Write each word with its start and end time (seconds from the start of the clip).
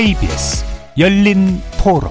KBS 0.00 0.64
열린 0.96 1.60
토론 1.76 2.10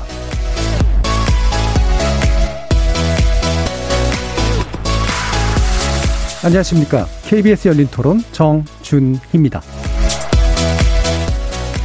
안녕하십니까. 6.44 7.08
KBS 7.26 7.70
열린 7.70 7.88
토론 7.88 8.22
정준희입니다. 8.32 9.64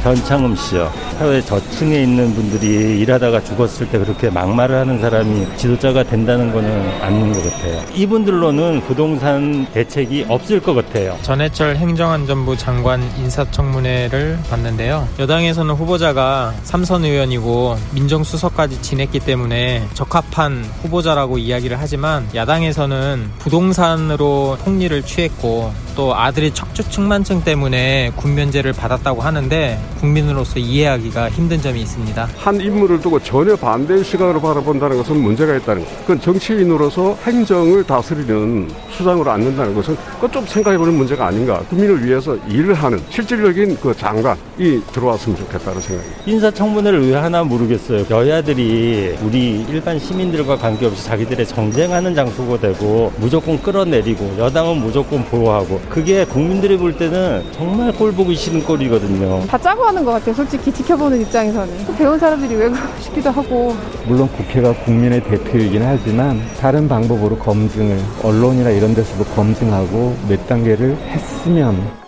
변창흠 0.03 0.55
씨요. 0.55 0.91
사회 1.17 1.41
저층에 1.41 2.03
있는 2.03 2.33
분들이 2.33 2.99
일하다가 2.99 3.41
죽었을 3.43 3.89
때 3.89 3.97
그렇게 3.97 4.29
막말을 4.29 4.75
하는 4.75 4.99
사람이 4.99 5.47
지도자가 5.55 6.03
된다는 6.03 6.51
거는 6.51 7.01
아닌 7.01 7.31
것 7.31 7.41
같아요. 7.43 7.81
이분들로는 7.93 8.81
부동산 8.81 9.65
대책이 9.71 10.25
없을 10.27 10.59
것 10.59 10.73
같아요. 10.73 11.17
전해철 11.21 11.77
행정안전부 11.77 12.57
장관 12.57 13.01
인사청문회를 13.17 14.39
봤는데요. 14.49 15.07
여당에서는 15.17 15.73
후보자가 15.75 16.53
삼선 16.63 17.05
의원이고 17.05 17.77
민정수석까지 17.91 18.81
지냈기 18.81 19.21
때문에 19.21 19.87
적합한 19.93 20.65
후보자라고 20.81 21.37
이야기를 21.37 21.77
하지만 21.79 22.27
야당에서는 22.35 23.31
부동산으로 23.39 24.57
통리를 24.65 25.01
취했고 25.03 25.71
또 25.95 26.13
아들이 26.13 26.53
척추측만증 26.53 27.43
때문에 27.43 28.11
군면제를 28.17 28.73
받았다고 28.73 29.21
하는데 29.21 29.79
국민으로서 30.01 30.59
이해하기 30.59 31.04
가 31.09 31.29
힘든 31.29 31.61
점이 31.61 31.81
있습니다. 31.81 32.27
한 32.37 32.59
인물을 32.59 32.99
두고 32.99 33.19
전혀 33.19 33.55
반대의 33.55 34.03
시각으로 34.03 34.41
바라본다는 34.41 34.97
것은 34.97 35.21
문제가 35.21 35.55
있다는 35.55 35.83
것. 35.85 36.01
그건 36.01 36.19
정치인으로서 36.19 37.17
행정을 37.23 37.83
다스리는 37.83 38.69
수장으로 38.91 39.29
앉는다는 39.31 39.75
것은 39.75 39.95
그건 40.15 40.31
좀 40.31 40.45
생각해보는 40.45 40.93
문제가 40.93 41.27
아닌가. 41.27 41.59
국민을 41.69 42.03
위해서 42.05 42.35
일을 42.47 42.73
하는 42.73 42.99
실질적인 43.09 43.77
그 43.81 43.95
장관이 43.95 44.81
들어왔으면 44.91 45.37
좋겠다는 45.37 45.81
생각입니다. 45.81 46.21
인사청문회를 46.25 47.09
왜 47.09 47.15
하나 47.15 47.43
모르겠어요. 47.43 48.05
여야들이 48.09 49.17
우리 49.23 49.65
일반 49.69 49.99
시민들과 49.99 50.57
관계없이 50.57 51.05
자기들의 51.05 51.45
정쟁하는 51.47 52.15
장소가 52.15 52.57
되고 52.59 53.11
무조건 53.17 53.61
끌어내리고 53.61 54.35
여당은 54.37 54.77
무조건 54.81 55.23
보호하고 55.25 55.79
그게 55.89 56.25
국민들이 56.25 56.77
볼 56.77 56.97
때는 56.97 57.43
정말 57.51 57.91
꼴 57.93 58.11
보기 58.11 58.35
싫은 58.35 58.63
꼴이거든요. 58.63 59.45
다 59.47 59.57
짜고 59.57 59.83
하는 59.83 60.03
것 60.03 60.11
같아요. 60.11 60.33
솔직히 60.33 60.71
지켜 60.71 60.94
보는 60.95 61.21
입장에서는. 61.21 61.95
배운 61.97 62.17
사람들이 62.19 62.55
왜 62.55 62.69
그러고 62.69 63.01
싶기도 63.01 63.29
하고. 63.31 63.75
물론 64.07 64.27
국회가 64.29 64.73
국민의 64.83 65.23
대표이긴 65.23 65.81
하지만 65.83 66.41
다른 66.59 66.87
방법으로 66.87 67.37
검증을 67.37 67.99
언론이나 68.23 68.69
이런 68.69 68.93
데서도 68.93 69.23
검증하고 69.35 70.15
몇 70.27 70.47
단계를 70.47 70.95
했으면 70.97 72.05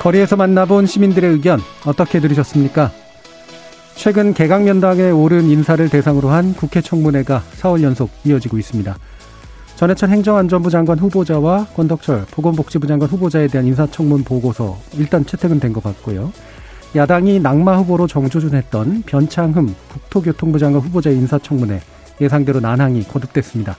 거리에서 0.00 0.34
만나본 0.36 0.86
시민들의 0.86 1.30
의견 1.30 1.60
어떻게 1.84 2.20
들으셨습니까? 2.20 2.90
최근 3.96 4.32
개각면당에 4.32 5.10
오른 5.10 5.44
인사를 5.50 5.86
대상으로 5.90 6.30
한 6.30 6.54
국회 6.54 6.80
청문회가 6.80 7.42
4월 7.60 7.82
연속 7.82 8.08
이어지고 8.24 8.56
있습니다. 8.56 8.96
전해철 9.80 10.10
행정안전부 10.10 10.68
장관 10.68 10.98
후보자와 10.98 11.68
권덕철 11.74 12.26
보건복지부 12.30 12.86
장관 12.86 13.08
후보자에 13.08 13.46
대한 13.46 13.66
인사청문 13.66 14.24
보고서 14.24 14.76
일단 14.98 15.24
채택은 15.24 15.58
된 15.58 15.72
것 15.72 15.82
같고요. 15.82 16.34
야당이 16.94 17.40
낙마 17.40 17.78
후보로 17.78 18.06
정조준했던 18.06 19.04
변창흠 19.06 19.74
국토교통부 19.88 20.58
장관 20.58 20.82
후보자의 20.82 21.16
인사청문회 21.16 21.80
예상대로 22.20 22.60
난항이 22.60 23.04
거듭됐습니다. 23.04 23.78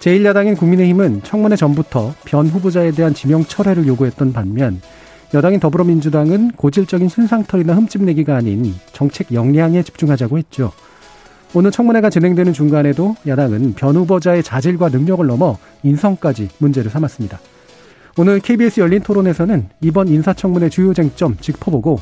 제1야당인 0.00 0.56
국민의힘은 0.56 1.24
청문회 1.24 1.56
전부터 1.56 2.14
변 2.24 2.46
후보자에 2.46 2.92
대한 2.92 3.12
지명 3.12 3.44
철회를 3.44 3.86
요구했던 3.86 4.32
반면 4.32 4.80
여당인 5.34 5.60
더불어민주당은 5.60 6.52
고질적인 6.52 7.10
신상털이나 7.10 7.74
흠집내기가 7.74 8.34
아닌 8.34 8.74
정책 8.94 9.30
역량에 9.30 9.82
집중하자고 9.82 10.38
했죠. 10.38 10.72
오늘 11.54 11.70
청문회가 11.70 12.10
진행되는 12.10 12.52
중간에도 12.52 13.16
야당은 13.26 13.74
변 13.74 13.96
후보자의 13.96 14.42
자질과 14.42 14.88
능력을 14.90 15.26
넘어 15.26 15.56
인성까지 15.82 16.48
문제를 16.58 16.90
삼았습니다. 16.90 17.38
오늘 18.18 18.40
KBS 18.40 18.80
열린 18.80 19.02
토론에서는 19.02 19.68
이번 19.80 20.08
인사청문회 20.08 20.68
주요 20.68 20.92
쟁점 20.94 21.36
짚어보고 21.38 22.00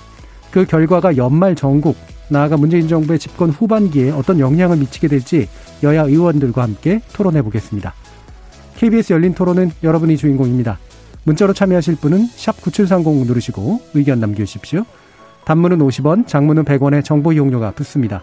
그 0.50 0.64
결과가 0.64 1.16
연말 1.16 1.54
전국 1.54 1.96
나아가 2.28 2.56
문재인 2.56 2.88
정부의 2.88 3.18
집권 3.18 3.50
후반기에 3.50 4.10
어떤 4.10 4.38
영향을 4.38 4.76
미치게 4.78 5.08
될지 5.08 5.48
여야 5.82 6.02
의원들과 6.02 6.62
함께 6.62 7.00
토론해 7.12 7.42
보겠습니다. 7.42 7.94
KBS 8.76 9.12
열린 9.12 9.34
토론은 9.34 9.72
여러분이 9.82 10.16
주인공입니다. 10.16 10.78
문자로 11.24 11.52
참여하실 11.52 11.96
분은 11.96 12.28
9730 12.36 13.26
누르시고 13.26 13.80
의견 13.94 14.20
남겨주십시오. 14.20 14.84
단문은 15.44 15.78
50원, 15.78 16.26
장문은 16.26 16.64
100원의 16.64 17.04
정보 17.04 17.32
이용료가 17.32 17.72
붙습니다. 17.72 18.22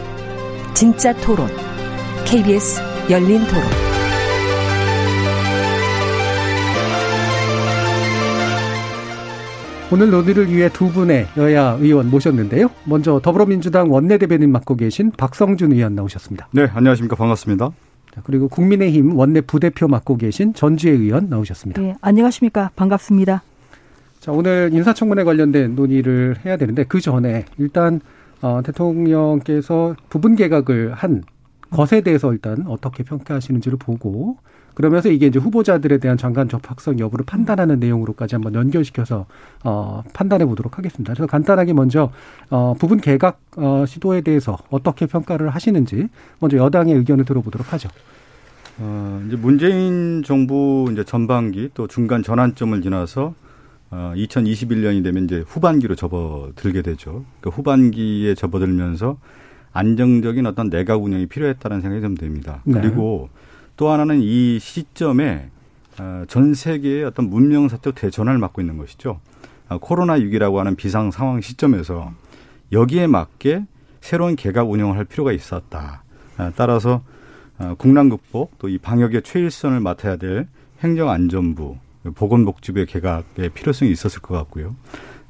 진짜 0.81 1.13
토론, 1.17 1.47
KBS 2.25 2.81
열린 3.11 3.37
토론. 3.45 3.61
오늘 9.91 10.09
논의를 10.09 10.51
위해 10.51 10.69
두 10.69 10.91
분의 10.91 11.27
여야 11.37 11.77
의원 11.79 12.09
모셨는데요. 12.09 12.71
먼저 12.85 13.19
더불어민주당 13.19 13.91
원내대변인 13.91 14.51
맡고 14.51 14.75
계신 14.75 15.11
박성준 15.11 15.71
의원 15.71 15.93
나오셨습니다. 15.93 16.47
네, 16.51 16.67
안녕하십니까. 16.73 17.15
반갑습니다. 17.15 17.69
그리고 18.23 18.47
국민의힘 18.47 19.15
원내 19.15 19.41
부대표 19.41 19.87
맡고 19.87 20.17
계신 20.17 20.55
전주혜 20.55 20.93
의원 20.93 21.29
나오셨습니다. 21.29 21.79
네, 21.79 21.93
안녕하십니까. 22.01 22.71
반갑습니다. 22.75 23.43
자, 24.19 24.31
오늘 24.31 24.71
인사청문회 24.73 25.25
관련된 25.25 25.75
논의를 25.75 26.37
해야 26.43 26.57
되는데 26.57 26.85
그 26.85 26.99
전에 27.01 27.45
일단 27.59 28.01
어, 28.41 28.61
대통령께서 28.63 29.95
부분 30.09 30.35
개각을 30.35 30.93
한 30.93 31.23
것에 31.71 32.01
대해서 32.01 32.33
일단 32.33 32.65
어떻게 32.67 33.03
평가하시는지를 33.03 33.77
보고 33.77 34.37
그러면서 34.73 35.09
이게 35.09 35.27
이제 35.27 35.39
후보자들에 35.39 35.97
대한 35.97 36.17
장관 36.17 36.47
접학성 36.47 36.99
여부를 36.99 37.25
판단하는 37.25 37.79
내용으로까지 37.79 38.35
한번 38.35 38.55
연결시켜서 38.55 39.25
어 39.63 40.01
판단해 40.13 40.45
보도록 40.45 40.77
하겠습니다. 40.77 41.13
그래서 41.13 41.27
간단하게 41.27 41.73
먼저 41.73 42.11
어 42.49 42.73
부분 42.79 42.99
개각 42.99 43.39
어 43.57 43.85
시도에 43.85 44.21
대해서 44.21 44.57
어떻게 44.69 45.05
평가를 45.07 45.49
하시는지 45.49 46.07
먼저 46.39 46.57
여당의 46.57 46.95
의견을 46.95 47.25
들어보도록 47.25 47.73
하죠. 47.73 47.89
어 48.79 49.21
이제 49.27 49.35
문재인 49.35 50.23
정부 50.23 50.87
이제 50.91 51.03
전반기 51.03 51.69
또 51.73 51.87
중간 51.87 52.23
전환점을 52.23 52.81
지나서 52.81 53.33
어 53.91 54.13
2021년이 54.15 55.03
되면 55.03 55.25
이제 55.25 55.43
후반기로 55.45 55.95
접어들게 55.95 56.81
되죠. 56.81 57.25
그 57.41 57.49
후반기에 57.49 58.35
접어들면서 58.35 59.17
안정적인 59.73 60.45
어떤 60.45 60.69
내각 60.69 61.03
운영이 61.03 61.27
필요했다는 61.27 61.81
생각이 61.81 62.01
좀 62.01 62.15
듭니다. 62.15 62.61
네. 62.65 62.79
그리고 62.79 63.29
또 63.77 63.89
하나는 63.89 64.19
이 64.21 64.59
시점에 64.59 65.49
어, 65.99 66.23
전 66.27 66.53
세계의 66.53 67.03
어떤 67.03 67.29
문명사적 67.29 67.95
대전환을 67.95 68.39
맞고 68.39 68.61
있는 68.61 68.77
것이죠. 68.77 69.19
아, 69.67 69.77
코로나6이라고 69.77 70.55
하는 70.55 70.75
비상 70.75 71.11
상황 71.11 71.41
시점에서 71.41 72.11
여기에 72.71 73.07
맞게 73.07 73.65
새로운 73.99 74.35
개각 74.35 74.69
운영을 74.69 74.97
할 74.97 75.05
필요가 75.05 75.31
있었다. 75.31 76.03
아, 76.37 76.51
따라서 76.55 77.03
어, 77.59 77.75
국난 77.77 78.09
극복 78.09 78.57
또 78.57 78.67
이 78.69 78.77
방역의 78.77 79.21
최일선을 79.23 79.79
맡아야 79.81 80.15
될 80.15 80.47
행정안전부, 80.81 81.77
보건 82.15 82.45
복지부의 82.45 82.85
개각의 82.87 83.49
필요성이 83.49 83.91
있었을 83.91 84.21
것 84.21 84.35
같고요. 84.35 84.75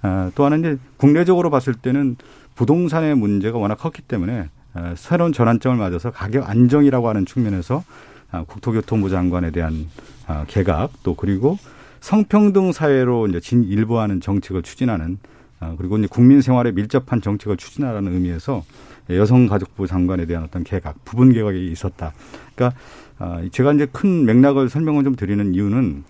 아, 0.01 0.31
또 0.35 0.45
하나는 0.45 0.75
이제 0.75 0.81
국내적으로 0.97 1.49
봤을 1.49 1.73
때는 1.73 2.15
부동산의 2.55 3.15
문제가 3.15 3.57
워낙 3.57 3.75
컸기 3.75 4.01
때문에 4.01 4.49
새로운 4.95 5.33
전환점을 5.33 5.77
맞아서 5.77 6.11
가격 6.11 6.49
안정이라고 6.49 7.09
하는 7.09 7.25
측면에서 7.25 7.83
아, 8.31 8.43
국토교통부 8.45 9.09
장관에 9.09 9.51
대한 9.51 9.89
아, 10.25 10.45
개각 10.47 10.91
또 11.03 11.15
그리고 11.15 11.57
성평등 11.99 12.71
사회로 12.71 13.27
이제 13.27 13.39
진일보하는 13.39 14.21
정책을 14.21 14.63
추진하는 14.63 15.19
아, 15.59 15.75
그리고 15.77 15.97
이제 15.97 16.07
국민 16.09 16.41
생활에 16.41 16.71
밀접한 16.71 17.21
정책을 17.21 17.57
추진하라는 17.57 18.13
의미에서 18.13 18.63
여성가족부 19.09 19.87
장관에 19.87 20.25
대한 20.25 20.43
어떤 20.43 20.63
개각, 20.63 21.03
부분 21.03 21.33
개각이 21.33 21.67
있었다. 21.67 22.13
그러니까 22.55 22.79
제가 23.51 23.73
이제 23.73 23.87
큰 23.91 24.25
맥락을 24.25 24.69
설명을 24.69 25.03
좀 25.03 25.15
드리는 25.15 25.53
이유는 25.53 26.03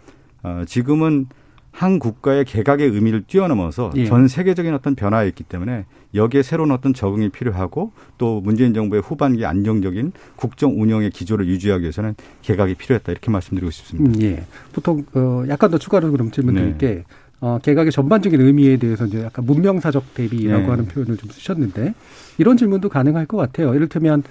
지금은 0.65 1.27
한 1.71 1.99
국가의 1.99 2.43
개각의 2.45 2.89
의미를 2.89 3.23
뛰어넘어서 3.23 3.91
예. 3.95 4.05
전 4.05 4.27
세계적인 4.27 4.73
어떤 4.73 4.93
변화였기 4.93 5.45
때문에 5.45 5.85
여기에 6.13 6.43
새로운 6.43 6.71
어떤 6.71 6.93
적응이 6.93 7.29
필요하고 7.29 7.93
또 8.17 8.41
문재인 8.41 8.73
정부의 8.73 9.01
후반기 9.01 9.45
안정적인 9.45 10.11
국정 10.35 10.81
운영의 10.81 11.11
기조를 11.11 11.47
유지하기 11.47 11.83
위해서는 11.83 12.15
개각이 12.41 12.75
필요했다 12.75 13.11
이렇게 13.13 13.31
말씀드리고 13.31 13.71
싶습니다. 13.71 14.17
음, 14.17 14.21
예. 14.21 14.43
보통 14.73 15.05
어 15.13 15.43
약간 15.47 15.71
더 15.71 15.77
추가로 15.77 16.11
그럼 16.11 16.31
질문 16.31 16.55
네. 16.55 16.61
드릴게 16.61 17.05
어 17.39 17.57
개각의 17.63 17.91
전반적인 17.93 18.39
의미에 18.41 18.75
대해서 18.77 19.05
이제 19.05 19.23
약간 19.23 19.45
문명사적 19.45 20.13
대비라고 20.13 20.63
네. 20.63 20.69
하는 20.69 20.85
표현을 20.85 21.15
좀 21.15 21.29
쓰셨는데 21.29 21.93
이런 22.37 22.57
질문도 22.57 22.89
가능할 22.89 23.25
것 23.25 23.37
같아요. 23.37 23.73
이를테면 23.73 24.23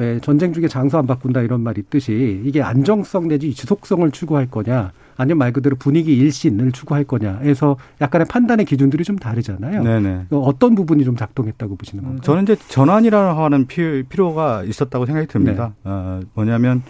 왜 0.00 0.18
전쟁 0.20 0.54
중에 0.54 0.66
장소 0.66 0.96
안 0.96 1.06
바꾼다 1.06 1.42
이런 1.42 1.60
말 1.60 1.76
있듯이 1.76 2.40
이게 2.46 2.62
안정성 2.62 3.28
내지 3.28 3.52
지속성을 3.52 4.10
추구할 4.12 4.46
거냐 4.50 4.92
아니면 5.18 5.36
말 5.36 5.52
그대로 5.52 5.76
분위기 5.76 6.16
일신을 6.16 6.72
추구할 6.72 7.04
거냐에서 7.04 7.76
약간의 8.00 8.26
판단의 8.26 8.64
기준들이 8.64 9.04
좀 9.04 9.18
다르잖아요. 9.18 9.82
네네. 9.82 10.26
어떤 10.30 10.74
부분이 10.74 11.04
좀 11.04 11.16
작동했다고 11.16 11.76
보시는 11.76 12.02
건가요? 12.02 12.22
저는 12.22 12.44
이제 12.44 12.56
전환이라고 12.68 13.42
하는 13.42 13.66
피- 13.66 14.02
필요가 14.08 14.64
있었다고 14.64 15.04
생각이 15.04 15.26
듭니다. 15.26 15.74
네. 15.84 15.90
어, 15.90 16.20
뭐냐면 16.32 16.82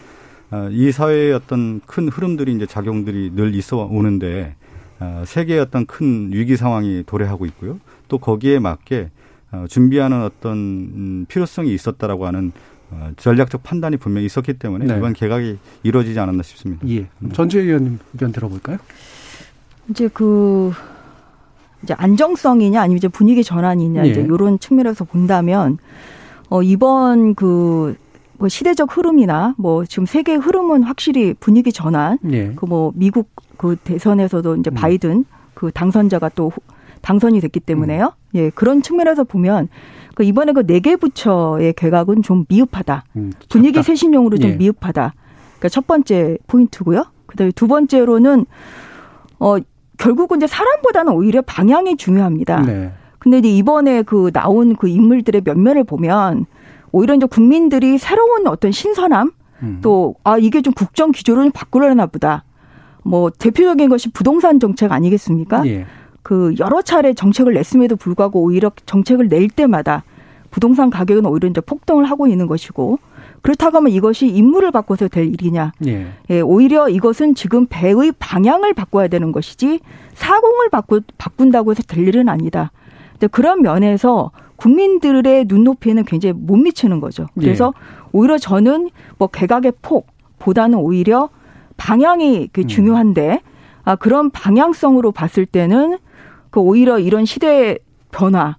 어, 0.53 0.69
이 0.71 0.93
사회의 0.93 1.33
어떤 1.33 1.81
큰 1.87 2.09
흐름들이 2.09 2.55
이제 2.55 2.67
작용들이 2.67 3.33
늘 3.35 3.57
있어 3.57 3.79
오는데 3.91 4.55
어, 5.01 5.25
세계의 5.27 5.59
어떤 5.59 5.85
큰 5.87 6.31
위기 6.33 6.57
상황이 6.57 7.03
도래하고 7.05 7.45
있고요. 7.47 7.81
또 8.07 8.19
거기에 8.19 8.61
맞게 8.61 9.11
어, 9.51 9.65
준비하는 9.69 10.23
어떤 10.23 10.57
음, 10.57 11.27
필요성이 11.29 11.75
있었다라고 11.75 12.25
하는 12.29 12.53
어, 12.91 13.11
전략적 13.17 13.63
판단이 13.63 13.97
분명히 13.97 14.27
있었기 14.27 14.55
때문에 14.55 14.87
네. 14.87 14.97
이번 14.99 15.13
개각이 15.13 15.59
이루어지지 15.83 16.19
않았나 16.19 16.43
싶습니다. 16.43 16.87
예. 16.89 17.07
전주혜 17.33 17.63
의원님 17.65 17.99
의견 18.15 18.33
들어볼까요? 18.33 18.79
이제 19.89 20.09
그 20.13 20.73
이제 21.83 21.95
안정성이냐 21.97 22.81
아니면 22.81 22.99
이제 22.99 23.09
분위기 23.09 23.43
전환이냐 23.45 24.07
예. 24.07 24.11
이제 24.11 24.21
이런 24.21 24.59
측면에서 24.59 25.05
본다면 25.05 25.79
어 26.49 26.63
이번 26.63 27.35
그 27.35 27.95
뭐 28.41 28.49
시대적 28.49 28.97
흐름이나 28.97 29.55
뭐 29.59 29.85
지금 29.85 30.07
세계 30.07 30.35
흐름은 30.35 30.83
확실히 30.85 31.35
분위기 31.35 31.73
전환 31.75 32.17
예. 32.33 32.55
그뭐 32.57 32.91
미국 32.95 33.29
그 33.59 33.77
대선에서도 33.85 34.57
이제 34.57 34.71
음. 34.71 34.75
바이든 34.75 35.25
그 35.53 35.71
당선자가 35.71 36.31
또 36.31 36.49
후- 36.49 36.63
당선이 37.03 37.41
됐기 37.41 37.61
때문에요. 37.61 38.13
예 38.35 38.51
그런 38.51 38.83
측면에서 38.83 39.25
보면 39.25 39.69
그 40.15 40.25
이번에 40.25 40.53
그 40.53 40.63
네 40.67 40.81
개 40.81 40.97
부처의 40.97 41.73
개각은 41.75 42.23
좀 42.23 42.45
미흡하다. 42.49 43.05
음, 43.17 43.33
분위기. 43.49 43.83
쇄신용으로 43.83 44.39
좀 44.39 44.51
예. 44.51 44.57
미흡하다. 44.57 45.15
그러니까 45.59 45.69
첫 45.69 45.87
번째 45.87 46.39
포인트고요. 46.47 47.05
그다음에 47.27 47.53
두 47.53 47.67
번째로는 47.69 48.47
어 49.39 49.57
결국은 49.99 50.39
이제 50.39 50.47
사람보다는 50.47 51.13
오히려 51.13 51.43
방향이 51.43 51.97
중요합니다. 51.97 52.63
네. 52.63 52.93
근데 53.19 53.39
이제 53.39 53.49
이번에 53.51 54.03
그 54.03 54.31
나온 54.33 54.75
그 54.77 54.89
인물들의 54.89 55.43
면면을 55.45 55.85
보면 55.85 56.47
오히려 56.93 57.15
이제 57.15 57.27
국민들이 57.27 57.99
새로운 57.99 58.47
어떤 58.47 58.73
신선함 58.73 59.33
음. 59.63 59.81
또아 59.83 60.39
이게 60.39 60.63
좀 60.63 60.73
국정 60.73 61.13
기조를 61.13 61.45
좀 61.45 61.53
바꾸려나 61.53 62.07
보다. 62.07 62.45
뭐 63.03 63.31
대표적인 63.31 63.89
것이 63.89 64.11
부동산 64.11 64.59
정책 64.61 64.93
아니겠습니까? 64.93 65.67
예. 65.67 65.87
그 66.23 66.55
여러 66.59 66.83
차례 66.83 67.15
정책을 67.15 67.55
냈음에도 67.55 67.97
불구하고 67.97 68.43
오히려 68.43 68.71
정책을 68.87 69.29
낼 69.29 69.49
때마다 69.49 70.05
부동산 70.51 70.91
가격은 70.91 71.27
오히려 71.27 71.49
이제 71.49 71.61
폭등을 71.61 72.05
하고 72.05 72.27
있는 72.27 72.47
것이고 72.47 72.99
그렇다고 73.43 73.79
하면 73.79 73.93
이것이 73.93 74.27
인물을 74.27 74.71
바꿔서 74.71 75.09
될 75.09 75.27
일이냐? 75.27 75.73
예. 75.87 76.07
예, 76.29 76.41
오히려 76.41 76.89
이것은 76.89 77.35
지금 77.35 77.67
배의 77.71 78.13
방향을 78.19 78.75
바꿔야 78.75 79.09
되는 79.09 79.33
것이지 79.33 79.81
사공을 80.15 80.69
바꾸, 80.71 81.01
바꾼다고 81.17 81.71
해서 81.71 81.83
될 81.83 82.07
일은 82.07 82.29
아니다. 82.29 82.71
근데 83.13 83.29
그런 83.29 83.63
면에서 83.63 84.31
국민들의 84.57 85.47
눈높이에는 85.49 86.05
굉장히 86.05 86.35
못 86.35 86.57
미치는 86.57 87.01
거죠. 87.01 87.27
그래서 87.35 87.73
오히려 88.13 88.37
저는 88.37 88.91
뭐 89.17 89.29
개각의 89.29 89.73
폭보다는 89.81 90.79
오히려 90.79 91.31
방향이 91.79 92.51
그 92.53 92.67
중요한데 92.67 93.41
아, 93.85 93.97
그런 93.97 94.31
방향성으로 94.31 95.13
봤을 95.13 95.47
때는 95.47 95.99
그 96.51 96.61
오히려 96.61 96.99
이런 96.99 97.25
시대의 97.25 97.79
변화 98.11 98.57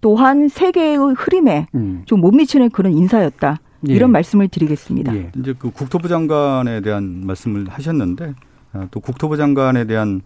또한 0.00 0.48
세계의 0.48 0.96
흐름에 1.16 1.66
음. 1.74 2.02
좀못 2.06 2.34
미치는 2.34 2.70
그런 2.70 2.92
인사였다. 2.92 3.60
예. 3.88 3.92
이런 3.94 4.10
말씀을 4.12 4.48
드리겠습니다. 4.48 5.14
예. 5.16 5.30
이제 5.36 5.54
그 5.58 5.70
국토부 5.70 6.08
장관에 6.08 6.80
대한 6.80 7.22
말씀을 7.26 7.68
하셨는데 7.68 8.34
아, 8.72 8.86
또 8.90 9.00
국토부 9.00 9.36
장관에 9.36 9.84
대한 9.86 10.22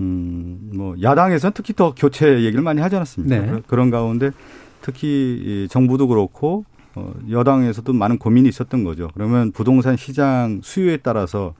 음, 0.00 0.70
뭐 0.74 0.94
야당에서는 1.00 1.52
특히 1.54 1.72
더 1.74 1.94
교체 1.94 2.42
얘기를 2.42 2.62
많이 2.62 2.80
하지 2.80 2.96
않았습니까? 2.96 3.36
네. 3.36 3.46
그런- 3.46 3.62
그런 3.66 3.90
가운데 3.90 4.30
특히 4.82 5.06
이 5.08 5.68
정부도 5.70 6.08
그렇고 6.08 6.64
어, 6.94 7.12
여당에서도 7.30 7.92
많은 7.92 8.18
고민이 8.18 8.48
있었던 8.48 8.84
거죠. 8.84 9.10
그러면 9.14 9.52
부동산 9.52 9.96
시장 9.96 10.60
수요에 10.62 10.98
따라서 10.98 11.54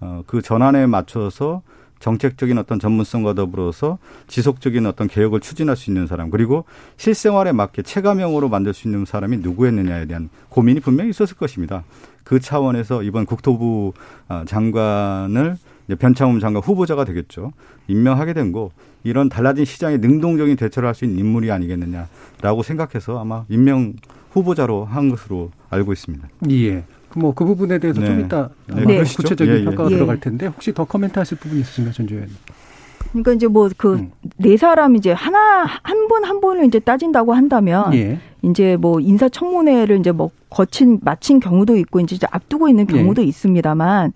어, 0.00 0.22
그 0.26 0.42
전환에 0.42 0.86
맞춰서 0.86 1.62
정책적인 2.02 2.58
어떤 2.58 2.80
전문성과 2.80 3.32
더불어서 3.34 3.98
지속적인 4.26 4.86
어떤 4.86 5.06
개혁을 5.06 5.38
추진할 5.40 5.76
수 5.76 5.88
있는 5.88 6.08
사람 6.08 6.30
그리고 6.30 6.64
실생활에 6.96 7.52
맞게 7.52 7.82
체감형으로 7.82 8.48
만들 8.48 8.74
수 8.74 8.88
있는 8.88 9.04
사람이 9.04 9.36
누구였느냐에 9.38 10.06
대한 10.06 10.28
고민이 10.48 10.80
분명히 10.80 11.10
있었을 11.10 11.36
것입니다. 11.36 11.84
그 12.24 12.40
차원에서 12.40 13.04
이번 13.04 13.24
국토부 13.24 13.92
아, 14.26 14.44
장관을 14.46 15.56
변창흠 15.98 16.40
장관 16.40 16.62
후보자가 16.62 17.04
되겠죠. 17.04 17.52
임명하게 17.86 18.32
된 18.34 18.52
거 18.52 18.70
이런 19.04 19.28
달라진 19.28 19.64
시장에 19.64 19.96
능동적인 19.98 20.56
대처를 20.56 20.88
할 20.88 20.94
수 20.94 21.04
있는 21.04 21.20
인물이 21.20 21.50
아니겠느냐라고 21.52 22.62
생각해서 22.64 23.20
아마 23.20 23.44
임명 23.48 23.94
후보자로 24.32 24.84
한 24.86 25.08
것으로 25.08 25.50
알고 25.70 25.92
있습니다. 25.92 26.28
예. 26.50 26.84
뭐 27.16 27.32
그 27.34 27.44
부분에 27.44 27.78
대해서 27.78 28.00
네. 28.00 28.06
좀 28.06 28.20
이따 28.20 28.48
네. 28.66 29.02
구체적인 29.02 29.54
예, 29.54 29.60
예. 29.60 29.64
평가가 29.64 29.90
예. 29.90 29.94
들어갈 29.96 30.20
텐데 30.20 30.46
혹시 30.46 30.72
더 30.72 30.84
코멘트하실 30.84 31.38
부분 31.38 31.58
있으신가요, 31.60 31.92
전주 31.92 32.14
의원님? 32.14 32.36
그러니까 33.10 33.32
이제 33.32 33.46
뭐 33.46 33.68
그 33.76 34.08
네 34.38 34.56
사람 34.56 34.96
이제 34.96 35.12
하나 35.12 35.64
한분한 35.82 36.40
분을 36.40 36.64
이제 36.64 36.78
따진다고 36.78 37.34
한다면 37.34 37.92
예. 37.94 38.18
이제 38.42 38.76
뭐 38.76 39.00
인사청문회를 39.00 39.98
이제 40.00 40.12
뭐 40.12 40.30
거친 40.50 40.98
마친 41.02 41.38
경우도 41.40 41.76
있고 41.76 42.00
이제 42.00 42.16
앞두고 42.30 42.68
있는 42.68 42.86
경우도 42.86 43.22
있습니다만 43.22 44.12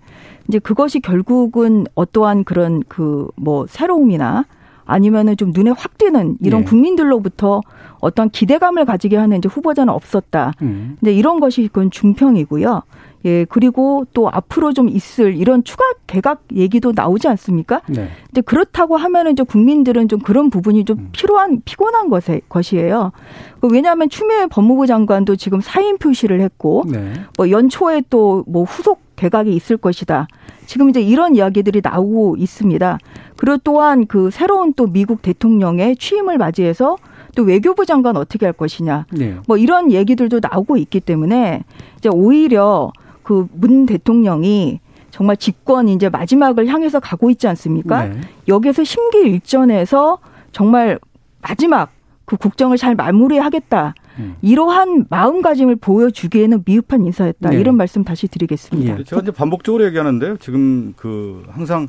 이제 0.47 0.59
그것이 0.59 0.99
결국은 0.99 1.85
어떠한 1.95 2.43
그런 2.43 2.81
그 2.87 3.27
뭐 3.35 3.65
새로움이나 3.67 4.45
아니면은 4.87 5.37
좀 5.37 5.51
눈에 5.53 5.71
확 5.71 5.97
띄는 5.97 6.37
이런 6.41 6.61
예. 6.61 6.65
국민들로부터 6.65 7.61
어떤 7.99 8.29
기대감을 8.29 8.85
가지게 8.85 9.17
하는 9.17 9.37
이제 9.37 9.47
후보자는 9.47 9.93
없었다. 9.93 10.53
음. 10.61 10.97
근데 10.99 11.13
이런 11.13 11.39
것이 11.39 11.67
그건 11.67 11.91
중평이고요. 11.91 12.81
예, 13.25 13.45
그리고 13.45 14.05
또 14.13 14.29
앞으로 14.29 14.73
좀 14.73 14.87
있을 14.87 15.35
이런 15.35 15.63
추가 15.63 15.83
개각 16.05 16.43
얘기도 16.55 16.93
나오지 16.95 17.27
않습니까? 17.27 17.81
네. 17.87 18.09
근데 18.27 18.41
그렇다고 18.41 18.95
하면은 18.95 19.33
이제 19.33 19.43
국민들은 19.43 20.07
좀 20.07 20.19
그런 20.19 20.49
부분이 20.49 20.85
좀 20.85 21.09
필요한 21.11 21.61
피곤한 21.65 22.09
것에, 22.09 22.41
것이에요. 22.47 23.11
그 23.59 23.67
왜냐하면 23.71 24.09
추미애 24.09 24.45
법무부 24.45 24.85
장관도 24.87 25.35
지금 25.35 25.59
사인 25.61 25.97
표시를 25.97 26.41
했고 26.41 26.83
네. 26.87 27.13
뭐 27.37 27.49
연초에 27.49 28.03
또 28.09 28.43
뭐 28.47 28.63
후속 28.63 29.01
개각이 29.17 29.53
있을 29.53 29.75
것이다. 29.75 30.27
지금 30.65 30.89
이제 30.89 31.01
이런 31.01 31.35
이야기들이 31.35 31.81
나오고 31.83 32.37
있습니다. 32.37 32.99
그리고 33.35 33.57
또한 33.63 34.05
그 34.07 34.29
새로운 34.31 34.73
또 34.73 34.87
미국 34.87 35.21
대통령의 35.21 35.97
취임을 35.97 36.37
맞이해서 36.37 36.97
또 37.35 37.43
외교부 37.43 37.85
장관 37.85 38.15
어떻게 38.15 38.45
할 38.45 38.53
것이냐. 38.53 39.05
네. 39.11 39.35
뭐 39.47 39.57
이런 39.57 39.91
얘기들도 39.91 40.39
나오고 40.41 40.77
있기 40.77 41.01
때문에 41.01 41.63
이제 41.97 42.09
오히려 42.09 42.91
그 43.23 43.45
문 43.51 43.85
대통령이 43.85 44.79
정말 45.11 45.35
집권 45.35 45.89
이제 45.89 46.09
마지막을 46.09 46.67
향해서 46.67 46.99
가고 46.99 47.29
있지 47.29 47.47
않습니까? 47.47 48.05
네. 48.05 48.21
여기에서 48.47 48.83
심기일전에서 48.83 50.19
정말 50.51 50.99
마지막 51.41 51.89
그 52.25 52.37
국정을 52.37 52.77
잘 52.77 52.95
마무리하겠다. 52.95 53.95
음. 54.19 54.35
이러한 54.41 55.05
마음가짐을 55.09 55.77
보여주기에는 55.77 56.63
미흡한 56.65 57.05
인사였다. 57.05 57.49
네. 57.51 57.59
이런 57.59 57.77
말씀 57.77 58.03
다시 58.03 58.27
드리겠습니다. 58.27 58.99
예. 58.99 59.03
제가 59.03 59.21
이제 59.21 59.31
반복적으로 59.31 59.85
얘기하는데요. 59.85 60.37
지금 60.37 60.93
그 60.97 61.43
항상 61.49 61.87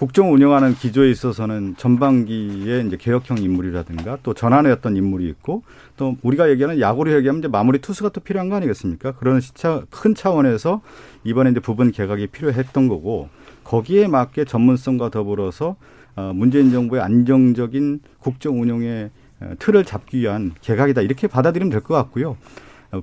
국정 0.00 0.32
운영하는 0.32 0.74
기조에 0.74 1.10
있어서는 1.10 1.74
전반기에 1.76 2.84
이제 2.86 2.96
개혁형 2.96 3.36
인물이라든가 3.36 4.16
또 4.22 4.32
전환의 4.32 4.72
어떤 4.72 4.96
인물이 4.96 5.28
있고 5.28 5.62
또 5.98 6.16
우리가 6.22 6.48
얘기하는 6.48 6.80
야구로 6.80 7.12
얘기하면 7.16 7.40
이제 7.40 7.48
마무리 7.48 7.80
투수가 7.80 8.08
또 8.08 8.22
필요한 8.22 8.48
거 8.48 8.56
아니겠습니까? 8.56 9.12
그런 9.12 9.42
시차 9.42 9.82
큰 9.90 10.14
차원에서 10.14 10.80
이번에 11.24 11.50
이제 11.50 11.60
부분 11.60 11.92
개각이 11.92 12.28
필요했던 12.28 12.88
거고 12.88 13.28
거기에 13.62 14.08
맞게 14.08 14.46
전문성과 14.46 15.10
더불어서 15.10 15.76
어, 16.16 16.32
문재인 16.34 16.72
정부의 16.72 17.02
안정적인 17.02 18.00
국정 18.20 18.62
운영의 18.62 19.04
어, 19.04 19.10
틀을 19.58 19.84
잡기 19.84 20.18
위한 20.20 20.52
개각이다 20.60 21.00
이렇게 21.02 21.26
받아들이면 21.26 21.70
될 21.70 21.80
것 21.80 21.94
같고요. 21.94 22.36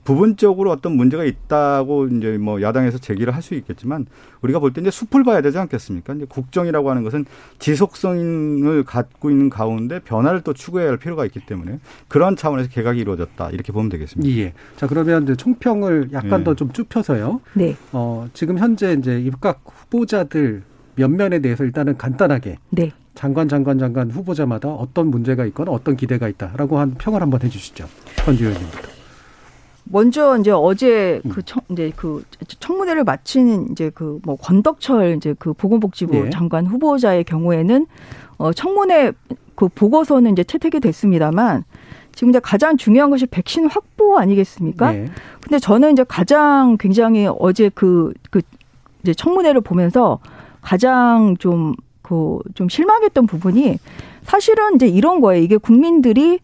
부분적으로 0.03 0.69
어떤 0.71 0.97
문제가 0.97 1.23
있다고 1.23 2.07
이제 2.07 2.37
뭐 2.37 2.61
야당에서 2.61 2.97
제기를 2.97 3.33
할 3.33 3.41
수 3.41 3.53
있겠지만 3.55 4.05
우리가 4.41 4.59
볼 4.59 4.73
때 4.73 4.81
이제 4.81 4.91
숲을 4.91 5.23
봐야 5.23 5.39
되지 5.41 5.57
않겠습니까? 5.59 6.13
이제 6.15 6.25
국정이라고 6.27 6.89
하는 6.89 7.03
것은 7.03 7.23
지속성을 7.59 8.83
갖고 8.83 9.29
있는 9.31 9.49
가운데 9.49 9.99
변화를 9.99 10.41
또 10.41 10.53
추구해야 10.53 10.89
할 10.89 10.97
필요가 10.97 11.25
있기 11.25 11.39
때문에 11.45 11.79
그런 12.09 12.35
차원에서 12.35 12.69
개각이 12.69 12.99
이루어졌다 12.99 13.49
이렇게 13.51 13.71
보면 13.71 13.89
되겠습니다. 13.89 14.29
예. 14.37 14.53
자 14.75 14.87
그러면 14.87 15.23
이제 15.23 15.35
총평을 15.35 16.09
약간 16.11 16.41
예. 16.41 16.43
더좀 16.43 16.73
좁혀서요. 16.73 17.39
네. 17.53 17.75
어, 17.93 18.27
지금 18.33 18.57
현재 18.57 18.91
이제 18.93 19.19
입각 19.21 19.61
후보자들 19.65 20.63
면면에 20.95 21.39
대해서 21.39 21.63
일단은 21.63 21.97
간단하게 21.97 22.57
네. 22.71 22.91
장관 23.17 23.49
장관 23.49 23.79
장관 23.79 24.11
후보자마다 24.11 24.69
어떤 24.69 25.07
문제가 25.07 25.45
있거나 25.47 25.71
어떤 25.71 25.97
기대가 25.97 26.27
있다라고 26.27 26.77
한 26.77 26.93
평을 26.93 27.21
한번 27.21 27.41
해주시죠. 27.41 27.87
권주 28.23 28.45
의원님부터. 28.45 28.89
먼저 29.89 30.37
이제 30.37 30.51
어제 30.51 31.21
음. 31.25 31.29
그 31.29 31.41
청, 31.43 31.61
이제 31.69 31.91
그 31.95 32.23
청문회를 32.59 33.03
마친 33.03 33.69
이제 33.71 33.89
그 33.89 34.19
뭐 34.23 34.35
권덕철 34.35 35.15
이제 35.15 35.33
그 35.39 35.53
보건복지부 35.53 36.15
예. 36.25 36.29
장관 36.29 36.67
후보자의 36.67 37.23
경우에는 37.23 37.87
어 38.37 38.53
청문회 38.53 39.13
그 39.55 39.67
보고서는 39.69 40.33
이제 40.33 40.43
채택이 40.43 40.79
됐습니다만 40.79 41.63
지금 42.13 42.29
이제 42.29 42.39
가장 42.39 42.77
중요한 42.77 43.09
것이 43.09 43.25
백신 43.25 43.67
확보 43.67 44.17
아니겠습니까? 44.17 44.91
네. 44.91 45.05
근데 45.39 45.59
저는 45.59 45.93
이제 45.93 46.03
가장 46.03 46.75
굉장히 46.79 47.27
어제 47.39 47.69
그, 47.69 48.11
그, 48.31 48.41
이제 49.03 49.13
청문회를 49.13 49.61
보면서 49.61 50.19
가장 50.61 51.37
좀, 51.37 51.75
그, 52.07 52.39
좀 52.55 52.69
실망했던 52.69 53.27
부분이 53.27 53.77
사실은 54.23 54.75
이제 54.75 54.87
이런 54.87 55.19
거예요. 55.19 55.43
이게 55.43 55.57
국민들이 55.57 56.39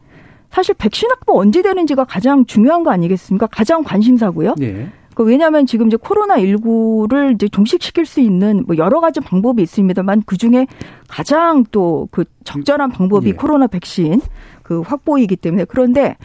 사실 0.52 0.76
백신 0.78 1.10
확보 1.10 1.40
언제 1.40 1.62
되는지가 1.62 2.04
가장 2.04 2.46
중요한 2.46 2.84
거 2.84 2.92
아니겠습니까? 2.92 3.48
가장 3.48 3.84
관심사고요. 3.84 4.56
예. 4.62 4.90
그 5.16 5.24
왜냐하면 5.24 5.66
지금 5.66 5.88
이제 5.88 5.98
코로나 5.98 6.38
19를 6.38 7.36
이제 7.36 7.48
종식시킬 7.48 8.06
수 8.06 8.20
있는 8.20 8.64
뭐 8.68 8.78
여러 8.78 9.00
가지 9.00 9.20
방법이 9.20 9.62
있습니다만 9.62 10.24
그 10.26 10.38
중에 10.38 10.68
가장 11.08 11.64
또 11.72 12.08
그 12.12 12.26
적절한 12.44 12.92
방법이 12.92 13.30
예. 13.30 13.34
코로나 13.34 13.68
백신 13.68 14.22
그 14.64 14.82
확보이기 14.82 15.36
때문에 15.36 15.66
그런데 15.66 16.18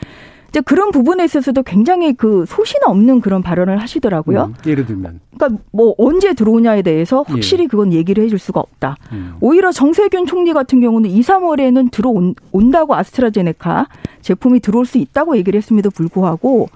이제 0.48 0.60
그런 0.62 0.90
부분에 0.90 1.24
있어서도 1.24 1.62
굉장히 1.62 2.14
그 2.14 2.44
소신 2.48 2.80
없는 2.84 3.20
그런 3.20 3.42
발언을 3.42 3.80
하시더라고요. 3.82 4.44
음, 4.44 4.54
예를 4.66 4.86
들면. 4.86 5.20
그러니까 5.36 5.62
뭐 5.72 5.94
언제 5.98 6.32
들어오냐에 6.32 6.82
대해서 6.82 7.22
확실히 7.26 7.68
그건 7.68 7.92
얘기를 7.92 8.24
해줄 8.24 8.38
수가 8.38 8.60
없다. 8.60 8.96
음. 9.12 9.34
오히려 9.40 9.72
정세균 9.72 10.26
총리 10.26 10.52
같은 10.54 10.80
경우는 10.80 11.10
2, 11.10 11.20
3월에는 11.20 11.90
들어온다고 11.90 12.94
아스트라제네카 12.94 13.88
제품이 14.22 14.60
들어올 14.60 14.86
수 14.86 14.98
있다고 14.98 15.36
얘기를 15.36 15.58
했음에도 15.58 15.90
불구하고 15.90 16.68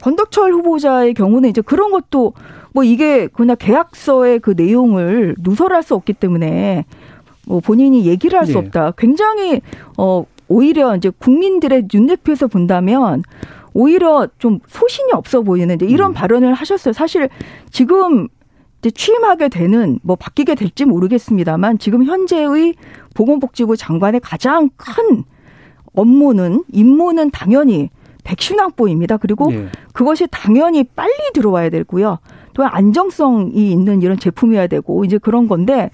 권덕철 0.00 0.52
후보자의 0.52 1.12
경우는 1.14 1.50
이제 1.50 1.60
그런 1.60 1.90
것도 1.90 2.32
뭐 2.72 2.82
이게 2.84 3.26
그냥 3.26 3.56
계약서의 3.58 4.40
그 4.40 4.54
내용을 4.56 5.36
누설할 5.40 5.82
수 5.82 5.94
없기 5.94 6.14
때문에 6.14 6.86
뭐 7.46 7.60
본인이 7.60 8.06
얘기를 8.06 8.38
할수 8.38 8.52
예. 8.52 8.56
없다. 8.56 8.92
굉장히 8.96 9.60
어 9.96 10.24
오히려 10.48 10.96
이제 10.96 11.10
국민들의 11.10 11.88
눈높이에서 11.92 12.46
본다면 12.46 13.22
오히려 13.74 14.28
좀 14.38 14.60
소신이 14.66 15.12
없어 15.12 15.42
보이는데 15.42 15.86
이런 15.86 16.10
음. 16.10 16.14
발언을 16.14 16.54
하셨어요. 16.54 16.92
사실 16.92 17.28
지금 17.70 18.28
이제 18.80 18.90
취임하게 18.90 19.48
되는 19.48 19.98
뭐 20.02 20.16
바뀌게 20.16 20.54
될지 20.54 20.84
모르겠습니다만 20.84 21.78
지금 21.78 22.04
현재의 22.04 22.74
보건복지부 23.14 23.76
장관의 23.76 24.20
가장 24.20 24.70
큰 24.76 25.24
업무는 25.94 26.64
임무는 26.72 27.30
당연히 27.30 27.90
백신 28.24 28.60
확보입니다. 28.60 29.16
그리고 29.16 29.52
예. 29.52 29.68
그것이 29.92 30.26
당연히 30.30 30.84
빨리 30.84 31.12
들어와야 31.34 31.70
되고요. 31.70 32.18
또 32.54 32.64
안정성이 32.64 33.70
있는 33.70 34.02
이런 34.02 34.18
제품이어야 34.18 34.66
되고 34.66 35.04
이제 35.04 35.18
그런 35.18 35.48
건데 35.48 35.90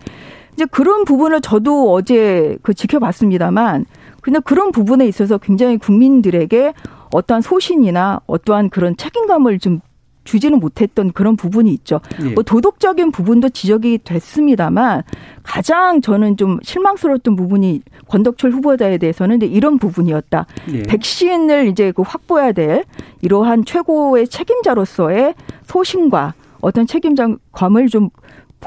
이제 0.55 0.65
그런 0.67 1.05
부분을 1.05 1.41
저도 1.41 1.93
어제 1.93 2.57
그 2.63 2.75
지켜봤습니다만 2.75 3.87
근데 4.25 4.41
그런 4.41 4.73
부분에 4.73 5.07
있어서 5.07 5.37
굉장히 5.37 5.77
국민들에게 5.77 6.73
어떠한 7.13 7.43
소신이나 7.43 8.23
어떠한 8.27 8.71
그런 8.71 8.97
책임감을 8.97 9.59
좀 9.59 9.81
주지는 10.25 10.61
못했던 10.61 11.13
그런 11.13 11.37
부분이 11.37 11.71
있죠. 11.75 12.01
예. 12.23 12.31
뭐 12.31 12.43
도덕적인 12.43 13.11
부분도 13.11 13.51
지적이 13.51 13.99
됐습니다만 14.03 15.03
가장 15.43 16.01
저는 16.01 16.39
좀 16.39 16.59
실망스러웠던 16.63 17.37
부분이 17.37 17.83
권덕철 18.09 18.53
후보자에 18.53 18.97
대해서는 18.97 19.43
이런 19.43 19.77
부분이었다. 19.79 20.47
예. 20.73 20.83
백신을 20.85 21.69
이제 21.69 21.93
그 21.93 22.01
확보해야 22.01 22.53
될 22.53 22.85
이러한 23.21 23.67
최고의 23.67 24.29
책임자로서의 24.29 25.35
소신과 25.65 26.33
어떤 26.63 26.87
책임감을 26.87 27.89
좀 27.91 28.09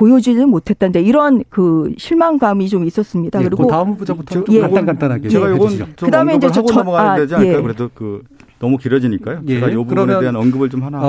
보여주지는 0.02 0.50
못했다는데 0.50 1.02
이런 1.02 1.44
그 1.50 1.92
실망감이 1.98 2.70
좀 2.70 2.86
있었습니다. 2.86 3.40
예, 3.40 3.44
그리고 3.46 3.64
그 3.64 3.70
다음 3.70 3.90
후보자부터 3.90 4.44
예. 4.52 4.62
간단 4.62 4.86
간단하게 4.86 5.28
제가 5.30 5.52
예. 5.52 5.58
좀 5.58 5.94
그다음에 6.00 6.36
이제 6.36 6.48
하고 6.48 6.68
저- 6.68 6.76
넘어가야 6.76 7.12
아, 7.12 7.16
되지 7.18 7.34
않을까요? 7.36 7.58
예. 7.58 7.62
그래도 7.62 7.90
그 7.96 8.22
너무 8.60 8.78
길어지니까요. 8.78 9.42
예, 9.48 9.56
제가 9.56 9.70
이 9.70 9.76
부분에 9.76 9.96
그러면, 9.96 10.20
대한 10.20 10.36
언급을 10.36 10.70
좀 10.70 10.84
하나 10.84 11.00
어, 11.00 11.02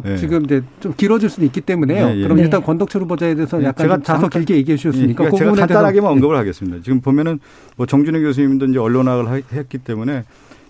하고 0.00 0.02
예. 0.06 0.16
지금 0.16 0.44
이제 0.44 0.62
좀 0.80 0.94
길어질 0.96 1.28
수는 1.30 1.46
있기 1.46 1.60
때문에요. 1.60 2.08
네, 2.08 2.18
예. 2.18 2.22
그럼 2.22 2.36
네. 2.38 2.42
일단 2.44 2.62
권덕철 2.62 3.02
후보자에 3.02 3.34
대해서 3.36 3.60
예, 3.62 3.66
약간 3.66 3.84
제가 3.86 4.02
잠깐- 4.02 4.30
길게 4.30 4.56
얘기해 4.56 4.76
주셨으니까 4.76 5.24
예, 5.26 5.30
그 5.30 5.36
제가 5.36 5.52
간단하게만 5.52 6.10
언급을 6.12 6.36
하겠습니다. 6.36 6.78
지금 6.82 7.00
보면은 7.00 7.38
뭐 7.76 7.86
정준영 7.86 8.20
교수님도 8.22 8.66
이제 8.66 8.78
언론학을 8.80 9.28
하- 9.30 9.40
했기 9.52 9.78
때문에 9.78 10.24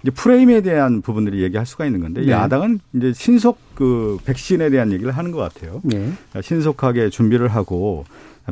이제 0.04 0.10
프레임에 0.10 0.60
대한 0.60 1.00
부분들이 1.00 1.42
얘기할 1.42 1.64
수가 1.64 1.86
있는 1.86 2.00
건데 2.00 2.20
네. 2.20 2.30
야당은 2.30 2.78
이제 2.92 3.14
신속 3.14 3.58
그 3.74 4.18
백신에 4.26 4.68
대한 4.68 4.92
얘기를 4.92 5.10
하는 5.10 5.32
것 5.32 5.38
같아요. 5.38 5.80
예. 5.94 6.12
신속하게 6.42 7.08
준비를 7.08 7.48
하고 7.48 8.04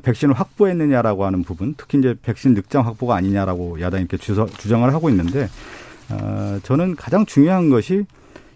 백신을 0.03 0.35
확보했느냐라고 0.35 1.27
하는 1.27 1.43
부분, 1.43 1.75
특히 1.77 1.99
이제 1.99 2.15
백신 2.23 2.55
늑장 2.55 2.87
확보가 2.87 3.17
아니냐라고 3.17 3.83
야당이 3.83 4.07
이렇게 4.11 4.17
주장을 4.17 4.91
하고 4.95 5.11
있는데 5.11 5.51
어, 6.09 6.59
저는 6.63 6.97
가장 6.97 7.27
중요한 7.27 7.69
것이 7.69 8.07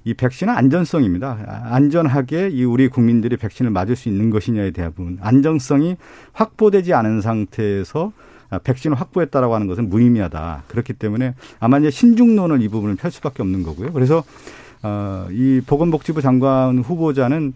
이 0.05 0.15
백신의 0.15 0.55
안전성입니다. 0.55 1.65
안전하게 1.71 2.49
이 2.49 2.65
우리 2.65 2.89
국민들이 2.89 3.37
백신을 3.37 3.73
맞을 3.73 3.95
수 3.97 4.09
있는 4.09 4.31
것이냐에 4.31 4.71
대한 4.71 4.95
부분, 4.95 5.19
안정성이 5.21 5.97
확보되지 6.33 6.95
않은 6.95 7.21
상태에서 7.21 8.13
백신을 8.65 8.99
확보했다라고 9.01 9.55
하는 9.55 9.67
것은 9.67 9.89
무의미하다. 9.89 10.65
그렇기 10.69 10.93
때문에 10.95 11.35
아마 11.61 11.79
이제 11.79 11.91
신중론을 11.91 12.63
이 12.63 12.69
부분을 12.69 12.97
펼 12.97 13.11
수밖에 13.11 13.43
없는 13.43 13.63
거고요. 13.63 13.93
그래서 13.93 14.25
어, 14.83 15.27
이 15.31 15.61
보건복지부 15.67 16.23
장관 16.23 16.79
후보자는 16.79 17.55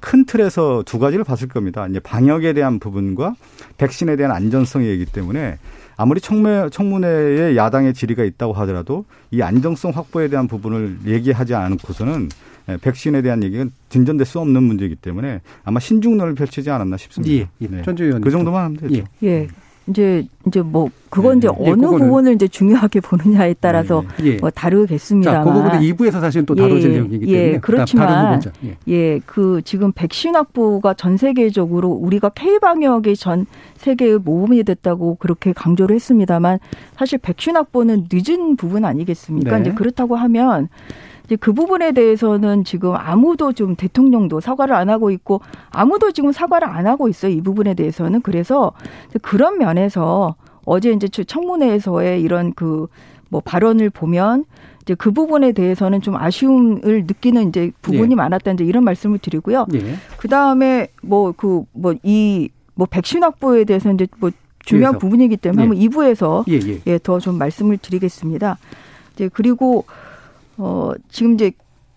큰 0.00 0.26
틀에서 0.26 0.82
두 0.84 0.98
가지를 0.98 1.24
봤을 1.24 1.48
겁니다. 1.48 1.86
이제 1.86 1.98
방역에 1.98 2.52
대한 2.52 2.78
부분과 2.78 3.34
백신에 3.78 4.16
대한 4.16 4.32
안전성이기 4.32 5.06
때문에 5.06 5.58
아무리 5.96 6.20
청문, 6.20 6.70
청문회에 6.70 7.56
야당의 7.56 7.94
질의가 7.94 8.22
있다고 8.24 8.52
하더라도 8.52 9.04
이 9.30 9.42
안정성 9.42 9.92
확보에 9.92 10.28
대한 10.28 10.46
부분을 10.46 10.98
얘기하지 11.06 11.54
않고서는 11.54 12.28
예, 12.68 12.76
백신에 12.76 13.22
대한 13.22 13.42
얘기는 13.42 13.70
진전될 13.88 14.26
수 14.26 14.38
없는 14.40 14.62
문제이기 14.62 14.96
때문에 14.96 15.40
아마 15.64 15.80
신중론을 15.80 16.34
펼치지 16.34 16.70
않았나 16.70 16.96
싶습니다. 16.98 17.34
예. 17.34 17.48
예. 17.62 17.66
네. 17.66 17.82
전주 17.82 18.04
의원님. 18.04 18.22
그 18.22 18.30
정도만 18.30 18.64
하면 18.64 18.76
되죠. 18.76 18.94
예. 19.22 19.26
예. 19.26 19.48
이제 19.88 20.26
이제 20.46 20.60
뭐 20.60 20.88
그건 21.08 21.40
네, 21.40 21.46
이제 21.46 21.48
네. 21.48 21.70
어느 21.70 21.80
예, 21.82 21.86
그거는- 21.86 21.98
부분을 21.98 22.34
이제 22.34 22.46
중요하게 22.48 23.00
보느냐에 23.48 23.54
따라서 23.60 24.04
예. 24.22 24.36
뭐 24.36 24.50
자, 24.50 24.60
다르겠습니다만. 24.62 25.44
그 25.44 25.52
부분은 25.52 25.80
2부에서 25.80 26.20
사실은 26.20 26.44
또 26.46 26.54
다뤄질 26.54 26.90
예, 26.90 26.94
내용이기 26.94 27.26
예, 27.32 27.36
때문에 27.42 27.58
그렇지만. 27.60 28.40
예. 28.64 28.76
예, 28.88 29.20
그 29.24 29.62
지금 29.64 29.92
백신 29.92 30.34
확보가 30.34 30.94
전 30.94 31.16
세계적으로 31.16 31.88
우리가 31.88 32.28
K 32.30 32.58
방역이 32.58 33.16
전 33.16 33.46
세계의 33.76 34.18
모범이 34.18 34.64
됐다고 34.64 35.14
그렇게 35.16 35.52
강조를 35.52 35.94
했습니다만 35.96 36.58
사실 36.96 37.18
백신 37.18 37.56
확보는 37.56 38.08
늦은 38.12 38.56
부분 38.56 38.84
아니겠습니까? 38.84 39.56
네. 39.56 39.60
이제 39.62 39.72
그렇다고 39.72 40.16
하면 40.16 40.68
이제 41.28 41.36
그 41.36 41.52
부분에 41.52 41.92
대해서는 41.92 42.64
지금 42.64 42.94
아무도 42.96 43.52
좀 43.52 43.76
대통령도 43.76 44.40
사과를 44.40 44.74
안 44.74 44.90
하고 44.90 45.12
있고 45.12 45.40
아무도 45.70 46.10
지금 46.10 46.32
사과를 46.32 46.66
안 46.66 46.86
하고 46.88 47.08
있어요. 47.08 47.30
이 47.32 47.40
부분에 47.40 47.74
대해서는 47.74 48.22
그래서 48.22 48.72
그런 49.22 49.58
면에서 49.58 50.34
어제 50.64 50.90
이제 50.90 51.06
청문회에서의 51.08 52.20
이런 52.22 52.52
그 52.54 52.88
뭐 53.30 53.42
발언을 53.44 53.90
보면 53.90 54.46
이제 54.82 54.94
그 54.94 55.10
부분에 55.10 55.52
대해서는 55.52 56.00
좀 56.00 56.16
아쉬움을 56.16 57.04
느끼는 57.06 57.50
이제 57.50 57.70
부분이 57.82 58.12
예. 58.12 58.14
많았다 58.14 58.52
이제 58.52 58.64
이런 58.64 58.84
말씀을 58.84 59.18
드리고요. 59.18 59.66
예. 59.74 59.96
그 60.16 60.28
다음에 60.28 60.88
뭐 61.02 61.32
그 61.32 61.64
뭐 61.72 61.94
이뭐 62.02 62.86
백신 62.90 63.22
확보에 63.22 63.64
대해서 63.64 63.92
이제 63.92 64.06
뭐 64.18 64.30
중요한 64.60 64.94
뒤에서. 64.94 64.98
부분이기 64.98 65.36
때문에 65.36 65.62
예. 65.62 65.66
한번 65.68 65.78
2부에서 65.84 66.44
예, 66.48 66.72
예. 66.72 66.80
예, 66.86 66.98
더좀 66.98 67.36
말씀을 67.36 67.76
드리겠습니다. 67.76 68.56
이제 69.14 69.28
그리고 69.30 69.84
어 70.58 70.92
지금 71.08 71.34
이제 71.34 71.52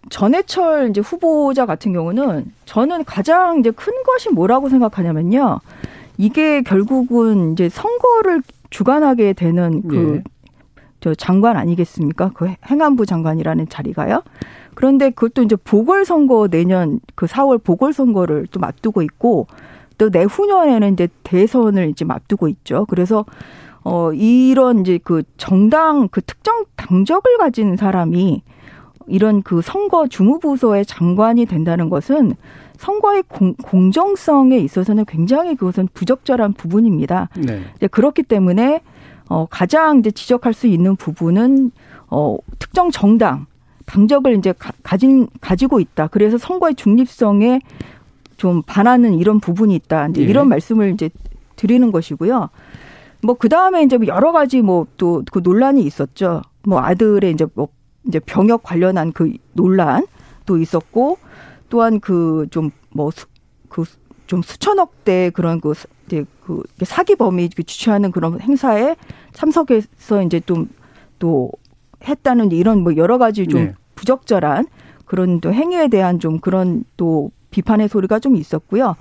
전해철 0.10 0.90
이제 0.90 1.02
후보자 1.02 1.66
같은 1.66 1.94
경우는 1.94 2.52
저는 2.66 3.04
가장 3.04 3.60
이제 3.60 3.72
큰 3.72 3.94
것이 4.04 4.30
뭐라고 4.30 4.70
생각하냐면요. 4.70 5.60
이게 6.18 6.62
결국은 6.62 7.54
이제 7.54 7.70
선거를 7.70 8.42
주관하게 8.70 9.34
되는 9.34 9.88
그 9.88 10.16
예. 10.18 10.24
저 11.00 11.16
장관 11.16 11.58
아니겠습니까? 11.58 12.32
그 12.34 12.54
행안부 12.70 13.06
장관이라는 13.06 13.70
자리가요. 13.70 14.24
그런데 14.76 15.10
그것도 15.10 15.44
이제 15.44 15.56
보궐선거 15.56 16.48
내년 16.48 17.00
그 17.16 17.26
4월 17.26 17.62
보궐선거를 17.64 18.48
좀 18.48 18.64
앞두고 18.64 19.02
있고 19.02 19.48
또 19.98 20.10
내후년에는 20.10 20.94
이제 20.94 21.08
대선을 21.24 21.90
이제 21.90 22.06
앞두고 22.08 22.48
있죠. 22.48 22.86
그래서 22.90 23.26
어 23.84 24.14
이런 24.14 24.82
이제 24.82 25.00
그 25.04 25.24
정당 25.38 26.08
그 26.10 26.22
특정 26.22 26.66
당적을 26.76 27.38
가진 27.38 27.76
사람이 27.76 28.44
이런 29.08 29.42
그 29.42 29.62
선거 29.62 30.08
주무부서의 30.08 30.86
장관이 30.86 31.46
된다는 31.46 31.90
것은 31.90 32.36
선거의 32.78 33.24
공, 33.28 33.54
공정성에 33.56 34.58
있어서는 34.58 35.06
굉장히 35.06 35.56
그것은 35.56 35.88
부적절한 35.94 36.54
부분입니다. 36.54 37.30
네. 37.38 37.62
이제 37.76 37.88
그렇기 37.88 38.24
때문에 38.24 38.82
어 39.30 39.48
가장 39.50 40.00
이제 40.00 40.12
지적할 40.12 40.54
수 40.54 40.68
있는 40.68 40.96
부분은 40.96 41.72
어 42.10 42.38
특정 42.60 42.92
정당 42.92 43.46
당적을 43.86 44.38
이제 44.38 44.54
가, 44.58 44.72
가진 44.84 45.28
가지고 45.42 45.80
있다. 45.80 46.08
그래서 46.08 46.38
선거의 46.38 46.76
중립성에 46.76 47.60
좀 48.38 48.62
반하는 48.64 49.14
이런 49.14 49.40
부분이 49.40 49.76
있다. 49.76 50.08
이제 50.08 50.22
예. 50.22 50.26
이런 50.26 50.50
말씀을 50.50 50.94
이제 50.94 51.10
드리는 51.56 51.92
것이고요. 51.92 52.50
뭐 53.24 53.36
그 53.36 53.50
다음에 53.50 53.84
이제 53.84 53.98
여러 54.08 54.32
가지 54.32 54.62
뭐 54.62 54.88
또 54.98 55.24
그 55.32 55.40
논란이 55.44 55.82
있었죠. 55.84 56.42
뭐 56.66 56.80
아들의 56.82 57.32
이제 57.32 57.46
뭐 57.54 57.70
이제 58.08 58.20
병역 58.20 58.64
관련한 58.64 59.12
그 59.14 59.32
논란도 59.54 60.58
있었고 60.60 61.18
또한 61.70 62.00
그 62.00 62.48
좀 62.52 62.72
뭐그 62.94 63.84
좀 64.28 64.42
수천억 64.42 65.04
대 65.04 65.30
그런 65.30 65.60
그 65.62 65.74
수- 65.74 65.88
이제 66.08 66.26
그 66.46 66.64
사기범이 66.84 67.50
그 67.56 67.64
주최하는 67.64 68.12
그런 68.12 68.40
행사에 68.42 68.96
참석해서 69.34 70.24
이제 70.24 70.40
좀 70.40 70.68
또 71.20 71.52
했다는 72.04 72.52
이런 72.52 72.82
뭐 72.82 72.96
여러 72.96 73.20
가지 73.20 73.46
좀 73.46 73.62
네. 73.66 73.74
부적절한 73.94 74.66
그런 75.06 75.40
또 75.40 75.54
행위에 75.54 75.88
대한 75.88 76.18
좀 76.18 76.40
그런 76.40 76.84
또 76.98 77.30
비판의 77.52 77.90
소리가 77.90 78.18
좀 78.18 78.36
있었고요. 78.36 78.96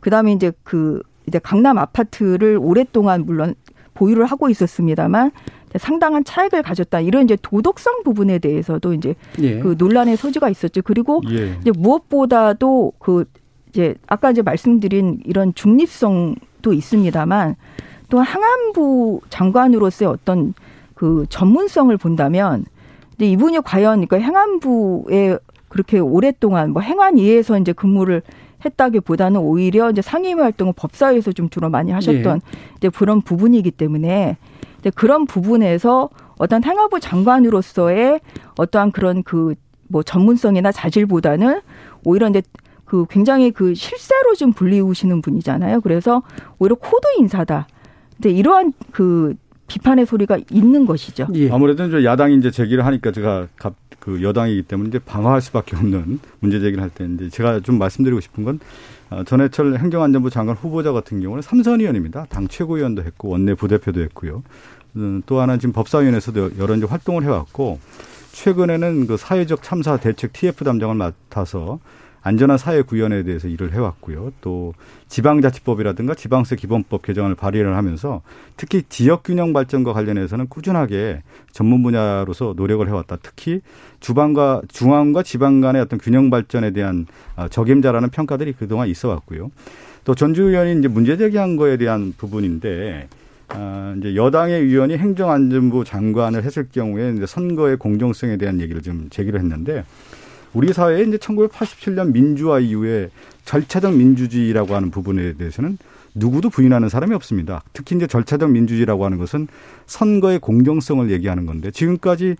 그다음에 0.00 0.32
이제 0.32 0.52
그 0.62 1.02
이제 1.26 1.38
강남 1.38 1.76
아파트를 1.76 2.56
오랫동안 2.58 3.26
물론 3.26 3.54
보유를 3.96 4.26
하고 4.26 4.48
있었습니다만 4.48 5.32
상당한 5.78 6.24
차익을 6.24 6.62
가졌다 6.62 7.00
이런 7.00 7.24
이제 7.24 7.36
도덕성 7.40 8.02
부분에 8.04 8.38
대해서도 8.38 8.94
이제 8.94 9.14
예. 9.40 9.58
그 9.58 9.74
논란의 9.76 10.16
소지가 10.16 10.48
있었죠. 10.48 10.82
그리고 10.82 11.20
예. 11.30 11.56
이제 11.60 11.72
무엇보다도 11.76 12.92
그 12.98 13.24
이제 13.68 13.94
아까 14.06 14.30
이제 14.30 14.42
말씀드린 14.42 15.20
이런 15.24 15.52
중립성도 15.54 16.72
있습니다만 16.72 17.56
또 18.08 18.20
항안부 18.20 19.20
장관으로서의 19.28 20.10
어떤 20.10 20.54
그 20.94 21.26
전문성을 21.28 21.94
본다면 21.96 22.64
이제 23.16 23.26
이분이 23.26 23.60
과연 23.64 24.06
그 24.06 24.18
행안부에 24.18 25.38
그렇게 25.68 25.98
오랫동안 25.98 26.72
뭐 26.72 26.80
행안위에서 26.80 27.58
이제 27.58 27.72
근무를 27.72 28.22
했다기보다는 28.64 29.40
오히려 29.40 29.90
이제 29.90 30.02
상임위 30.02 30.40
활동을 30.40 30.72
법사위에서 30.76 31.32
좀 31.32 31.48
주로 31.48 31.68
많이 31.70 31.92
하셨던 31.92 32.40
이제 32.76 32.88
그런 32.88 33.20
부분이기 33.20 33.70
때문에 33.70 34.36
이제 34.80 34.90
그런 34.90 35.26
부분에서 35.26 36.10
어떤 36.38 36.62
행안부 36.62 37.00
장관으로서의 37.00 38.20
어떠한 38.56 38.92
그런 38.92 39.22
그 39.22 39.54
뭐 39.88 40.02
전문성이나 40.02 40.72
자질보다는 40.72 41.60
오히려 42.04 42.28
이제 42.28 42.42
그 42.84 43.06
굉장히 43.10 43.50
그 43.50 43.74
실세로 43.74 44.34
좀 44.34 44.52
불리우시는 44.52 45.22
분이잖아요. 45.22 45.80
그래서 45.80 46.22
오히려 46.58 46.76
코드 46.76 47.06
인사다. 47.18 47.66
이제 48.18 48.30
이러한 48.30 48.72
그 48.92 49.34
비판의 49.66 50.06
소리가 50.06 50.38
있는 50.50 50.86
것이죠. 50.86 51.26
예. 51.34 51.50
아무래도 51.50 51.84
이제 51.86 52.04
야당이 52.04 52.36
이제 52.36 52.50
제기를 52.50 52.84
하니까 52.86 53.10
제가 53.10 53.48
갑, 53.56 53.74
그 53.98 54.22
여당이기 54.22 54.62
때문에 54.62 54.88
이제 54.88 54.98
방어할 54.98 55.40
수밖에 55.40 55.76
없는 55.76 56.20
문제 56.40 56.60
제기를 56.60 56.82
할 56.82 56.90
때인데 56.90 57.28
제가 57.28 57.60
좀 57.60 57.78
말씀드리고 57.78 58.20
싶은 58.20 58.44
건 58.44 58.60
어, 59.10 59.22
전해철 59.24 59.78
행정안전부 59.78 60.30
장관 60.30 60.56
후보자 60.56 60.92
같은 60.92 61.20
경우는 61.20 61.42
삼선 61.42 61.80
의원입니다. 61.80 62.26
당 62.28 62.48
최고위원도 62.48 63.02
했고 63.02 63.28
원내 63.28 63.54
부대표도 63.54 64.00
했고요. 64.02 64.42
음, 64.96 65.22
또 65.26 65.40
하나 65.40 65.56
지금 65.58 65.72
법사위원회에서도 65.72 66.52
여러 66.58 66.74
이제 66.74 66.86
활동을 66.86 67.22
해왔고 67.24 67.78
최근에는 68.32 69.06
그 69.06 69.16
사회적 69.16 69.62
참사 69.62 69.96
대책 69.96 70.32
TF 70.32 70.64
담당을 70.64 70.94
맡아서 70.94 71.78
안전한 72.26 72.58
사회 72.58 72.82
구현에 72.82 73.22
대해서 73.22 73.46
일을 73.46 73.72
해왔고요. 73.72 74.32
또 74.40 74.74
지방자치법이라든가 75.06 76.16
지방세 76.16 76.56
기본법 76.56 77.02
개정을 77.02 77.36
발의를 77.36 77.76
하면서 77.76 78.20
특히 78.56 78.82
지역 78.88 79.22
균형 79.22 79.52
발전과 79.52 79.92
관련해서는 79.92 80.48
꾸준하게 80.48 81.22
전문 81.52 81.84
분야로서 81.84 82.54
노력을 82.56 82.84
해왔다. 82.88 83.18
특히 83.22 83.60
주방과 84.00 84.62
중앙과 84.66 85.22
지방 85.22 85.60
간의 85.60 85.80
어떤 85.80 86.00
균형 86.00 86.28
발전에 86.28 86.72
대한 86.72 87.06
아, 87.36 87.46
적임자라는 87.46 88.10
평가들이 88.10 88.54
그동안 88.54 88.88
있어 88.88 89.08
왔고요. 89.08 89.52
또 90.02 90.16
전주 90.16 90.48
의원이 90.48 90.80
이제 90.80 90.88
문제 90.88 91.16
제기한 91.16 91.54
거에 91.54 91.76
대한 91.76 92.12
부분인데 92.18 93.06
아, 93.50 93.94
이제 93.98 94.16
여당의 94.16 94.62
의원이 94.62 94.96
행정안전부 94.96 95.84
장관을 95.84 96.42
했을 96.42 96.66
경우에 96.72 97.12
이제 97.12 97.24
선거의 97.24 97.76
공정성에 97.76 98.36
대한 98.36 98.60
얘기를 98.60 98.82
좀 98.82 99.06
제기를 99.10 99.38
했는데 99.38 99.84
우리 100.56 100.72
사회에 100.72 101.02
이제 101.02 101.18
1987년 101.18 102.12
민주화 102.12 102.60
이후에 102.60 103.10
절차적 103.44 103.94
민주주의라고 103.94 104.74
하는 104.74 104.90
부분에 104.90 105.34
대해서는 105.34 105.76
누구도 106.14 106.48
부인하는 106.48 106.88
사람이 106.88 107.14
없습니다. 107.16 107.62
특히 107.74 107.94
이제 107.94 108.06
절차적 108.06 108.50
민주주의라고 108.50 109.04
하는 109.04 109.18
것은 109.18 109.48
선거의 109.84 110.38
공정성을 110.38 111.10
얘기하는 111.10 111.44
건데 111.44 111.70
지금까지 111.70 112.36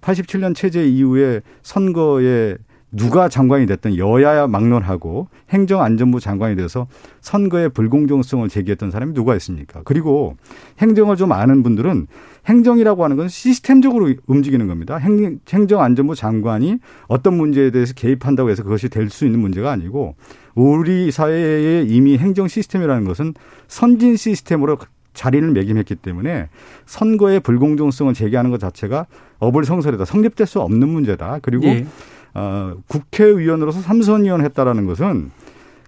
87년 0.00 0.54
체제 0.54 0.86
이후에 0.86 1.40
선거에 1.64 2.56
누가 2.92 3.28
장관이 3.28 3.66
됐든 3.66 3.96
여야야 3.96 4.46
막론하고 4.46 5.26
행정안전부 5.50 6.20
장관이 6.20 6.54
돼서 6.54 6.86
선거의 7.20 7.68
불공정성을 7.68 8.48
제기했던 8.48 8.92
사람이 8.92 9.12
누가 9.12 9.34
있습니까? 9.34 9.82
그리고 9.84 10.36
행정을 10.78 11.16
좀 11.16 11.32
아는 11.32 11.64
분들은 11.64 12.06
행정이라고 12.46 13.02
하는 13.04 13.16
건 13.16 13.28
시스템적으로 13.28 14.14
움직이는 14.26 14.66
겁니다. 14.68 14.96
행, 14.96 15.40
행정안전부 15.48 16.14
장관이 16.14 16.78
어떤 17.08 17.36
문제에 17.36 17.70
대해서 17.70 17.92
개입한다고 17.94 18.50
해서 18.50 18.62
그것이 18.62 18.88
될 18.88 19.10
수 19.10 19.24
있는 19.26 19.40
문제가 19.40 19.70
아니고 19.70 20.14
우리 20.54 21.10
사회에 21.10 21.84
이미 21.88 22.18
행정 22.18 22.48
시스템이라는 22.48 23.04
것은 23.04 23.34
선진 23.68 24.16
시스템으로 24.16 24.78
자리를 25.14 25.50
매김했기 25.50 25.96
때문에 25.96 26.48
선거의 26.84 27.40
불공정성을 27.40 28.12
제기하는 28.14 28.50
것 28.50 28.60
자체가 28.60 29.06
어불성설이다. 29.38 30.04
성립될 30.04 30.46
수 30.46 30.60
없는 30.60 30.88
문제다. 30.88 31.38
그리고 31.42 31.66
예. 31.66 31.86
어, 32.34 32.76
국회의원으로서 32.86 33.80
삼선 33.80 34.24
의원 34.24 34.42
했다라는 34.44 34.86
것은 34.86 35.30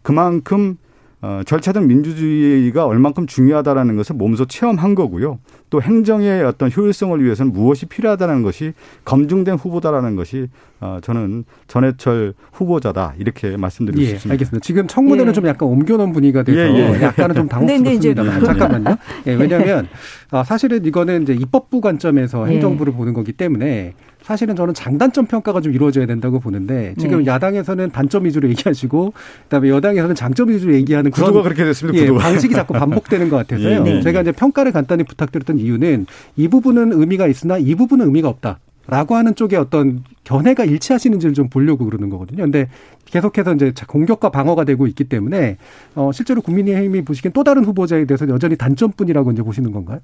그만큼 0.02 0.78
어, 1.20 1.40
절차적 1.44 1.84
민주주의가 1.84 2.86
얼만큼 2.86 3.26
중요하다라는 3.26 3.96
것을 3.96 4.14
몸소 4.14 4.44
체험한 4.46 4.94
거고요. 4.94 5.40
또 5.68 5.82
행정의 5.82 6.44
어떤 6.44 6.70
효율성을 6.70 7.22
위해서는 7.22 7.52
무엇이 7.52 7.86
필요하다는 7.86 8.42
것이 8.42 8.72
검증된 9.04 9.56
후보다라는 9.56 10.14
것이 10.14 10.46
어, 10.80 10.98
저는 11.02 11.44
전해철 11.66 12.34
후보자다 12.52 13.14
이렇게 13.18 13.56
말씀드리고 13.56 14.00
예, 14.00 14.06
싶습니다. 14.10 14.32
알겠습니다. 14.34 14.64
지금 14.64 14.86
청문회는 14.86 15.30
예. 15.30 15.32
좀 15.32 15.46
약간 15.48 15.68
옮겨놓은 15.68 16.12
분위기가 16.12 16.44
돼서 16.44 16.58
예, 16.58 16.94
예. 16.98 17.02
약간은 17.02 17.34
좀 17.34 17.48
네, 17.66 17.78
네, 17.78 17.98
그- 17.98 18.14
잠깐만요. 18.46 18.96
예, 19.26 19.34
왜냐하면 19.34 19.88
아, 20.30 20.44
사실은 20.44 20.84
이거는 20.84 21.22
이제 21.24 21.32
입법부 21.34 21.80
관점에서 21.80 22.48
예. 22.48 22.52
행정부를 22.54 22.92
보는 22.92 23.12
거기 23.12 23.32
때문에 23.32 23.94
사실은 24.28 24.54
저는 24.54 24.74
장단점 24.74 25.24
평가가 25.24 25.62
좀 25.62 25.72
이루어져야 25.72 26.04
된다고 26.04 26.38
보는데 26.38 26.94
지금 26.98 27.24
네. 27.24 27.30
야당에서는 27.30 27.90
단점 27.92 28.26
위주로 28.26 28.46
얘기하시고 28.50 29.14
그다음에 29.44 29.70
여당에서는 29.70 30.14
장점 30.14 30.50
위주로 30.50 30.74
얘기하는 30.74 31.10
그런 31.10 31.28
구도가 31.28 31.44
그렇게 31.44 31.64
됐습니다. 31.64 31.98
예. 31.98 32.12
방식이 32.12 32.52
자꾸 32.52 32.74
반복되는 32.74 33.30
것 33.30 33.36
같아서요. 33.36 33.70
예, 33.70 33.78
네. 33.78 34.02
제가 34.02 34.20
이제 34.20 34.32
평가를 34.32 34.72
간단히 34.72 35.04
부탁드렸던 35.04 35.58
이유는 35.58 36.04
이 36.36 36.46
부분은 36.46 36.92
의미가 36.92 37.26
있으나 37.26 37.56
이 37.56 37.74
부분은 37.74 38.04
의미가 38.04 38.28
없다. 38.28 38.58
라고 38.86 39.16
하는 39.16 39.34
쪽에 39.34 39.56
어떤 39.56 40.02
견해가 40.24 40.64
일치하시는지를 40.64 41.34
좀 41.34 41.48
보려고 41.48 41.86
그러는 41.86 42.08
거거든요. 42.10 42.42
근데 42.42 42.68
계속해서 43.06 43.54
이제 43.54 43.72
공격과 43.86 44.30
방어가 44.30 44.64
되고 44.64 44.86
있기 44.86 45.04
때문에 45.04 45.56
어 45.94 46.10
실제로 46.12 46.40
국민의힘이 46.42 47.02
보시기엔 47.02 47.32
또 47.32 47.44
다른 47.44 47.64
후보자에 47.66 48.06
대해서 48.06 48.28
여전히 48.28 48.56
단점뿐이라고 48.56 49.32
이제 49.32 49.42
보시는 49.42 49.72
건가요? 49.72 50.00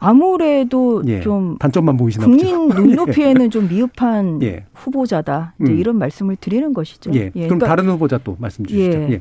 아무래도 0.00 1.02
예. 1.06 1.20
좀 1.20 1.56
단점만 1.58 1.96
보이시나 1.96 2.26
보죠. 2.26 2.46
국민 2.68 2.68
눈높이에는 2.96 3.50
좀 3.50 3.68
미흡한 3.68 4.40
예. 4.42 4.64
후보자다. 4.74 5.54
이제 5.60 5.72
음. 5.72 5.78
이런 5.78 5.98
말씀을 5.98 6.36
드리는 6.36 6.72
것이죠. 6.72 7.10
예. 7.14 7.30
그럼 7.30 7.44
그러니까 7.44 7.66
다른 7.68 7.88
후보자 7.90 8.18
또 8.18 8.36
말씀 8.40 8.64
주시죠. 8.66 8.98
예. 8.98 9.08
예. 9.12 9.20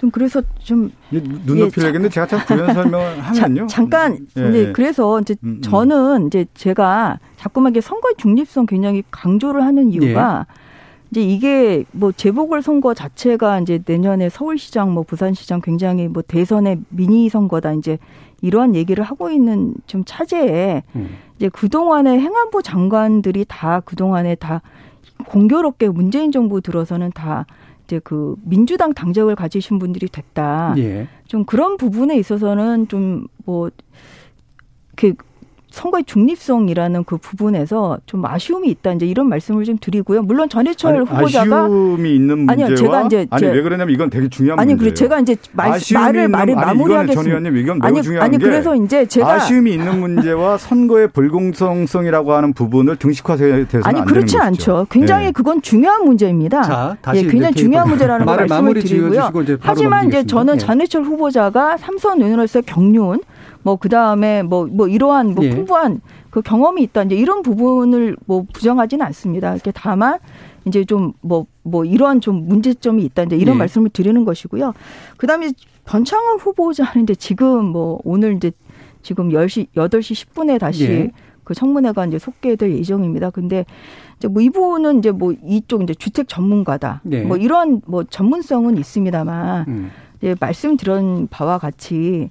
좀 0.00 0.10
그래서 0.10 0.42
좀 0.58 0.90
눈높이를 1.10 1.84
예, 1.84 1.86
얘기했는데 1.88 2.08
제가 2.10 2.26
참 2.26 2.40
부연 2.46 2.74
설명을 2.74 3.20
하면요. 3.20 3.66
자- 3.68 3.76
잠깐 3.76 4.18
예, 4.36 4.48
이제 4.48 4.68
예. 4.68 4.72
그래서 4.72 5.20
이제 5.20 5.36
음, 5.44 5.48
음. 5.48 5.60
저는 5.62 6.26
이제 6.26 6.44
제가 6.54 7.20
자꾸만 7.36 7.70
이게 7.72 7.80
선거의 7.80 8.14
중립성 8.18 8.66
굉장히 8.66 9.04
강조를 9.12 9.62
하는 9.62 9.92
이유가 9.92 10.46
예. 10.50 10.64
이제 11.12 11.22
이게 11.22 11.84
뭐 11.92 12.10
재보궐 12.10 12.60
선거 12.60 12.92
자체가 12.92 13.60
이제 13.60 13.80
내년에 13.86 14.28
서울시장 14.28 14.92
뭐 14.92 15.04
부산시장 15.04 15.60
굉장히 15.62 16.08
뭐 16.08 16.22
대선의 16.26 16.80
미니 16.88 17.28
선거다 17.28 17.72
이제 17.74 17.98
이러한 18.44 18.74
얘기를 18.74 19.02
하고 19.02 19.30
있는 19.30 19.74
좀 19.86 20.04
차제에 20.04 20.82
음. 20.96 21.16
이제 21.36 21.48
그동안에 21.48 22.18
행안부 22.18 22.62
장관들이 22.62 23.46
다 23.48 23.80
그동안에 23.80 24.34
다 24.34 24.60
공교롭게 25.26 25.88
문재인 25.88 26.30
정부 26.30 26.60
들어서는 26.60 27.10
다 27.14 27.46
이제 27.84 28.00
그 28.04 28.36
민주당 28.42 28.92
당적을 28.92 29.34
가지신 29.34 29.78
분들이 29.78 30.08
됐다. 30.08 30.74
예. 30.76 31.08
좀 31.26 31.44
그런 31.44 31.78
부분에 31.78 32.18
있어서는 32.18 32.88
좀뭐 32.88 33.70
그 34.94 35.14
선거의 35.74 36.04
중립성이라는 36.04 37.02
그 37.04 37.16
부분에서 37.16 37.98
좀 38.06 38.24
아쉬움이 38.24 38.68
있다 38.70 38.92
이제 38.92 39.06
이런 39.06 39.28
말씀을 39.28 39.64
좀 39.64 39.76
드리고요. 39.80 40.22
물론 40.22 40.48
전해철 40.48 40.96
아니, 40.96 41.04
후보자가 41.04 41.64
아쉬움이 41.64 42.14
있는 42.14 42.38
문제와 42.46 42.66
아니요, 42.66 42.76
제가 42.76 43.02
이제 43.02 43.26
아니 43.30 43.46
왜 43.46 43.60
그러냐면 43.60 43.92
이건 43.92 44.08
되게 44.08 44.28
중요한 44.28 44.60
아니, 44.60 44.74
문제예요. 44.74 44.78
그리고 44.78 44.94
제가 44.94 45.20
이제 45.20 45.36
말, 45.52 45.80
말을 45.92 46.28
말을 46.28 46.54
마무리하겠습니다. 46.54 47.14
전 47.14 47.26
의원님 47.26 47.56
이건 47.56 47.78
매우 47.80 47.88
아니, 47.88 48.02
중요한 48.02 48.24
아니 48.26 48.38
게 48.38 48.44
그래서 48.44 48.76
이제 48.76 49.04
제가 49.04 49.34
아쉬움이 49.34 49.72
있는 49.72 49.98
문제와 49.98 50.58
선거의 50.58 51.08
불공정성이라고 51.08 52.32
하는 52.32 52.52
부분을 52.52 52.96
등식화돼서는 52.96 53.84
아니 53.84 54.04
그렇지 54.04 54.38
않죠. 54.38 54.86
굉장히 54.90 55.26
네. 55.26 55.32
그건 55.32 55.60
중요한 55.60 56.04
문제입니다. 56.04 56.62
자, 56.62 56.96
다시 57.02 57.24
예, 57.24 57.28
굉장히 57.28 57.54
중요한 57.54 57.88
문제라는 57.88 58.26
걸 58.26 58.36
말씀을 58.46 58.74
드리고요. 58.74 59.30
이제 59.42 59.58
하지만 59.60 60.06
이제 60.06 60.24
저는 60.24 60.54
예. 60.54 60.58
전해철 60.58 61.02
후보자가 61.02 61.78
삼선 61.78 62.22
의원으로서 62.22 62.60
경륜 62.60 63.18
뭐 63.64 63.76
그다음에 63.76 64.42
뭐뭐 64.42 64.68
뭐 64.70 64.88
이러한 64.88 65.34
뭐 65.34 65.44
예. 65.44 65.50
풍부한 65.50 66.02
그 66.30 66.42
경험이 66.42 66.82
있다 66.82 67.04
이제 67.04 67.16
이런 67.16 67.42
부분을 67.42 68.16
뭐 68.26 68.44
부정하지는 68.52 69.04
않습니다. 69.06 69.54
이렇게 69.54 69.72
다만 69.72 70.18
이제 70.66 70.84
좀 70.84 71.14
뭐뭐 71.22 71.46
뭐 71.62 71.84
이러한 71.84 72.20
좀 72.20 72.46
문제점이 72.46 73.02
있다 73.06 73.24
이제 73.24 73.36
이런 73.36 73.54
예. 73.54 73.58
말씀을 73.58 73.88
드리는 73.88 74.22
것이고요. 74.24 74.74
그다음에 75.16 75.50
변창흠 75.86 76.36
후보자는 76.36 77.04
이제 77.04 77.14
지금 77.14 77.64
뭐 77.64 78.00
오늘 78.04 78.36
이제 78.36 78.52
지금 79.02 79.30
10시 79.30 79.68
8시 79.74 80.28
10분에 80.28 80.60
다시 80.60 80.84
예. 80.84 81.10
그 81.42 81.54
청문회가 81.54 82.04
이제 82.06 82.18
속개될 82.18 82.72
예정입니다. 82.72 83.30
근데 83.30 83.64
이제 84.18 84.28
뭐 84.28 84.42
이분은 84.42 84.98
이제 84.98 85.10
뭐 85.10 85.34
이쪽 85.46 85.82
이제 85.82 85.94
주택 85.94 86.28
전문가다. 86.28 87.00
네. 87.04 87.22
뭐 87.22 87.38
이런 87.38 87.80
뭐 87.86 88.04
전문성은 88.04 88.76
있습니다만 88.76 89.64
음. 89.68 89.90
이제 90.18 90.34
말씀드린 90.38 91.28
바와 91.30 91.58
같이 91.58 92.30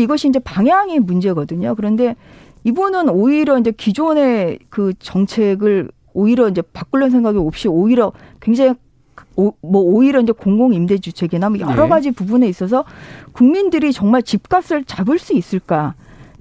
이것이 0.00 0.28
이제 0.28 0.38
방향의 0.38 1.00
문제거든요. 1.00 1.74
그런데 1.74 2.16
이분은 2.64 3.08
오히려 3.08 3.58
이제 3.58 3.70
기존의 3.70 4.58
그 4.68 4.92
정책을 4.98 5.90
오히려 6.14 6.48
이제 6.48 6.62
바꾸려는 6.62 7.10
생각이 7.10 7.38
없이 7.38 7.68
오히려 7.68 8.12
굉장히 8.40 8.74
오, 9.36 9.54
뭐 9.62 9.80
오히려 9.82 10.20
이제 10.20 10.32
공공 10.32 10.74
임대 10.74 10.98
주택이나 10.98 11.48
뭐 11.48 11.58
여러 11.60 11.84
네. 11.84 11.88
가지 11.88 12.10
부분에 12.10 12.48
있어서 12.48 12.84
국민들이 13.32 13.92
정말 13.92 14.22
집값을 14.22 14.84
잡을 14.84 15.18
수 15.18 15.32
있을까 15.32 15.94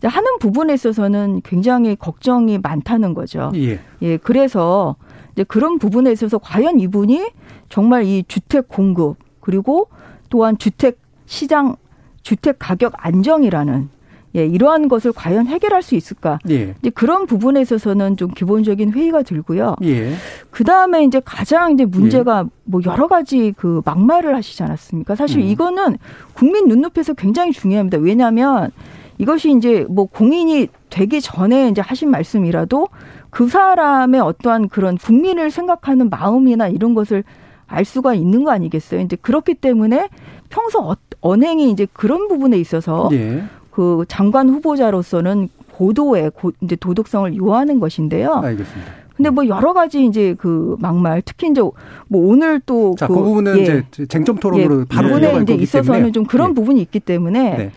하는 0.04 0.40
부분에 0.40 0.74
있어서는 0.74 1.42
굉장히 1.44 1.96
걱정이 1.96 2.58
많다는 2.58 3.14
거죠. 3.14 3.52
예. 3.56 3.80
예 4.02 4.18
그래서 4.18 4.96
이제 5.34 5.44
그런 5.44 5.80
부분에 5.80 6.12
있어서 6.12 6.38
과연 6.38 6.80
이분이 6.80 7.32
정말 7.70 8.06
이 8.06 8.24
주택 8.28 8.68
공급 8.68 9.18
그리고 9.40 9.88
또한 10.30 10.58
주택 10.58 11.00
시장 11.26 11.76
주택 12.24 12.58
가격 12.60 12.94
안정이라는 12.98 13.90
예, 14.36 14.46
이러한 14.46 14.88
것을 14.88 15.12
과연 15.12 15.48
해결할 15.48 15.82
수 15.82 15.96
있을까? 15.96 16.40
예. 16.50 16.74
이제 16.80 16.90
그런 16.90 17.26
부분에 17.26 17.62
있어서는 17.62 18.16
좀 18.16 18.32
기본적인 18.32 18.94
회의가 18.94 19.24
들고요. 19.24 19.76
예. 19.84 20.14
그 20.50 20.64
다음에 20.64 21.04
이제 21.04 21.22
가장 21.24 21.74
이제 21.74 21.84
문제가 21.86 22.44
예. 22.46 22.50
뭐 22.64 22.82
여러 22.86 23.08
가지 23.08 23.54
그 23.58 23.82
막말을 23.84 24.34
하시지 24.36 24.64
않았습니까? 24.64 25.16
사실 25.16 25.40
음. 25.40 25.44
이거는 25.44 25.98
국민 26.34 26.68
눈높이에서 26.68 27.14
굉장히 27.14 27.52
중요합니다. 27.52 27.98
왜냐하면 27.98 28.72
이것이 29.18 29.52
이제 29.52 29.86
뭐 29.90 30.06
공인이 30.06 30.68
되기 30.90 31.20
전에 31.20 31.70
이제 31.70 31.82
하신 31.82 32.10
말씀이라도 32.10 32.88
그 33.30 33.48
사람의 33.48 34.22
어떠한 34.22 34.70
그런 34.70 34.98
국민을 34.98 35.52
생각하는 35.52 36.10
마음이나 36.10 36.70
이런 36.70 36.94
것을 36.94 37.24
알 37.68 37.86
수가 37.86 38.14
있는 38.14 38.44
거 38.44 38.52
아니겠어요? 38.52 39.02
이제 39.02 39.16
그렇기 39.16 39.56
때문에 39.56 40.10
평소 40.50 40.80
어, 40.80 40.96
언행이 41.22 41.72
이제 41.72 41.88
그런 41.94 42.28
부분에 42.28 42.58
있어서 42.58 43.10
예. 43.14 43.44
그 43.70 44.04
장관 44.08 44.50
후보자로서는 44.50 45.50
고도의 45.72 46.32
고, 46.32 46.52
이제 46.62 46.76
도덕성을 46.76 47.36
요하는 47.38 47.80
것인데요. 47.80 48.34
알겠습니다. 48.34 49.02
근데 49.16 49.30
뭐 49.30 49.48
여러 49.48 49.74
가지 49.74 50.06
이제 50.06 50.36
그 50.38 50.76
막말 50.80 51.22
특히 51.24 51.50
이제 51.50 51.62
뭐 51.62 51.74
오늘 52.10 52.60
또 52.66 52.96
자, 52.98 53.08
그, 53.08 53.14
그 53.14 53.22
부분은 53.22 53.58
예, 53.60 53.62
이제 53.62 54.06
쟁점 54.08 54.38
토론으로 54.38 54.82
예, 54.82 54.86
바로 54.86 55.10
부분에 55.10 55.42
이제 55.44 55.54
있어서는 55.54 56.00
때문에. 56.00 56.12
좀 56.12 56.26
그런 56.26 56.50
예. 56.50 56.54
부분이 56.56 56.82
있기 56.82 57.00
때문에 57.00 57.58
네. 57.58 57.72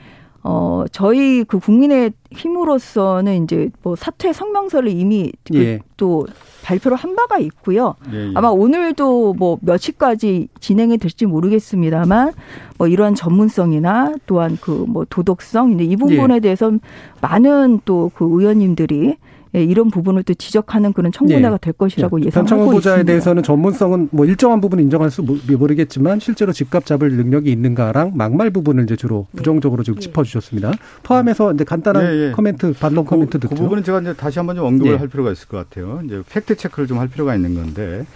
어, 0.46 0.85
저희 0.92 1.42
그 1.44 1.59
국민의 1.59 2.12
힘으로서는 2.30 3.44
이제 3.44 3.70
뭐 3.83 3.96
사퇴 3.96 4.33
성명서를 4.35 4.90
이미 4.90 5.33
그 5.44 5.57
예. 5.57 5.80
또 5.96 6.26
발표를 6.62 6.96
한 6.98 7.16
바가 7.16 7.38
있고요. 7.38 7.94
예, 8.12 8.28
예. 8.28 8.33
아마 8.35 8.48
오늘도 8.48 9.35
뭐 9.35 9.59
몇 9.62 9.78
시까지 9.78 10.48
진행이 10.61 10.98
될지 10.98 11.24
모르겠습니다만 11.26 12.33
뭐 12.76 12.88
이러한 12.88 13.14
전문성이나 13.14 14.14
또한 14.26 14.59
그 14.61 14.85
뭐 14.87 15.07
도덕성 15.09 15.80
이 15.80 15.96
부분에 15.96 16.35
예. 16.37 16.40
대해서 16.40 16.70
많은 17.22 17.80
또 17.87 18.11
그 18.14 18.24
의원님들이 18.26 19.07
예, 19.07 19.16
이런 19.62 19.90
부분을 19.90 20.23
또 20.25 20.35
지적하는 20.35 20.93
그런 20.93 21.12
청문회가 21.12 21.51
네. 21.51 21.59
될 21.61 21.73
것이라고 21.75 22.19
네. 22.19 22.27
예상하고 22.27 22.55
있습니다. 22.55 22.71
후보자에 22.71 23.05
대해서는 23.05 23.43
전문성은 23.43 24.09
뭐 24.11 24.27
일정한 24.27 24.61
부분 24.61 24.81
인정할 24.81 25.11
수 25.11 25.23
모르겠지만 25.23 26.19
실제로 26.21 26.53
집값 26.53 26.87
잡을 26.87 27.12
능력이 27.12 27.51
있는가랑 27.53 28.12
막말 28.14 28.51
부분을 28.51 28.85
이제 28.85 28.97
주로 28.97 29.27
네. 29.33 29.38
부정적으로 29.38 29.83
지금 29.83 30.01
네. 30.01 30.07
짚어주셨습니다. 30.07 30.73
포함해서 31.03 31.53
이제 31.53 31.64
간단한 31.64 32.05
예, 32.05 32.29
예. 32.29 32.33
코멘트, 32.33 32.73
반론 32.75 33.05
그, 33.05 33.11
코멘트 33.11 33.38
듣죠. 33.38 33.55
그 33.55 33.62
부분은 33.62 33.85
제가 33.85 34.01
이제 34.01 34.12
다시 34.14 34.38
한번 34.38 34.57
좀 34.57 34.67
언급을 34.67 34.93
예. 34.93 34.97
할 34.97 35.09
필요가 35.09 35.31
있을 35.31 35.47
것 35.49 35.57
같아요. 35.57 36.01
이제 36.05 36.23
팩트 36.29 36.57
체크를 36.57 36.88
좀 36.88 36.95
할 36.95 37.09
필요가 37.09 37.35
있는 37.35 37.55
건데 37.55 38.07